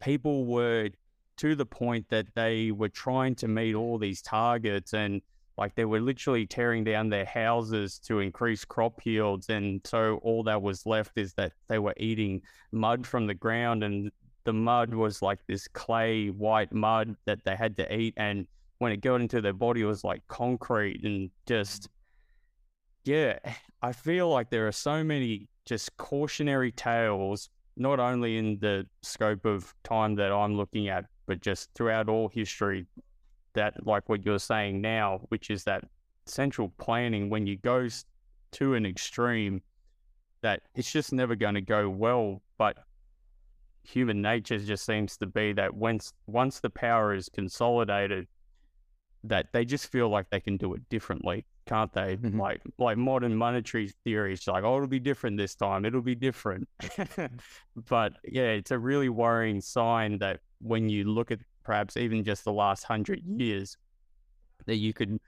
people 0.01 0.47
were 0.47 0.91
to 1.39 1.55
the 1.55 1.67
point 1.67 2.07
that 2.11 2.27
they 2.35 2.71
were 2.71 2.89
trying 2.89 3.35
to 3.37 3.49
meet 3.49 3.75
all 3.75 3.99
these 3.99 4.21
targets 4.23 4.93
and 4.93 5.23
like 5.59 5.75
they 5.75 5.85
were 5.85 6.01
literally 6.01 6.47
tearing 6.47 6.85
down 6.85 7.09
their 7.09 7.25
houses 7.25 7.99
to 7.99 8.21
increase 8.21 8.65
crop 8.65 9.05
yields 9.05 9.49
and 9.49 9.81
so 9.85 10.17
all 10.23 10.43
that 10.43 10.61
was 10.61 10.87
left 10.87 11.13
is 11.17 11.35
that 11.35 11.53
they 11.69 11.79
were 11.79 11.95
eating 11.97 12.41
mud 12.73 13.07
from 13.07 13.27
the 13.27 13.35
ground 13.35 13.85
and 13.85 14.11
the 14.45 14.53
mud 14.53 14.93
was 14.93 15.23
like 15.23 15.39
this 15.47 15.69
clay 15.69 16.29
white 16.29 16.73
mud 16.73 17.15
that 17.27 17.39
they 17.45 17.55
had 17.55 17.77
to 17.77 17.95
eat 17.95 18.15
and 18.17 18.47
when 18.79 18.93
it 18.93 19.01
got 19.01 19.21
into 19.21 19.41
their 19.41 19.53
body 19.53 19.83
it 19.83 19.87
was 19.87 20.05
like 20.05 20.23
concrete 20.29 21.05
and 21.05 21.31
just 21.47 21.89
yeah, 23.05 23.39
I 23.83 23.93
feel 23.93 24.29
like 24.29 24.51
there 24.51 24.67
are 24.69 24.73
so 24.73 25.03
many 25.03 25.49
just 25.65 25.97
cautionary 25.97 26.73
tales, 26.73 27.51
not 27.77 28.01
only 28.01 28.39
in 28.39 28.59
the 28.61 28.87
scope 29.03 29.45
of 29.45 29.75
time 29.85 30.15
that 30.17 30.33
I'm 30.33 30.57
looking 30.57 30.89
at, 30.89 31.07
but 31.27 31.41
just 31.41 31.71
throughout 31.75 32.09
all 32.09 32.29
history, 32.29 32.87
that 33.55 33.87
like 33.87 34.09
what 34.09 34.25
you're 34.25 34.39
saying 34.39 34.81
now, 34.81 35.21
which 35.29 35.51
is 35.51 35.65
that 35.65 35.85
central 36.27 36.73
planning, 36.79 37.29
when 37.29 37.47
you 37.47 37.57
go 37.57 37.89
to 38.53 38.75
an 38.75 38.87
extreme, 38.87 39.63
that 40.43 40.63
it's 40.75 40.91
just 40.91 41.13
never 41.13 41.35
going 41.37 41.55
to 41.55 41.61
go 41.61 41.89
well. 41.89 42.43
But 42.59 42.79
human 43.83 44.23
nature 44.23 44.59
just 44.59 44.85
seems 44.85 45.17
to 45.19 45.27
be 45.27 45.53
that 45.55 45.75
once 45.75 46.13
once 46.27 46.61
the 46.61 46.71
power 46.71 47.15
is 47.15 47.29
consolidated, 47.29 48.27
that 49.25 49.53
they 49.53 49.65
just 49.65 49.91
feel 49.91 50.09
like 50.09 50.31
they 50.31 50.41
can 50.41 50.57
do 50.57 50.75
it 50.75 50.89
differently, 50.89 51.45
can't 51.73 51.93
they? 51.93 52.17
Mhm. 52.17 52.39
Like 52.39 52.63
like 52.79 52.99
modern 52.99 53.35
monetary 53.37 53.89
theory, 54.05 54.35
it's 54.35 54.47
like, 54.47 54.65
oh, 54.65 54.77
it'll 54.77 54.89
be 54.89 55.01
different 55.01 55.37
this 55.39 55.55
time. 55.55 55.85
It'll 55.85 56.03
be 56.03 56.15
different. 56.15 56.69
but 57.89 58.15
yeah, 58.25 58.51
it's 58.61 58.71
a 58.71 58.79
really 58.79 59.09
worrying 59.09 59.61
sign 59.61 60.19
that 60.19 60.41
when 60.61 60.89
you 60.89 61.05
look 61.05 61.31
at 61.31 61.41
perhaps 61.65 61.97
even 61.97 62.25
just 62.25 62.45
the 62.45 62.53
last 62.53 62.85
hundred 62.85 63.23
years, 63.25 63.77
that 64.67 64.77
you 64.77 64.93
could 64.93 65.19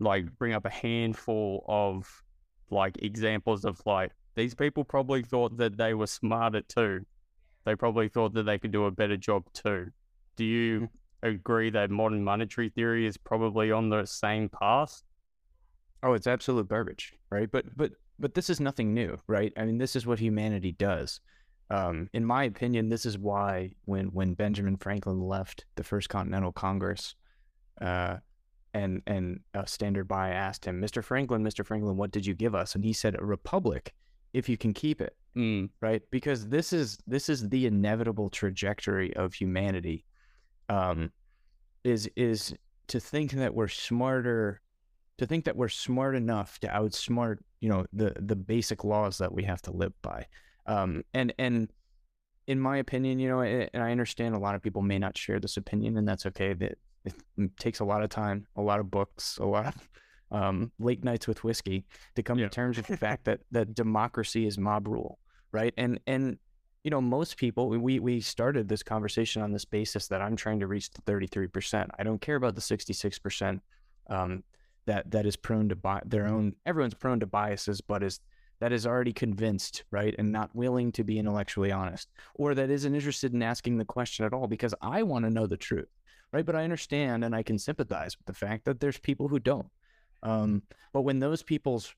like 0.00 0.26
bring 0.38 0.52
up 0.54 0.66
a 0.66 0.70
handful 0.70 1.64
of 1.68 2.22
like 2.70 2.96
examples 3.02 3.64
of 3.64 3.80
like 3.86 4.12
these 4.36 4.54
people 4.54 4.84
probably 4.84 5.22
thought 5.22 5.56
that 5.58 5.76
they 5.76 5.94
were 5.94 6.06
smarter 6.06 6.62
too. 6.62 7.04
They 7.64 7.76
probably 7.76 8.08
thought 8.08 8.34
that 8.34 8.44
they 8.44 8.58
could 8.58 8.72
do 8.72 8.86
a 8.86 8.90
better 8.90 9.16
job 9.16 9.44
too. 9.54 9.90
Do 10.36 10.44
you 10.44 10.90
agree 11.22 11.70
that 11.70 11.90
modern 11.90 12.24
monetary 12.24 12.70
theory 12.70 13.06
is 13.06 13.16
probably 13.18 13.72
on 13.72 13.90
the 13.90 14.06
same 14.06 14.48
path? 14.50 15.02
Oh, 16.04 16.12
it's 16.12 16.26
absolute 16.26 16.68
garbage, 16.68 17.14
right? 17.30 17.50
But 17.50 17.64
but 17.76 17.92
but 18.18 18.34
this 18.34 18.50
is 18.50 18.60
nothing 18.60 18.92
new, 18.92 19.16
right? 19.26 19.52
I 19.56 19.64
mean, 19.64 19.78
this 19.78 19.96
is 19.96 20.06
what 20.06 20.18
humanity 20.18 20.72
does. 20.72 21.20
Um, 21.70 22.10
in 22.12 22.26
my 22.26 22.44
opinion, 22.44 22.90
this 22.90 23.06
is 23.06 23.18
why 23.18 23.72
when 23.86 24.08
when 24.08 24.34
Benjamin 24.34 24.76
Franklin 24.76 25.18
left 25.18 25.64
the 25.76 25.82
First 25.82 26.10
Continental 26.10 26.52
Congress, 26.52 27.14
uh, 27.80 28.18
and 28.74 29.00
and 29.06 29.40
uh, 29.54 29.64
Standard 29.64 30.06
By 30.06 30.28
asked 30.30 30.66
him, 30.66 30.78
"Mr. 30.78 31.02
Franklin, 31.02 31.42
Mr. 31.42 31.64
Franklin, 31.64 31.96
what 31.96 32.10
did 32.10 32.26
you 32.26 32.34
give 32.34 32.54
us?" 32.54 32.74
And 32.74 32.84
he 32.84 32.92
said, 32.92 33.16
"A 33.18 33.24
republic, 33.24 33.94
if 34.34 34.46
you 34.46 34.58
can 34.58 34.74
keep 34.74 35.00
it." 35.00 35.16
Mm, 35.36 35.70
right 35.80 36.00
because 36.12 36.46
this 36.46 36.72
is 36.72 36.96
this 37.08 37.28
is 37.28 37.48
the 37.48 37.66
inevitable 37.66 38.30
trajectory 38.30 39.12
of 39.16 39.34
humanity 39.34 40.04
um 40.68 41.10
is 41.82 42.08
is 42.14 42.54
to 42.86 43.00
think 43.00 43.32
that 43.32 43.52
we're 43.52 43.66
smarter 43.66 44.60
to 45.18 45.26
think 45.26 45.44
that 45.44 45.56
we're 45.56 45.68
smart 45.68 46.14
enough 46.14 46.58
to 46.60 46.68
outsmart 46.68 47.38
you 47.60 47.68
know 47.68 47.86
the 47.92 48.14
the 48.20 48.36
basic 48.36 48.84
laws 48.84 49.18
that 49.18 49.32
we 49.32 49.44
have 49.44 49.62
to 49.62 49.70
live 49.72 49.92
by. 50.02 50.26
Um 50.66 51.02
and 51.12 51.32
and 51.38 51.70
in 52.46 52.60
my 52.60 52.76
opinion 52.76 53.18
you 53.18 53.28
know 53.28 53.40
and 53.40 53.82
i 53.82 53.90
understand 53.90 54.34
a 54.34 54.38
lot 54.38 54.54
of 54.54 54.60
people 54.62 54.82
may 54.82 54.98
not 54.98 55.16
share 55.16 55.40
this 55.40 55.56
opinion 55.56 55.96
and 55.96 56.06
that's 56.06 56.26
okay. 56.26 56.52
That 56.52 56.78
it 57.04 57.58
takes 57.58 57.80
a 57.80 57.84
lot 57.84 58.02
of 58.02 58.10
time 58.10 58.46
a 58.56 58.62
lot 58.62 58.80
of 58.80 58.90
books 58.90 59.38
a 59.38 59.44
lot 59.44 59.66
of 59.66 59.88
um, 60.30 60.72
late 60.78 61.04
nights 61.04 61.28
with 61.28 61.44
whiskey 61.44 61.84
to 62.16 62.22
come 62.22 62.38
Yeah. 62.38 62.48
to 62.48 62.50
terms 62.50 62.76
with 62.76 62.86
the 62.86 62.96
fact 63.06 63.24
that 63.24 63.40
that 63.52 63.74
democracy 63.74 64.46
is 64.46 64.58
mob 64.58 64.88
rule 64.88 65.18
right? 65.52 65.72
And 65.76 66.00
and 66.06 66.38
you 66.82 66.90
know 66.90 67.00
most 67.00 67.36
people 67.36 67.68
we 67.68 67.98
we 67.98 68.20
started 68.20 68.68
this 68.68 68.82
conversation 68.82 69.40
on 69.42 69.52
this 69.52 69.64
basis 69.64 70.08
that 70.08 70.20
i'm 70.20 70.36
trying 70.36 70.60
to 70.60 70.66
reach 70.66 70.90
the 70.90 71.00
33% 71.02 71.88
i 71.98 72.02
don't 72.02 72.20
care 72.20 72.36
about 72.36 72.54
the 72.54 72.60
66% 72.60 73.60
um, 74.10 74.44
that 74.86 75.10
that 75.10 75.26
is 75.26 75.36
prone 75.36 75.68
to 75.68 75.76
buy 75.76 76.00
their 76.04 76.26
own 76.26 76.54
everyone's 76.66 76.94
prone 76.94 77.20
to 77.20 77.26
biases 77.26 77.80
but 77.80 78.02
is 78.02 78.20
that 78.60 78.72
is 78.72 78.86
already 78.86 79.12
convinced 79.12 79.84
right 79.90 80.14
and 80.18 80.30
not 80.30 80.54
willing 80.54 80.92
to 80.92 81.04
be 81.04 81.18
intellectually 81.18 81.72
honest 81.72 82.08
or 82.34 82.54
that 82.54 82.70
isn't 82.70 82.94
interested 82.94 83.32
in 83.32 83.42
asking 83.42 83.78
the 83.78 83.84
question 83.84 84.24
at 84.24 84.32
all 84.32 84.46
because 84.46 84.74
i 84.80 85.02
want 85.02 85.24
to 85.24 85.30
know 85.30 85.46
the 85.46 85.56
truth 85.56 85.88
right 86.32 86.46
but 86.46 86.56
i 86.56 86.64
understand 86.64 87.24
and 87.24 87.34
i 87.34 87.42
can 87.42 87.58
sympathize 87.58 88.16
with 88.16 88.26
the 88.26 88.46
fact 88.46 88.64
that 88.64 88.80
there's 88.80 88.98
people 88.98 89.28
who 89.28 89.38
don't 89.38 89.70
um, 90.22 90.62
but 90.92 91.02
when 91.02 91.18
those 91.18 91.42
people's 91.42 91.94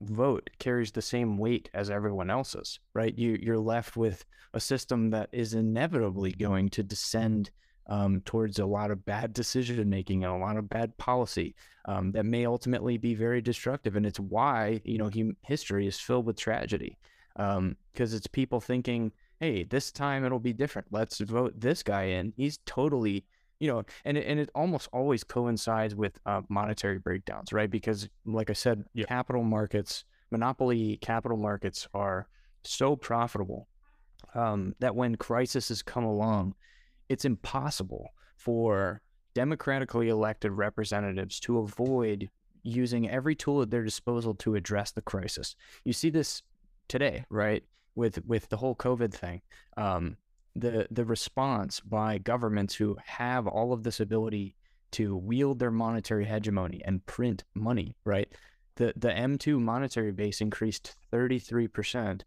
vote 0.00 0.50
carries 0.58 0.92
the 0.92 1.02
same 1.02 1.38
weight 1.38 1.70
as 1.74 1.90
everyone 1.90 2.30
else's, 2.30 2.78
right? 2.94 3.16
You 3.16 3.38
you're 3.40 3.58
left 3.58 3.96
with 3.96 4.24
a 4.52 4.60
system 4.60 5.10
that 5.10 5.28
is 5.32 5.54
inevitably 5.54 6.32
going 6.32 6.68
to 6.70 6.82
descend 6.82 7.50
um, 7.86 8.22
towards 8.24 8.58
a 8.58 8.66
lot 8.66 8.90
of 8.90 9.04
bad 9.04 9.32
decision 9.32 9.88
making 9.90 10.24
and 10.24 10.32
a 10.32 10.36
lot 10.36 10.56
of 10.56 10.68
bad 10.68 10.96
policy 10.96 11.54
um, 11.86 12.12
that 12.12 12.24
may 12.24 12.46
ultimately 12.46 12.96
be 12.96 13.14
very 13.14 13.40
destructive. 13.42 13.96
And 13.96 14.06
it's 14.06 14.20
why 14.20 14.80
you 14.84 14.98
know 14.98 15.10
hum- 15.10 15.36
history 15.42 15.86
is 15.86 15.98
filled 16.00 16.26
with 16.26 16.36
tragedy 16.38 16.98
because 17.36 18.14
it's 18.14 18.26
people 18.28 18.60
thinking, 18.60 19.12
"Hey, 19.40 19.64
this 19.64 19.90
time 19.92 20.24
it'll 20.24 20.38
be 20.38 20.52
different. 20.52 20.88
Let's 20.90 21.18
vote 21.20 21.52
this 21.60 21.82
guy 21.82 22.04
in. 22.04 22.32
He's 22.36 22.58
totally." 22.66 23.24
You 23.60 23.68
know, 23.68 23.82
and 24.04 24.18
it, 24.18 24.26
and 24.26 24.40
it 24.40 24.50
almost 24.54 24.88
always 24.92 25.22
coincides 25.24 25.94
with 25.94 26.18
uh, 26.26 26.42
monetary 26.48 26.98
breakdowns, 26.98 27.52
right? 27.52 27.70
Because, 27.70 28.08
like 28.26 28.50
I 28.50 28.52
said, 28.52 28.84
Yeah. 28.94 29.06
capital 29.06 29.42
markets, 29.44 30.04
monopoly 30.30 30.98
capital 31.00 31.38
markets 31.38 31.86
are 31.94 32.26
so 32.64 32.96
profitable 32.96 33.68
um, 34.34 34.74
that 34.80 34.94
when 34.96 35.14
crises 35.14 35.82
come 35.82 36.04
along, 36.04 36.54
it's 37.08 37.24
impossible 37.24 38.10
for 38.36 39.02
democratically 39.34 40.08
elected 40.08 40.52
representatives 40.52 41.40
to 41.40 41.58
avoid 41.58 42.30
using 42.62 43.08
every 43.08 43.34
tool 43.34 43.62
at 43.62 43.70
their 43.70 43.84
disposal 43.84 44.34
to 44.34 44.54
address 44.54 44.90
the 44.90 45.02
crisis. 45.02 45.54
You 45.84 45.92
see 45.92 46.10
this 46.10 46.42
today, 46.88 47.24
right? 47.30 47.62
With 47.94 48.24
with 48.26 48.48
the 48.48 48.56
whole 48.56 48.74
COVID 48.74 49.12
thing, 49.12 49.42
um, 49.76 50.16
the 50.56 50.86
the 50.90 51.04
response 51.04 51.80
by 51.80 52.18
governments 52.18 52.74
who 52.74 52.96
have 53.04 53.46
all 53.46 53.72
of 53.72 53.82
this 53.82 54.00
ability 54.00 54.56
to 54.92 55.16
wield 55.16 55.58
their 55.58 55.70
monetary 55.70 56.24
hegemony 56.24 56.80
and 56.84 57.04
print 57.06 57.44
money, 57.54 57.96
right? 58.04 58.32
The 58.76 58.92
the 58.96 59.08
M2 59.08 59.60
monetary 59.60 60.12
base 60.12 60.40
increased 60.40 60.96
33% 61.12 62.22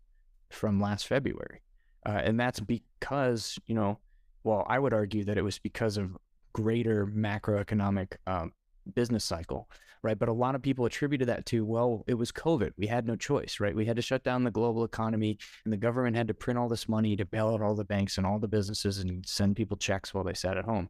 from 0.49 0.79
last 0.79 1.07
February. 1.07 1.61
Uh, 2.05 2.21
and 2.23 2.39
that's 2.39 2.61
because, 2.61 3.59
you 3.65 3.75
know, 3.75 3.99
well, 4.47 4.65
I 4.67 4.79
would 4.79 4.93
argue 4.93 5.25
that 5.25 5.37
it 5.37 5.43
was 5.43 5.59
because 5.59 5.97
of 5.97 6.17
greater 6.53 7.05
macroeconomic 7.05 8.15
um, 8.25 8.53
business 8.95 9.25
cycle, 9.25 9.69
right? 10.03 10.17
But 10.17 10.29
a 10.29 10.33
lot 10.33 10.55
of 10.55 10.61
people 10.61 10.85
attributed 10.85 11.27
that 11.27 11.45
to, 11.47 11.65
well, 11.65 12.05
it 12.07 12.13
was 12.13 12.31
COVID. 12.31 12.71
We 12.77 12.87
had 12.87 13.05
no 13.05 13.17
choice, 13.17 13.59
right? 13.59 13.75
We 13.75 13.85
had 13.85 13.97
to 13.97 14.01
shut 14.01 14.23
down 14.23 14.45
the 14.45 14.51
global 14.51 14.85
economy, 14.85 15.37
and 15.65 15.73
the 15.73 15.77
government 15.77 16.15
had 16.15 16.29
to 16.29 16.33
print 16.33 16.57
all 16.57 16.69
this 16.69 16.87
money 16.87 17.17
to 17.17 17.25
bail 17.25 17.49
out 17.49 17.61
all 17.61 17.75
the 17.75 17.83
banks 17.83 18.17
and 18.17 18.25
all 18.25 18.39
the 18.39 18.47
businesses 18.47 18.99
and 18.99 19.27
send 19.27 19.57
people 19.57 19.75
checks 19.75 20.13
while 20.13 20.23
they 20.23 20.33
sat 20.33 20.57
at 20.57 20.63
home. 20.63 20.89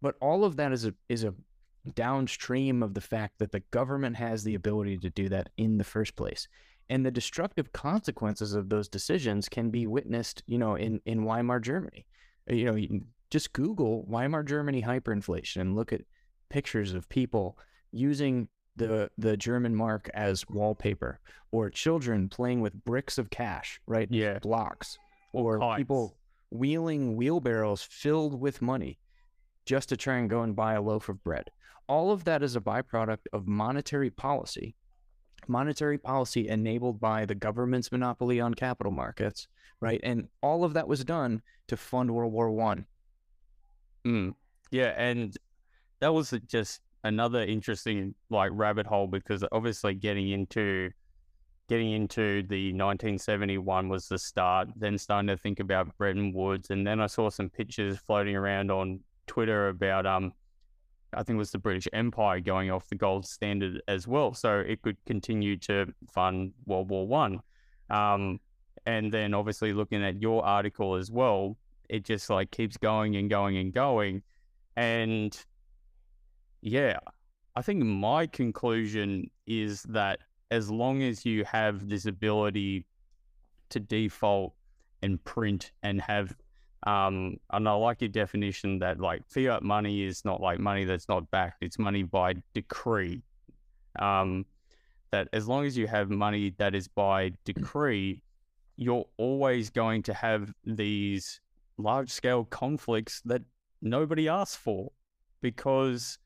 But 0.00 0.14
all 0.22 0.42
of 0.44 0.56
that 0.56 0.72
is 0.72 0.86
a 0.86 0.94
is 1.10 1.24
a 1.24 1.34
downstream 1.94 2.82
of 2.82 2.94
the 2.94 3.00
fact 3.00 3.38
that 3.38 3.52
the 3.52 3.62
government 3.70 4.16
has 4.16 4.44
the 4.44 4.54
ability 4.54 4.96
to 4.98 5.10
do 5.10 5.28
that 5.28 5.50
in 5.58 5.76
the 5.76 5.84
first 5.84 6.16
place. 6.16 6.48
And 6.88 7.04
the 7.04 7.10
destructive 7.10 7.72
consequences 7.72 8.54
of 8.54 8.68
those 8.68 8.88
decisions 8.88 9.48
can 9.48 9.70
be 9.70 9.86
witnessed, 9.86 10.42
you 10.46 10.56
know, 10.56 10.74
in, 10.76 11.00
in 11.04 11.24
Weimar 11.24 11.60
Germany. 11.60 12.06
Uh, 12.50 12.54
You 12.54 12.64
know, 12.66 12.74
you 12.74 13.04
just 13.30 13.52
Google 13.52 14.04
Weimar 14.06 14.42
Germany 14.42 14.82
hyperinflation 14.82 15.60
and 15.60 15.76
look 15.76 15.92
at 15.92 16.02
pictures 16.48 16.94
of 16.94 17.08
people 17.08 17.58
using 17.92 18.48
the 18.76 19.10
the 19.18 19.36
German 19.36 19.74
mark 19.74 20.08
as 20.14 20.48
wallpaper, 20.48 21.20
or 21.50 21.68
children 21.68 22.28
playing 22.28 22.60
with 22.60 22.84
bricks 22.84 23.18
of 23.18 23.28
cash, 23.30 23.80
right? 23.86 24.08
Yeah. 24.10 24.38
blocks, 24.38 24.98
or 25.32 25.58
kites. 25.58 25.78
people 25.78 26.16
wheeling 26.50 27.16
wheelbarrows 27.16 27.82
filled 27.82 28.40
with 28.40 28.62
money 28.62 28.98
just 29.66 29.88
to 29.90 29.96
try 29.96 30.16
and 30.16 30.30
go 30.30 30.42
and 30.42 30.56
buy 30.56 30.74
a 30.74 30.80
loaf 30.82 31.08
of 31.08 31.22
bread. 31.22 31.50
All 31.88 32.10
of 32.10 32.24
that 32.24 32.42
is 32.42 32.56
a 32.56 32.60
byproduct 32.60 33.26
of 33.32 33.46
monetary 33.46 34.10
policy. 34.10 34.74
Monetary 35.46 35.98
policy 35.98 36.48
enabled 36.48 37.00
by 37.00 37.24
the 37.24 37.34
government's 37.34 37.92
monopoly 37.92 38.40
on 38.40 38.54
capital 38.54 38.92
markets, 38.92 39.48
right? 39.80 40.00
And 40.02 40.28
all 40.42 40.64
of 40.64 40.74
that 40.74 40.88
was 40.88 41.04
done 41.04 41.42
to 41.68 41.76
fund 41.76 42.10
World 42.10 42.32
War 42.32 42.50
One. 42.50 42.86
Mm. 44.06 44.34
Yeah, 44.70 44.94
and 44.96 45.36
that 46.00 46.12
was 46.12 46.34
just 46.46 46.80
another 47.04 47.42
interesting 47.42 48.14
like 48.30 48.50
rabbit 48.52 48.86
hole 48.86 49.06
because 49.06 49.44
obviously 49.52 49.94
getting 49.94 50.30
into 50.30 50.90
getting 51.68 51.92
into 51.92 52.42
the 52.48 52.72
1971 52.72 53.88
was 53.88 54.08
the 54.08 54.18
start. 54.18 54.68
Then 54.76 54.98
starting 54.98 55.28
to 55.28 55.36
think 55.36 55.60
about 55.60 55.96
Bretton 55.98 56.32
Woods, 56.32 56.70
and 56.70 56.86
then 56.86 57.00
I 57.00 57.06
saw 57.06 57.30
some 57.30 57.50
pictures 57.50 57.98
floating 57.98 58.36
around 58.36 58.70
on 58.70 59.00
Twitter 59.26 59.68
about 59.68 60.06
um, 60.06 60.32
I 61.14 61.22
think 61.22 61.36
it 61.36 61.38
was 61.38 61.52
the 61.52 61.58
British 61.58 61.88
Empire 61.92 62.40
going 62.40 62.70
off 62.70 62.88
the 62.88 62.94
gold 62.94 63.26
standard 63.26 63.82
as 63.88 64.06
well, 64.06 64.34
so 64.34 64.58
it 64.58 64.82
could 64.82 64.96
continue 65.06 65.56
to 65.58 65.86
fund 66.12 66.52
World 66.66 66.90
War 66.90 67.06
One. 67.06 67.40
Um, 67.90 68.40
and 68.86 69.12
then 69.12 69.34
obviously 69.34 69.72
looking 69.72 70.04
at 70.04 70.20
your 70.20 70.44
article 70.44 70.94
as 70.94 71.10
well, 71.10 71.56
it 71.88 72.04
just 72.04 72.28
like 72.30 72.50
keeps 72.50 72.76
going 72.76 73.16
and 73.16 73.30
going 73.30 73.56
and 73.56 73.72
going. 73.72 74.22
And 74.76 75.36
yeah, 76.60 76.98
I 77.56 77.62
think 77.62 77.82
my 77.82 78.26
conclusion 78.26 79.30
is 79.46 79.82
that 79.84 80.20
as 80.50 80.70
long 80.70 81.02
as 81.02 81.24
you 81.24 81.44
have 81.44 81.88
this 81.88 82.06
ability 82.06 82.86
to 83.70 83.80
default 83.80 84.54
and 85.02 85.22
print 85.24 85.72
and 85.82 86.00
have 86.00 86.34
um 86.86 87.36
and 87.50 87.68
I 87.68 87.72
like 87.72 88.00
your 88.00 88.08
definition 88.08 88.78
that 88.80 89.00
like 89.00 89.22
fiat 89.28 89.62
money 89.62 90.04
is 90.04 90.24
not 90.24 90.40
like 90.40 90.60
money 90.60 90.84
that's 90.84 91.08
not 91.08 91.30
backed, 91.30 91.62
it's 91.62 91.78
money 91.78 92.02
by 92.02 92.34
decree. 92.54 93.22
Um 93.98 94.46
that 95.10 95.28
as 95.32 95.48
long 95.48 95.64
as 95.64 95.76
you 95.76 95.86
have 95.86 96.10
money 96.10 96.54
that 96.58 96.74
is 96.74 96.86
by 96.86 97.32
decree, 97.44 98.22
you're 98.76 99.06
always 99.16 99.70
going 99.70 100.02
to 100.02 100.14
have 100.14 100.52
these 100.64 101.40
large 101.78 102.10
scale 102.10 102.44
conflicts 102.44 103.22
that 103.24 103.42
nobody 103.80 104.28
asks 104.28 104.56
for 104.56 104.92
because 105.40 106.18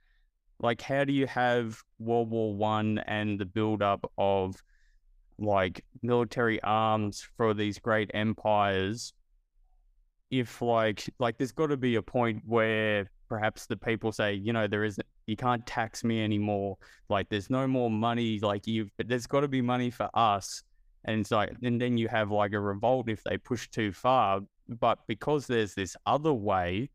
like 0.60 0.80
how 0.80 1.04
do 1.04 1.12
you 1.12 1.26
have 1.26 1.82
world 1.98 2.30
war 2.30 2.54
one 2.54 2.98
and 3.06 3.38
the 3.38 3.44
build 3.44 3.82
up 3.82 4.10
of 4.18 4.62
like 5.38 5.84
military 6.02 6.62
arms 6.62 7.26
for 7.36 7.52
these 7.52 7.78
great 7.78 8.10
empires 8.14 9.12
if 10.32 10.60
like 10.60 11.08
like 11.20 11.38
there's 11.38 11.52
got 11.52 11.68
to 11.68 11.76
be 11.76 11.94
a 11.94 12.02
point 12.02 12.42
where 12.44 13.08
perhaps 13.28 13.66
the 13.66 13.76
people 13.76 14.10
say 14.10 14.34
you 14.34 14.52
know 14.52 14.66
there 14.66 14.82
isn't 14.82 15.06
you 15.26 15.36
can't 15.36 15.64
tax 15.66 16.04
me 16.04 16.22
anymore. 16.22 16.76
Like 17.08 17.28
there's 17.28 17.50
no 17.50 17.66
more 17.66 17.90
money. 17.90 18.38
Like 18.40 18.66
you, 18.66 18.88
there's 18.98 19.26
got 19.26 19.40
to 19.40 19.48
be 19.48 19.62
money 19.62 19.90
for 19.90 20.08
us. 20.14 20.62
And 21.04 21.20
it's 21.20 21.30
like, 21.30 21.52
and 21.62 21.80
then 21.80 21.96
you 21.96 22.08
have 22.08 22.30
like 22.30 22.52
a 22.52 22.60
revolt 22.60 23.08
if 23.08 23.22
they 23.24 23.38
push 23.38 23.68
too 23.68 23.92
far. 23.92 24.40
But 24.68 24.98
because 25.06 25.46
there's 25.46 25.74
this 25.74 25.96
other 26.06 26.32
way 26.32 26.90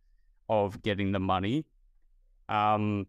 of 0.49 0.81
getting 0.81 1.11
the 1.11 1.19
money, 1.19 1.65
um, 2.49 3.07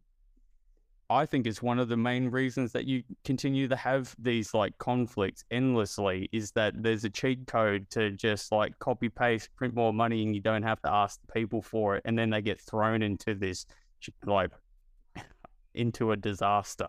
I 1.10 1.24
think 1.24 1.46
it's 1.46 1.62
one 1.62 1.78
of 1.78 1.88
the 1.88 1.96
main 1.96 2.28
reasons 2.28 2.72
that 2.72 2.84
you 2.84 3.02
continue 3.24 3.66
to 3.68 3.76
have 3.76 4.14
these 4.18 4.52
like 4.52 4.76
conflicts 4.76 5.42
endlessly 5.50 6.28
is 6.32 6.50
that 6.52 6.74
there's 6.82 7.04
a 7.04 7.10
cheat 7.10 7.46
code 7.46 7.88
to 7.90 8.10
just 8.10 8.52
like 8.52 8.78
copy 8.78 9.08
paste, 9.08 9.48
print 9.56 9.74
more 9.74 9.92
money, 9.92 10.22
and 10.22 10.34
you 10.34 10.42
don't 10.42 10.62
have 10.62 10.82
to 10.82 10.92
ask 10.92 11.18
the 11.22 11.32
people 11.32 11.62
for 11.62 11.96
it, 11.96 12.02
and 12.04 12.18
then 12.18 12.28
they 12.28 12.42
get 12.42 12.60
thrown 12.60 13.00
into 13.00 13.34
this 13.34 13.64
like 14.26 14.50
into 15.74 16.12
a 16.12 16.16
disaster. 16.16 16.88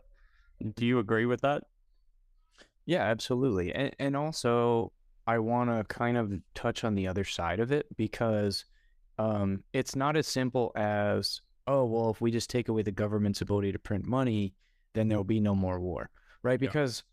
Do 0.75 0.85
you 0.85 0.99
agree 0.99 1.25
with 1.25 1.39
that? 1.41 1.63
Yeah, 2.85 3.03
absolutely. 3.03 3.73
And 3.73 3.95
and 3.99 4.17
also 4.17 4.91
I 5.25 5.39
want 5.39 5.69
to 5.69 5.83
kind 5.85 6.17
of 6.17 6.33
touch 6.55 6.83
on 6.83 6.95
the 6.95 7.07
other 7.07 7.23
side 7.23 7.61
of 7.61 7.71
it 7.71 7.85
because 7.95 8.65
um, 9.17 9.63
it's 9.73 9.95
not 9.95 10.17
as 10.17 10.27
simple 10.27 10.71
as 10.75 11.41
oh 11.69 11.85
well 11.85 12.09
if 12.09 12.19
we 12.19 12.31
just 12.31 12.49
take 12.49 12.67
away 12.67 12.81
the 12.81 12.91
government's 12.91 13.41
ability 13.41 13.71
to 13.71 13.79
print 13.79 14.05
money 14.05 14.53
then 14.93 15.07
there'll 15.07 15.23
be 15.23 15.39
no 15.39 15.55
more 15.55 15.79
war 15.79 16.09
right? 16.41 16.61
Yeah. 16.61 16.67
because 16.67 17.03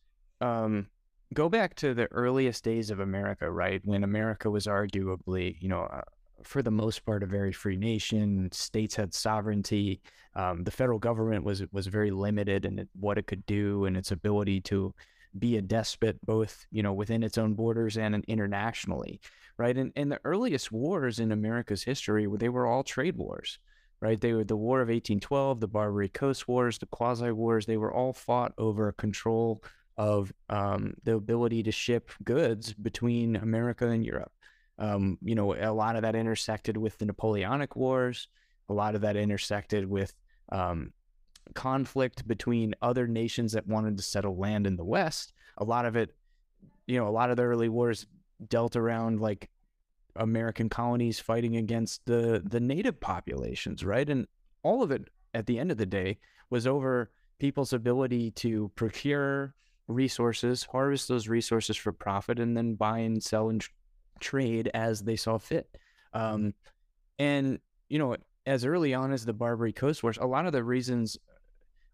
um, 0.40 0.86
go 1.34 1.48
back 1.48 1.74
to 1.76 1.94
the 1.94 2.10
earliest 2.12 2.64
days 2.64 2.90
of 2.90 3.00
america 3.00 3.50
right? 3.50 3.80
When 3.84 4.02
america 4.02 4.50
was 4.50 4.66
arguably 4.66 5.56
you 5.60 5.68
know 5.68 5.82
uh, 5.82 6.00
for 6.42 6.62
the 6.62 6.70
most 6.70 7.04
part 7.04 7.22
a 7.22 7.26
very 7.26 7.52
free 7.52 7.76
nation 7.76 8.48
states 8.52 8.94
had 8.96 9.14
sovereignty 9.14 10.00
um, 10.34 10.64
the 10.64 10.70
federal 10.70 10.98
government 10.98 11.44
was 11.44 11.62
was 11.72 11.86
very 11.86 12.10
limited 12.10 12.64
in 12.64 12.88
what 12.98 13.18
it 13.18 13.26
could 13.26 13.44
do 13.46 13.84
and 13.84 13.96
its 13.96 14.10
ability 14.10 14.60
to 14.60 14.94
be 15.38 15.58
a 15.58 15.62
despot 15.62 16.18
both 16.24 16.66
you 16.70 16.82
know 16.82 16.94
within 16.94 17.22
its 17.22 17.36
own 17.36 17.54
borders 17.54 17.98
and 17.98 18.24
internationally 18.26 19.20
right? 19.58 19.78
And, 19.78 19.92
and 19.96 20.12
the 20.12 20.20
earliest 20.24 20.72
wars 20.72 21.18
in 21.18 21.32
america's 21.32 21.82
history 21.82 22.26
they 22.38 22.48
were 22.48 22.66
all 22.66 22.84
trade 22.84 23.16
wars 23.16 23.58
right 24.00 24.20
they 24.20 24.32
were 24.32 24.44
the 24.44 24.56
war 24.56 24.80
of 24.80 24.88
1812 24.88 25.60
the 25.60 25.68
barbary 25.68 26.08
coast 26.08 26.48
wars 26.48 26.78
the 26.78 26.86
quasi 26.86 27.30
wars 27.30 27.66
they 27.66 27.76
were 27.76 27.92
all 27.92 28.12
fought 28.12 28.52
over 28.58 28.92
control 28.92 29.62
of 29.96 30.32
um, 30.50 30.92
the 31.04 31.14
ability 31.14 31.62
to 31.62 31.72
ship 31.72 32.10
goods 32.24 32.74
between 32.74 33.36
america 33.36 33.88
and 33.88 34.04
europe 34.04 34.32
um, 34.78 35.18
you 35.22 35.34
know 35.34 35.54
a 35.54 35.72
lot 35.72 35.96
of 35.96 36.02
that 36.02 36.14
intersected 36.14 36.76
with 36.76 36.98
the 36.98 37.06
napoleonic 37.06 37.76
wars 37.76 38.28
a 38.68 38.72
lot 38.72 38.94
of 38.94 39.00
that 39.00 39.16
intersected 39.16 39.88
with 39.88 40.12
um, 40.50 40.92
conflict 41.54 42.26
between 42.26 42.74
other 42.82 43.06
nations 43.06 43.52
that 43.52 43.66
wanted 43.66 43.96
to 43.96 44.02
settle 44.02 44.36
land 44.36 44.66
in 44.66 44.76
the 44.76 44.84
West. 44.84 45.32
A 45.58 45.64
lot 45.64 45.86
of 45.86 45.96
it, 45.96 46.14
you 46.86 46.98
know, 46.98 47.08
a 47.08 47.10
lot 47.10 47.30
of 47.30 47.36
the 47.36 47.44
early 47.44 47.68
wars 47.68 48.06
dealt 48.48 48.76
around 48.76 49.20
like 49.20 49.48
American 50.18 50.68
colonies 50.68 51.18
fighting 51.20 51.56
against 51.56 52.04
the 52.06 52.42
the 52.44 52.60
native 52.60 53.00
populations, 53.00 53.84
right? 53.84 54.08
And 54.08 54.26
all 54.62 54.82
of 54.82 54.90
it 54.90 55.08
at 55.34 55.46
the 55.46 55.58
end 55.58 55.70
of 55.70 55.78
the 55.78 55.86
day 55.86 56.18
was 56.50 56.66
over 56.66 57.10
people's 57.38 57.72
ability 57.72 58.30
to 58.32 58.70
procure 58.74 59.54
resources, 59.88 60.64
harvest 60.64 61.08
those 61.08 61.28
resources 61.28 61.76
for 61.76 61.92
profit, 61.92 62.38
and 62.38 62.56
then 62.56 62.74
buy 62.74 62.98
and 62.98 63.22
sell 63.22 63.48
and 63.48 63.60
tr- 63.60 63.70
trade 64.20 64.70
as 64.74 65.02
they 65.02 65.16
saw 65.16 65.38
fit. 65.38 65.76
Um, 66.12 66.54
and 67.18 67.58
you 67.88 67.98
know, 67.98 68.16
as 68.46 68.64
early 68.64 68.94
on 68.94 69.12
as 69.12 69.24
the 69.24 69.32
Barbary 69.32 69.72
Coast 69.72 70.02
Wars, 70.02 70.18
a 70.20 70.26
lot 70.26 70.46
of 70.46 70.52
the 70.52 70.64
reasons, 70.64 71.16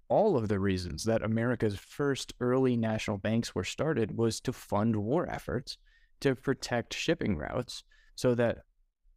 all 0.08 0.36
of 0.36 0.48
the 0.48 0.60
reasons 0.60 1.04
that 1.04 1.22
America's 1.22 1.76
first 1.76 2.34
early 2.40 2.76
national 2.76 3.18
banks 3.18 3.54
were 3.54 3.64
started 3.64 4.16
was 4.16 4.40
to 4.40 4.52
fund 4.52 4.96
war 4.96 5.28
efforts 5.28 5.78
to 6.20 6.34
protect 6.34 6.94
shipping 6.94 7.36
routes 7.36 7.84
so 8.14 8.34
that 8.34 8.58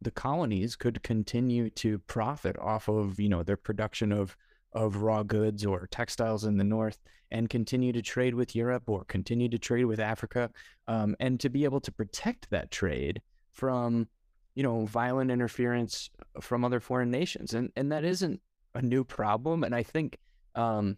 the 0.02 0.10
colonies 0.10 0.76
could 0.76 1.02
continue 1.02 1.70
to 1.70 1.98
profit 2.00 2.58
off 2.58 2.88
of, 2.88 3.18
you 3.18 3.28
know, 3.28 3.42
their 3.42 3.56
production 3.56 4.12
of 4.12 4.36
of 4.72 4.96
raw 4.96 5.22
goods 5.22 5.64
or 5.64 5.88
textiles 5.90 6.44
in 6.44 6.58
the 6.58 6.64
north 6.64 6.98
and 7.30 7.48
continue 7.48 7.92
to 7.92 8.02
trade 8.02 8.34
with 8.34 8.54
Europe 8.54 8.82
or 8.88 9.04
continue 9.04 9.48
to 9.48 9.58
trade 9.58 9.86
with 9.86 9.98
Africa 9.98 10.50
um, 10.86 11.16
and 11.18 11.40
to 11.40 11.48
be 11.48 11.64
able 11.64 11.80
to 11.80 11.90
protect 11.90 12.50
that 12.50 12.70
trade 12.70 13.22
from 13.52 14.06
you 14.54 14.62
know 14.62 14.84
violent 14.84 15.30
interference 15.30 16.10
from 16.40 16.64
other 16.64 16.80
foreign 16.80 17.10
nations. 17.10 17.54
And 17.54 17.70
and 17.76 17.90
that 17.92 18.04
isn't 18.04 18.40
a 18.74 18.82
new 18.82 19.04
problem. 19.04 19.64
And 19.64 19.74
i 19.74 19.82
think 19.82 20.18
um 20.54 20.96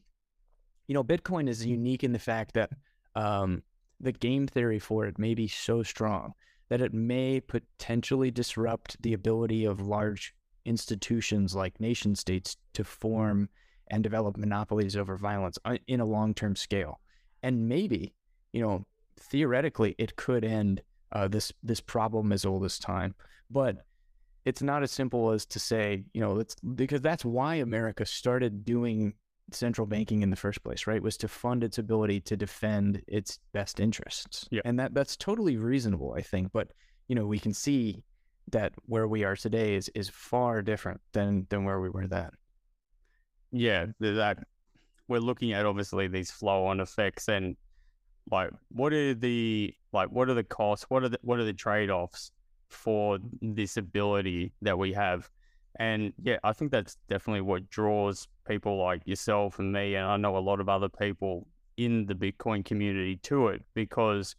you 0.87 0.95
know 0.95 1.05
bitcoin 1.05 1.49
is 1.49 1.65
unique 1.65 2.05
in 2.05 2.13
the 2.13 2.19
fact 2.19 2.55
that 2.55 2.71
um 3.15 3.63
the 4.01 4.13
game 4.13 4.47
theory 4.47 4.79
for 4.79 5.07
it 5.07 5.19
may 5.19 5.35
be 5.35 5.49
so 5.49 5.83
strong 5.83 6.33
that 6.69 6.81
it 6.81 6.93
may 6.93 7.41
potentially 7.41 8.31
disrupt 8.31 9.01
the 9.03 9.15
ability 9.15 9.65
of 9.65 9.81
large 9.81 10.35
institutions 10.65 11.55
like 11.55 11.81
nation 11.81 12.15
states 12.15 12.57
to 12.75 12.85
form 12.85 13.49
and 13.91 14.03
develop 14.03 14.37
monopolies 14.37 14.97
over 14.97 15.17
violence 15.17 15.59
uh, 15.65 15.79
in 15.87 16.01
a 16.01 16.05
long-term 16.05 16.55
scale. 16.55 17.01
And 17.43 17.69
maybe 17.69 18.15
you 18.53 18.63
know 18.63 18.87
theoretically 19.19 19.95
it 19.99 20.17
could 20.17 20.45
end 20.45 20.83
uh, 21.13 21.29
this 21.29 21.53
this 21.63 21.81
problem 21.81 22.33
as 22.33 22.45
old 22.45 22.65
as 22.65 22.79
time. 22.79 23.15
But 23.51 23.79
it's 24.45 24.63
not 24.63 24.83
as 24.83 24.91
simple 24.91 25.31
as 25.31 25.45
to 25.47 25.59
say, 25.59 26.05
you 26.13 26.21
know, 26.21 26.33
let's 26.33 26.55
because 26.55 27.01
that's 27.01 27.25
why 27.25 27.57
America 27.57 28.07
started 28.07 28.65
doing 28.65 29.15
central 29.53 29.87
banking 29.87 30.23
in 30.23 30.31
the 30.31 30.37
first 30.37 30.63
place, 30.63 30.87
right? 30.87 31.03
Was 31.03 31.17
to 31.19 31.29
fund 31.29 31.65
its 31.65 31.79
ability 31.79 32.21
to 32.23 32.37
defend 32.37 33.03
its 33.09 33.39
best 33.53 33.81
interests. 33.81 34.47
Yeah. 34.51 34.61
And 34.65 34.79
that 34.81 34.95
that's 34.95 35.17
totally 35.17 35.57
reasonable, 35.57 36.15
I 36.17 36.23
think. 36.23 36.53
But, 36.53 36.69
you 37.09 37.15
know, 37.15 37.27
we 37.27 37.39
can 37.39 37.55
see 37.55 38.03
that 38.51 38.73
where 38.87 39.07
we 39.09 39.25
are 39.25 39.37
today 39.37 39.75
is 39.75 39.91
is 39.95 40.09
far 40.09 40.63
different 40.63 41.01
than 41.13 41.47
than 41.51 41.65
where 41.65 41.81
we 41.81 41.91
were 41.91 42.07
then. 42.07 42.31
yeah, 43.53 43.87
that 44.01 44.39
we're 45.09 45.21
looking 45.21 45.53
at 45.53 45.67
obviously 45.67 46.09
these 46.09 46.31
flow 46.31 46.67
on 46.67 46.81
effects 46.81 47.29
and 47.29 47.57
like 48.31 48.51
what 48.71 48.93
are 48.93 49.15
the 49.15 49.75
like 49.93 50.11
what 50.11 50.29
are 50.29 50.35
the 50.35 50.45
costs? 50.45 50.87
What 50.89 51.03
are 51.05 51.09
the 51.09 51.19
what 51.23 51.39
are 51.39 51.45
the 51.45 51.53
trade 51.55 51.91
offs 51.91 52.31
for 52.69 53.19
this 53.41 53.77
ability 53.77 54.53
that 54.63 54.79
we 54.79 54.93
have? 54.93 55.31
And 55.77 56.13
yeah, 56.23 56.39
I 56.43 56.53
think 56.53 56.71
that's 56.71 56.97
definitely 57.09 57.43
what 57.43 57.71
draws 57.71 58.27
people 58.47 58.79
like 58.79 59.03
yourself 59.07 59.59
and 59.59 59.73
me, 59.73 59.95
and 59.95 60.07
I 60.07 60.17
know 60.17 60.37
a 60.37 60.39
lot 60.39 60.61
of 60.61 60.69
other 60.69 60.89
people 60.89 61.47
in 61.77 62.07
the 62.07 62.15
Bitcoin 62.15 62.65
community 62.65 63.17
to 63.17 63.49
it 63.49 63.63
because 63.75 64.35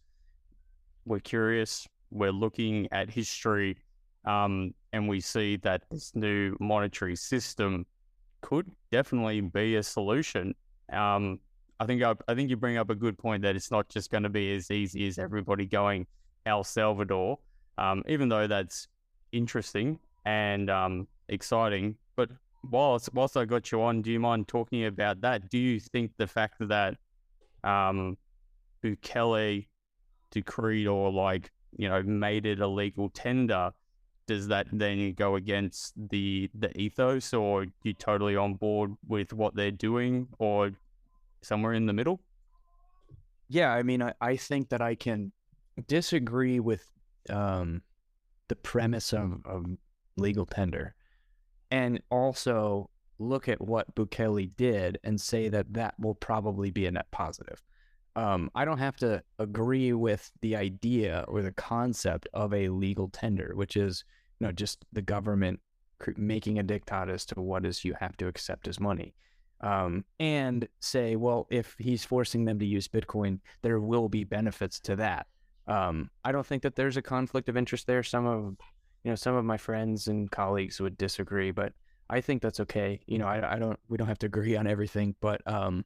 we're 1.05 1.19
curious, 1.19 1.87
we're 2.11 2.31
looking 2.31 2.87
at 2.91 3.09
history, 3.09 3.77
um, 4.25 4.73
and 4.91 5.07
we 5.07 5.21
see 5.21 5.55
that 5.57 5.83
this 5.89 6.11
new 6.15 6.57
monetary 6.59 7.15
system 7.15 7.85
could 8.41 8.69
definitely 8.91 9.41
be 9.41 9.75
a 9.75 9.83
solution. 9.83 10.53
Um, 10.91 11.39
I 11.79 11.85
think 11.85 12.03
I, 12.03 12.15
I 12.27 12.35
think 12.35 12.49
you 12.49 12.57
bring 12.57 12.77
up 12.77 12.89
a 12.89 12.95
good 12.95 13.17
point 13.17 13.43
that 13.43 13.55
it's 13.55 13.71
not 13.71 13.87
just 13.87 14.11
going 14.11 14.23
to 14.23 14.29
be 14.29 14.53
as 14.53 14.69
easy 14.69 15.07
as 15.07 15.17
everybody 15.17 15.65
going 15.65 16.05
El 16.45 16.63
Salvador, 16.65 17.39
um, 17.77 18.03
even 18.07 18.27
though 18.27 18.47
that's 18.47 18.87
interesting 19.31 19.99
and 20.25 20.69
um, 20.69 21.07
exciting. 21.29 21.95
But 22.15 22.29
whilst 22.63 23.13
whilst 23.13 23.37
I 23.37 23.45
got 23.45 23.71
you 23.71 23.81
on, 23.81 24.01
do 24.01 24.11
you 24.11 24.19
mind 24.19 24.47
talking 24.47 24.85
about 24.85 25.21
that? 25.21 25.49
Do 25.49 25.57
you 25.57 25.79
think 25.79 26.11
the 26.17 26.27
fact 26.27 26.55
that 26.59 26.97
um, 27.63 28.17
Bukele 28.83 29.67
decreed 30.31 30.87
or 30.87 31.11
like 31.11 31.51
you 31.77 31.89
know 31.89 32.03
made 32.03 32.45
it 32.45 32.59
a 32.59 32.67
legal 32.67 33.09
tender 33.09 33.71
does 34.27 34.47
that 34.47 34.67
then 34.71 35.11
go 35.13 35.35
against 35.35 35.93
the 36.09 36.49
the 36.53 36.75
ethos 36.79 37.33
or 37.33 37.65
you 37.83 37.93
totally 37.93 38.35
on 38.35 38.53
board 38.53 38.93
with 39.07 39.33
what 39.33 39.55
they're 39.55 39.71
doing 39.71 40.27
or 40.37 40.71
somewhere 41.41 41.73
in 41.73 41.87
the 41.87 41.93
middle 41.93 42.19
Yeah, 43.49 43.73
I 43.73 43.81
mean, 43.81 44.03
I, 44.03 44.13
I 44.21 44.37
think 44.37 44.69
that 44.69 44.81
I 44.81 44.93
can 44.93 45.31
disagree 45.87 46.59
with 46.59 46.85
um, 47.29 47.81
the 48.47 48.55
premise 48.55 49.11
of, 49.11 49.41
of 49.45 49.65
legal 50.17 50.45
tender 50.45 50.93
and 51.71 52.01
also 52.09 52.89
look 53.19 53.47
at 53.49 53.61
what 53.61 53.93
Bukele 53.95 54.55
did 54.55 54.97
and 55.03 55.19
say 55.19 55.49
that 55.49 55.73
that 55.73 55.95
will 55.99 56.15
probably 56.15 56.71
be 56.71 56.85
a 56.85 56.91
net 56.91 57.07
positive. 57.11 57.61
Um, 58.15 58.49
I 58.55 58.65
don't 58.65 58.79
have 58.79 58.97
to 58.97 59.21
agree 59.37 59.93
with 59.93 60.31
the 60.41 60.55
idea 60.55 61.25
or 61.27 61.41
the 61.41 61.51
concept 61.51 62.27
of 62.33 62.53
a 62.53 62.69
legal 62.69 63.09
tender, 63.09 63.51
which 63.55 63.77
is, 63.77 64.03
you 64.39 64.47
know, 64.47 64.51
just 64.51 64.83
the 64.93 65.01
government 65.01 65.59
making 66.15 66.59
a 66.59 66.63
diktat 66.63 67.09
as 67.09 67.25
to 67.25 67.41
what 67.41 67.65
is 67.65 67.83
you 67.83 67.93
have 67.99 68.15
to 68.17 68.27
accept 68.27 68.67
as 68.67 68.79
money 68.79 69.13
um, 69.61 70.05
and 70.19 70.67
say, 70.79 71.15
well, 71.15 71.47
if 71.49 71.75
he's 71.77 72.05
forcing 72.05 72.45
them 72.45 72.59
to 72.59 72.65
use 72.65 72.87
Bitcoin, 72.87 73.39
there 73.61 73.79
will 73.79 74.09
be 74.09 74.23
benefits 74.23 74.79
to 74.81 74.95
that. 74.97 75.27
Um, 75.67 76.09
I 76.23 76.31
don't 76.31 76.45
think 76.45 76.63
that 76.63 76.75
there's 76.75 76.97
a 76.97 77.01
conflict 77.01 77.49
of 77.49 77.57
interest 77.57 77.85
there. 77.85 78.03
Some 78.03 78.25
of, 78.25 78.55
you 79.03 79.11
know, 79.11 79.15
some 79.15 79.35
of 79.35 79.45
my 79.45 79.57
friends 79.57 80.07
and 80.07 80.29
colleagues 80.29 80.79
would 80.79 80.97
disagree, 80.97 81.51
but 81.51 81.73
I 82.09 82.21
think 82.21 82.41
that's 82.41 82.59
okay. 82.61 82.99
You 83.05 83.19
know, 83.19 83.27
I, 83.27 83.55
I 83.55 83.59
don't 83.59 83.79
we 83.87 83.97
don't 83.97 84.07
have 84.07 84.19
to 84.19 84.25
agree 84.25 84.55
on 84.55 84.67
everything, 84.67 85.15
but 85.21 85.41
um, 85.47 85.85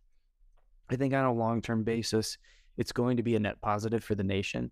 I 0.89 0.95
think 0.95 1.13
on 1.13 1.25
a 1.25 1.33
long 1.33 1.61
term 1.61 1.83
basis, 1.83 2.37
it's 2.77 2.91
going 2.91 3.17
to 3.17 3.23
be 3.23 3.35
a 3.35 3.39
net 3.39 3.61
positive 3.61 4.03
for 4.03 4.15
the 4.15 4.23
nation. 4.23 4.71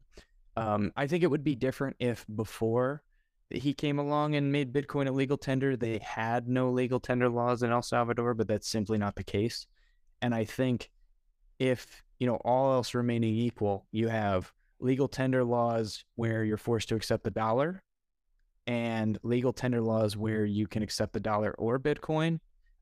Um, 0.58 0.92
I 0.96 1.08
think 1.08 1.24
it 1.24 1.32
would 1.32 1.44
be 1.44 1.56
different 1.56 1.96
if 2.00 2.26
before 2.36 3.04
he 3.50 3.74
came 3.74 4.00
along 4.00 4.36
and 4.36 4.52
made 4.52 4.74
Bitcoin 4.74 5.08
a 5.08 5.12
legal 5.12 5.38
tender, 5.38 5.76
they 5.76 6.00
had 6.00 6.48
no 6.48 6.70
legal 6.70 7.00
tender 7.00 7.30
laws 7.30 7.64
in 7.64 7.72
El 7.72 7.82
Salvador, 7.82 8.34
but 8.34 8.48
that's 8.48 8.68
simply 8.68 8.98
not 8.98 9.16
the 9.16 9.24
case. 9.24 9.68
And 10.22 10.34
I 10.34 10.46
think 10.46 10.90
if, 11.60 12.04
you 12.20 12.28
know, 12.28 12.36
all 12.46 12.74
else 12.74 12.94
remaining 12.94 13.36
equal, 13.36 13.86
you 13.92 14.08
have 14.08 14.52
legal 14.80 15.08
tender 15.08 15.44
laws 15.44 16.06
where 16.16 16.44
you're 16.44 16.58
forced 16.58 16.90
to 16.90 16.96
accept 16.96 17.24
the 17.24 17.32
dollar 17.32 17.84
and 18.68 19.18
legal 19.24 19.54
tender 19.54 19.82
laws 19.82 20.16
where 20.16 20.46
you 20.46 20.68
can 20.68 20.84
accept 20.84 21.14
the 21.14 21.20
dollar 21.20 21.56
or 21.58 21.80
Bitcoin. 21.80 22.40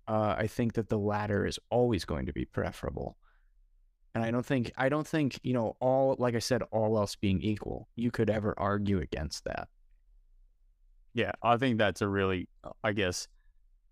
Uh, 0.07 0.35
I 0.37 0.47
think 0.47 0.73
that 0.73 0.89
the 0.89 0.97
latter 0.97 1.45
is 1.45 1.59
always 1.69 2.03
going 2.05 2.25
to 2.25 2.33
be 2.33 2.45
preferable. 2.45 3.15
And 4.15 4.23
I 4.23 4.31
don't 4.31 4.45
think 4.45 4.71
I 4.75 4.89
don't 4.89 5.07
think, 5.07 5.39
you 5.43 5.53
know, 5.53 5.77
all 5.79 6.15
like 6.17 6.35
I 6.35 6.39
said, 6.39 6.63
all 6.71 6.97
else 6.97 7.15
being 7.15 7.41
equal, 7.41 7.87
you 7.95 8.09
could 8.09 8.29
ever 8.29 8.55
argue 8.57 8.99
against 8.99 9.43
that. 9.45 9.67
Yeah, 11.13 11.31
I 11.43 11.57
think 11.57 11.77
that's 11.77 12.01
a 12.01 12.07
really, 12.07 12.49
I 12.83 12.91
guess, 12.93 13.27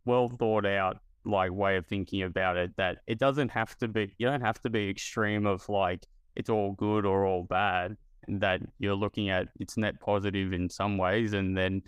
well 0.06 0.28
thought 0.28 0.66
out 0.66 0.98
like 1.24 1.52
way 1.52 1.78
of 1.78 1.86
thinking 1.86 2.24
about 2.24 2.58
it. 2.58 2.76
That 2.78 3.00
it 3.06 3.20
doesn't 3.20 3.50
have 3.50 3.78
to 3.78 3.88
be, 3.88 4.14
you 4.18 4.28
don't 4.28 4.42
have 4.42 4.60
to 4.62 4.70
be 4.70 4.90
extreme 4.90 5.46
of 5.46 5.68
like 5.70 6.08
it's 6.36 6.50
all 6.50 6.74
good 6.74 7.06
or 7.06 7.26
all 7.26 7.44
bad. 7.44 7.96
That 8.28 8.62
you're 8.80 8.96
looking 8.96 9.30
at 9.30 9.48
it's 9.60 9.78
net 9.78 10.00
positive 10.00 10.54
in 10.54 10.70
some 10.70 10.98
ways, 10.98 11.34
and 11.34 11.58
then 11.58 11.82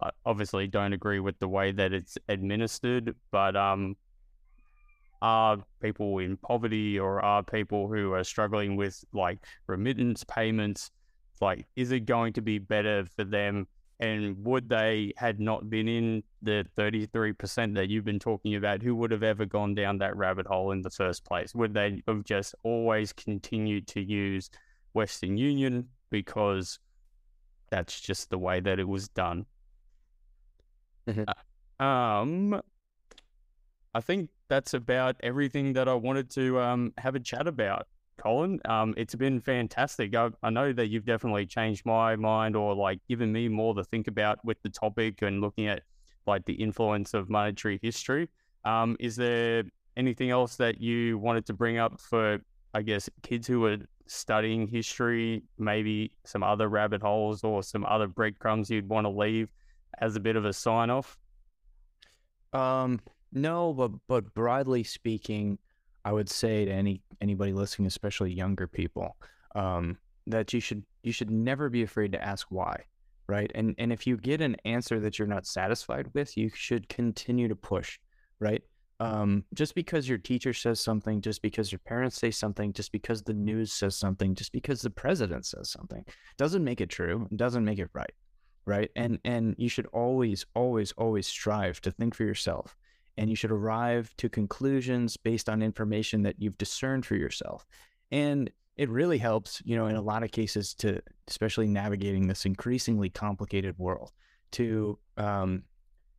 uh, 0.00 0.10
obviously 0.24 0.66
don't 0.66 0.92
agree 0.92 1.20
with 1.20 1.38
the 1.38 1.48
way 1.48 1.72
that 1.72 1.92
it's 1.92 2.16
administered. 2.28 3.14
But 3.30 3.56
um, 3.56 3.96
are 5.22 5.58
people 5.80 6.18
in 6.18 6.36
poverty 6.36 6.98
or 6.98 7.24
are 7.24 7.44
people 7.44 7.88
who 7.88 8.12
are 8.12 8.24
struggling 8.24 8.74
with 8.76 9.02
like 9.12 9.38
remittance 9.68 10.24
payments? 10.24 10.90
Like, 11.40 11.66
is 11.76 11.92
it 11.92 12.00
going 12.00 12.32
to 12.34 12.42
be 12.42 12.58
better 12.58 13.06
for 13.16 13.24
them? 13.24 13.68
And 14.00 14.44
would 14.44 14.68
they 14.68 15.12
had 15.16 15.38
not 15.38 15.70
been 15.70 15.86
in 15.86 16.24
the 16.42 16.66
33% 16.76 17.74
that 17.76 17.88
you've 17.88 18.04
been 18.04 18.18
talking 18.18 18.56
about, 18.56 18.82
who 18.82 18.96
would 18.96 19.12
have 19.12 19.22
ever 19.22 19.46
gone 19.46 19.76
down 19.76 19.98
that 19.98 20.16
rabbit 20.16 20.46
hole 20.46 20.72
in 20.72 20.82
the 20.82 20.90
first 20.90 21.24
place? 21.24 21.54
Would 21.54 21.72
they 21.72 22.02
have 22.08 22.24
just 22.24 22.56
always 22.64 23.12
continued 23.12 23.86
to 23.88 24.00
use 24.00 24.50
Western 24.92 25.36
Union 25.36 25.88
because 26.10 26.78
that's 27.70 28.00
just 28.00 28.30
the 28.30 28.38
way 28.38 28.60
that 28.60 28.78
it 28.78 28.86
was 28.88 29.08
done? 29.08 29.46
Mhm. 31.06 31.24
Uh, 31.80 31.82
um, 31.82 32.62
I 33.94 34.00
think 34.00 34.30
that's 34.48 34.74
about 34.74 35.16
everything 35.22 35.72
that 35.74 35.88
I 35.88 35.94
wanted 35.94 36.30
to 36.32 36.60
um, 36.60 36.92
have 36.98 37.14
a 37.14 37.20
chat 37.20 37.46
about. 37.46 37.86
Colin, 38.18 38.60
um, 38.66 38.94
it's 38.96 39.14
been 39.14 39.40
fantastic. 39.40 40.14
I, 40.14 40.30
I 40.42 40.50
know 40.50 40.72
that 40.72 40.88
you've 40.88 41.04
definitely 41.04 41.46
changed 41.46 41.84
my 41.84 42.14
mind 42.16 42.54
or 42.56 42.74
like 42.74 43.00
given 43.08 43.32
me 43.32 43.48
more 43.48 43.74
to 43.74 43.84
think 43.84 44.06
about 44.06 44.38
with 44.44 44.58
the 44.62 44.68
topic 44.68 45.22
and 45.22 45.40
looking 45.40 45.66
at 45.66 45.82
like 46.26 46.44
the 46.44 46.52
influence 46.54 47.14
of 47.14 47.28
monetary 47.28 47.80
history. 47.82 48.28
Um, 48.64 48.96
is 49.00 49.16
there 49.16 49.64
anything 49.96 50.30
else 50.30 50.56
that 50.56 50.80
you 50.80 51.18
wanted 51.18 51.46
to 51.46 51.52
bring 51.52 51.78
up 51.78 52.00
for, 52.00 52.38
I 52.74 52.82
guess, 52.82 53.10
kids 53.22 53.46
who 53.46 53.64
are 53.66 53.78
studying 54.06 54.66
history, 54.66 55.42
maybe 55.58 56.12
some 56.24 56.42
other 56.42 56.68
rabbit 56.68 57.02
holes 57.02 57.44
or 57.44 57.62
some 57.62 57.84
other 57.84 58.06
breadcrumbs 58.06 58.70
you'd 58.70 58.88
want 58.88 59.04
to 59.04 59.10
leave 59.10 59.50
as 60.00 60.16
a 60.16 60.20
bit 60.20 60.36
of 60.36 60.44
a 60.44 60.52
sign 60.52 60.90
off? 60.90 61.18
Um, 62.52 63.00
no, 63.32 63.72
but 63.72 63.92
but 64.08 64.34
broadly 64.34 64.84
speaking, 64.84 65.58
I 66.04 66.12
would 66.12 66.28
say 66.28 66.64
to 66.64 66.70
any 66.70 67.02
anybody 67.20 67.52
listening, 67.52 67.86
especially 67.86 68.32
younger 68.32 68.66
people, 68.66 69.16
um, 69.54 69.98
that 70.26 70.52
you 70.52 70.60
should 70.60 70.84
you 71.02 71.12
should 71.12 71.30
never 71.30 71.68
be 71.68 71.82
afraid 71.82 72.12
to 72.12 72.22
ask 72.22 72.46
why, 72.50 72.84
right? 73.26 73.50
And 73.54 73.74
and 73.78 73.92
if 73.92 74.06
you 74.06 74.16
get 74.16 74.40
an 74.40 74.56
answer 74.64 75.00
that 75.00 75.18
you're 75.18 75.28
not 75.28 75.46
satisfied 75.46 76.08
with, 76.14 76.36
you 76.36 76.50
should 76.54 76.88
continue 76.88 77.48
to 77.48 77.56
push, 77.56 77.98
right? 78.38 78.62
Um, 79.02 79.44
just 79.52 79.74
because 79.74 80.08
your 80.08 80.18
teacher 80.18 80.52
says 80.52 80.80
something, 80.80 81.20
just 81.20 81.42
because 81.42 81.72
your 81.72 81.80
parents 81.80 82.20
say 82.20 82.30
something, 82.30 82.72
just 82.72 82.92
because 82.92 83.22
the 83.22 83.34
news 83.34 83.72
says 83.72 83.96
something, 83.96 84.34
just 84.34 84.52
because 84.52 84.80
the 84.80 84.90
president 84.90 85.44
says 85.44 85.70
something, 85.70 86.04
doesn't 86.36 86.62
make 86.62 86.80
it 86.80 86.88
true, 86.88 87.26
doesn't 87.34 87.64
make 87.64 87.80
it 87.80 87.90
right, 87.94 88.12
right? 88.64 88.90
And 88.94 89.18
and 89.24 89.56
you 89.58 89.68
should 89.68 89.86
always, 89.86 90.46
always, 90.54 90.92
always 90.92 91.26
strive 91.26 91.80
to 91.80 91.90
think 91.90 92.14
for 92.14 92.22
yourself 92.24 92.76
and 93.16 93.28
you 93.28 93.36
should 93.36 93.50
arrive 93.50 94.14
to 94.18 94.28
conclusions 94.28 95.16
based 95.16 95.48
on 95.48 95.62
information 95.62 96.22
that 96.22 96.36
you've 96.38 96.58
discerned 96.58 97.04
for 97.04 97.16
yourself. 97.16 97.66
And 98.10 98.50
it 98.76 98.88
really 98.88 99.18
helps, 99.18 99.60
you 99.64 99.76
know, 99.76 99.86
in 99.86 99.96
a 99.96 100.00
lot 100.00 100.22
of 100.22 100.30
cases 100.30 100.74
to, 100.74 101.02
especially 101.28 101.66
navigating 101.66 102.26
this 102.26 102.46
increasingly 102.46 103.10
complicated 103.10 103.76
world, 103.78 104.12
to 104.52 104.98
um, 105.16 105.64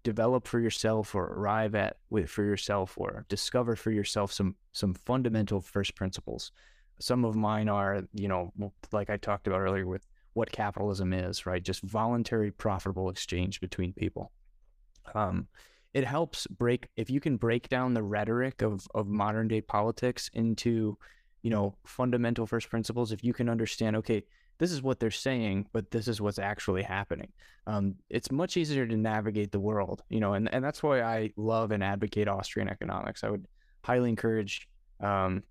develop 0.04 0.48
for 0.48 0.60
yourself 0.60 1.16
or 1.16 1.26
arrive 1.26 1.76
at 1.76 1.98
with 2.10 2.30
for 2.30 2.44
yourself 2.44 2.94
or 2.98 3.26
discover 3.30 3.76
for 3.76 3.92
yourself 3.92 4.32
some 4.32 4.56
some 4.72 4.94
fundamental 4.94 5.62
first 5.62 5.96
principles. 5.96 6.52
Some 7.00 7.26
of 7.26 7.36
mine 7.36 7.70
are, 7.70 8.04
you 8.14 8.28
know, 8.28 8.54
like 8.92 9.10
I 9.10 9.18
talked 9.18 9.48
about 9.48 9.62
earlier 9.62 9.88
with 9.88 10.08
what 10.34 10.52
capitalism 10.52 11.14
is, 11.14 11.46
right? 11.46 11.64
Just 11.64 11.82
voluntary 11.82 12.52
profitable 12.52 13.10
exchange 13.10 13.60
between 13.60 13.94
people. 13.94 14.32
Um, 15.14 15.48
it 15.94 16.06
helps 16.06 16.48
break 16.48 16.88
if 16.96 17.10
you 17.10 17.20
can 17.20 17.38
break 17.38 17.70
down 17.70 17.94
the 17.94 18.04
rhetoric 18.04 18.62
of 18.62 18.88
of 18.94 19.08
modern 19.08 19.48
day 19.48 19.62
politics 19.62 20.30
into 20.34 20.98
you 21.42 21.50
know 21.50 21.76
fundamental 21.86 22.48
first 22.48 22.70
principles 22.70 23.12
if 23.12 23.24
you 23.24 23.34
can 23.34 23.50
understand 23.50 23.96
okay 23.96 24.24
this 24.58 24.72
is 24.72 24.82
what 24.82 25.00
they're 25.00 25.12
saying 25.12 25.66
but 25.74 25.90
this 25.92 26.08
is 26.08 26.22
what's 26.22 26.40
actually 26.40 26.84
happening 26.84 27.32
um, 27.66 27.96
it's 28.10 28.32
much 28.32 28.58
easier 28.58 28.86
to 28.86 28.98
navigate 28.98 29.52
the 29.52 29.60
world 29.60 30.04
you 30.10 30.20
know 30.20 30.34
and, 30.34 30.54
and 30.54 30.64
that's 30.64 30.84
why 30.84 31.02
i 31.02 31.32
love 31.38 31.72
and 31.72 31.84
advocate 31.84 32.28
austrian 32.28 32.68
economics 32.68 33.24
i 33.24 33.30
would 33.30 33.46
highly 33.84 34.10
encourage 34.10 34.68
um, 35.00 35.44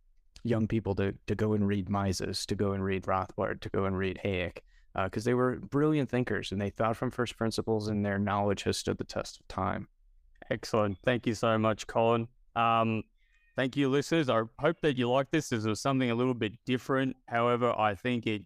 young 0.44 0.66
people 0.66 0.94
to 0.94 1.14
to 1.26 1.34
go 1.34 1.52
and 1.52 1.66
read 1.66 1.88
mises 1.88 2.46
to 2.46 2.54
go 2.54 2.72
and 2.72 2.84
read 2.84 3.04
rothbard 3.04 3.60
to 3.60 3.68
go 3.70 3.84
and 3.84 3.96
read 3.96 4.18
hayek 4.24 4.58
because 5.04 5.24
they 5.24 5.34
were 5.34 5.56
brilliant 5.56 6.10
thinkers 6.10 6.52
and 6.52 6.60
they 6.60 6.68
thought 6.68 6.96
from 6.96 7.10
first 7.10 7.36
principles 7.36 7.88
and 7.88 8.04
their 8.04 8.18
knowledge 8.18 8.62
has 8.64 8.76
stood 8.76 8.98
the 8.98 9.04
test 9.04 9.40
of 9.40 9.48
time 9.48 9.88
Excellent. 10.50 10.98
Thank 11.04 11.26
you 11.26 11.34
so 11.34 11.56
much, 11.58 11.86
Colin. 11.86 12.28
Um, 12.56 13.02
thank 13.56 13.76
you, 13.76 13.88
listeners. 13.88 14.28
I 14.28 14.42
hope 14.58 14.80
that 14.82 14.98
you 14.98 15.08
like 15.10 15.30
this. 15.30 15.48
This 15.48 15.64
was 15.64 15.80
something 15.80 16.10
a 16.10 16.14
little 16.14 16.34
bit 16.34 16.52
different. 16.66 17.16
However, 17.26 17.72
I 17.72 17.94
think 17.94 18.26
it 18.26 18.42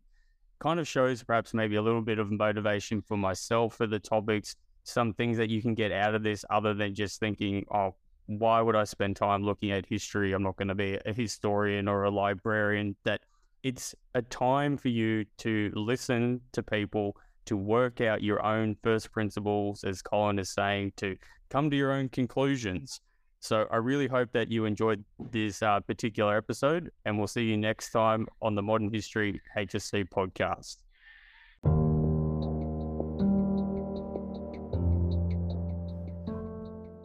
kind 0.59 0.81
of 0.81 0.89
shows 0.89 1.23
perhaps 1.23 1.55
maybe 1.55 1.77
a 1.77 1.83
little 1.83 2.03
bit 2.03 2.19
of 2.19 2.31
motivation 2.31 3.03
for 3.03 3.17
myself 3.17 3.75
for 3.77 3.87
the 3.87 3.99
topics, 3.99 4.57
some 4.85 5.13
things 5.13 5.37
that 5.37 5.51
you 5.51 5.61
can 5.61 5.75
get 5.75 5.93
out 5.93 6.15
of 6.15 6.23
this 6.23 6.45
other 6.51 6.75
than 6.75 6.95
just 6.95 7.21
thinking, 7.21 7.65
oh, 7.73 7.95
why 8.27 8.61
would 8.61 8.77
I 8.77 8.85
spend 8.85 9.17
time 9.17 9.45
looking 9.45 9.71
at 9.71 9.87
history? 9.87 10.33
I'm 10.33 10.43
not 10.43 10.57
going 10.57 10.69
to 10.69 10.75
be 10.75 10.99
a 11.05 11.13
historian 11.13 11.89
or 11.89 12.05
a 12.05 12.11
librarian. 12.11 12.97
That 13.05 13.21
it's 13.63 13.95
a 14.15 14.23
time 14.23 14.77
for 14.77 14.89
you 14.89 15.25
to 15.39 15.71
listen 15.75 16.41
to 16.53 16.63
people, 16.63 17.17
to 17.47 17.57
work 17.57 18.01
out 18.01 18.23
your 18.23 18.45
own 18.45 18.77
first 18.83 19.13
principles, 19.13 19.85
as 19.85 20.03
Colin 20.03 20.39
is 20.39 20.51
saying, 20.51 20.93
to 20.97 21.17
come 21.51 21.71
to 21.71 21.77
your 21.77 21.93
own 21.93 22.09
conclusions. 22.09 23.01
So 23.41 23.67
I 23.71 23.77
really 23.77 24.07
hope 24.09 24.33
that 24.33 24.51
you 24.51 24.65
enjoyed 24.65 25.05
this 25.31 25.63
uh, 25.63 25.81
particular 25.81 26.37
episode, 26.37 26.91
and 27.05 27.19
we'll 27.19 27.27
see 27.27 27.45
you 27.45 27.57
next 27.57 27.91
time 27.91 28.27
on 28.43 28.55
the 28.55 28.63
Modern 28.63 28.93
History 28.93 29.41
HSC 29.57 30.09
podcast. 30.09 30.77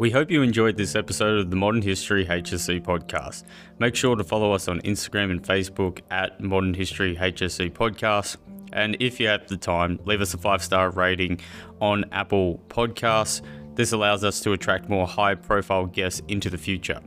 We 0.02 0.10
hope 0.10 0.32
you 0.32 0.42
enjoyed 0.42 0.78
this 0.78 0.96
episode 0.96 1.38
of 1.38 1.52
the 1.52 1.56
Modern 1.56 1.84
History 1.84 2.26
HSC 2.26 2.82
podcast. 2.82 3.44
Make 3.78 3.96
sure 3.96 4.16
to 4.16 4.24
follow 4.24 4.52
us 4.52 4.68
on 4.68 4.82
Instagram 4.82 5.30
and 5.30 5.44
Facebook 5.44 6.00
at 6.10 6.42
Modern 6.42 6.74
History 6.74 7.16
HSC 7.16 7.72
podcast. 7.72 8.38
And 8.74 8.98
if 9.00 9.20
you 9.20 9.28
have 9.28 9.48
the 9.48 9.58
time, 9.58 10.00
leave 10.06 10.22
us 10.22 10.34
a 10.34 10.40
five 10.40 10.64
star 10.64 10.90
rating 10.90 11.40
on 11.82 12.06
Apple 12.12 12.60
Podcasts. 12.68 13.44
This 13.76 13.92
allows 13.94 14.24
us 14.24 14.42
to 14.42 14.54
attract 14.54 14.90
more 14.90 15.08
high 15.08 15.36
profile 15.36 15.86
guests 15.86 16.22
into 16.28 16.50
the 16.50 16.58
future. 16.58 17.00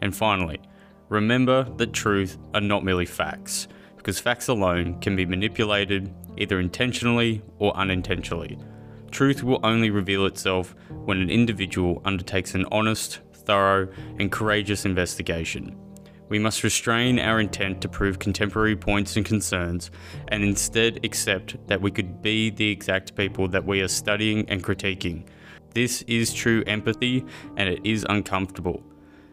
And 0.00 0.14
finally, 0.14 0.60
remember 1.08 1.64
that 1.76 1.92
truth 1.92 2.38
are 2.54 2.60
not 2.60 2.84
merely 2.84 3.06
facts, 3.06 3.68
because 3.96 4.18
facts 4.18 4.48
alone 4.48 5.00
can 5.00 5.14
be 5.16 5.26
manipulated 5.26 6.12
either 6.36 6.58
intentionally 6.60 7.42
or 7.58 7.76
unintentionally. 7.76 8.58
Truth 9.10 9.42
will 9.42 9.60
only 9.62 9.90
reveal 9.90 10.26
itself 10.26 10.74
when 11.04 11.20
an 11.20 11.30
individual 11.30 12.02
undertakes 12.04 12.54
an 12.54 12.66
honest, 12.72 13.20
thorough, 13.32 13.88
and 14.18 14.32
courageous 14.32 14.84
investigation. 14.84 15.76
We 16.28 16.38
must 16.40 16.64
restrain 16.64 17.20
our 17.20 17.38
intent 17.38 17.80
to 17.82 17.88
prove 17.88 18.18
contemporary 18.18 18.74
points 18.74 19.16
and 19.16 19.24
concerns, 19.24 19.90
and 20.28 20.42
instead 20.42 21.04
accept 21.04 21.56
that 21.68 21.80
we 21.80 21.92
could 21.92 22.20
be 22.20 22.50
the 22.50 22.68
exact 22.68 23.14
people 23.14 23.46
that 23.48 23.64
we 23.64 23.80
are 23.80 23.88
studying 23.88 24.48
and 24.48 24.62
critiquing. 24.64 25.26
This 25.76 26.00
is 26.06 26.32
true 26.32 26.64
empathy, 26.66 27.22
and 27.58 27.68
it 27.68 27.84
is 27.84 28.06
uncomfortable, 28.08 28.82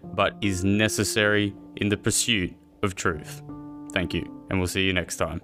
but 0.03 0.35
is 0.41 0.61
necessary 0.61 1.55
in 1.77 1.87
the 1.87 1.95
pursuit 1.95 2.53
of 2.83 2.95
truth. 2.95 3.41
Thank 3.93 4.13
you, 4.13 4.45
and 4.49 4.59
we'll 4.59 4.67
see 4.67 4.83
you 4.83 4.91
next 4.91 5.15
time. 5.15 5.41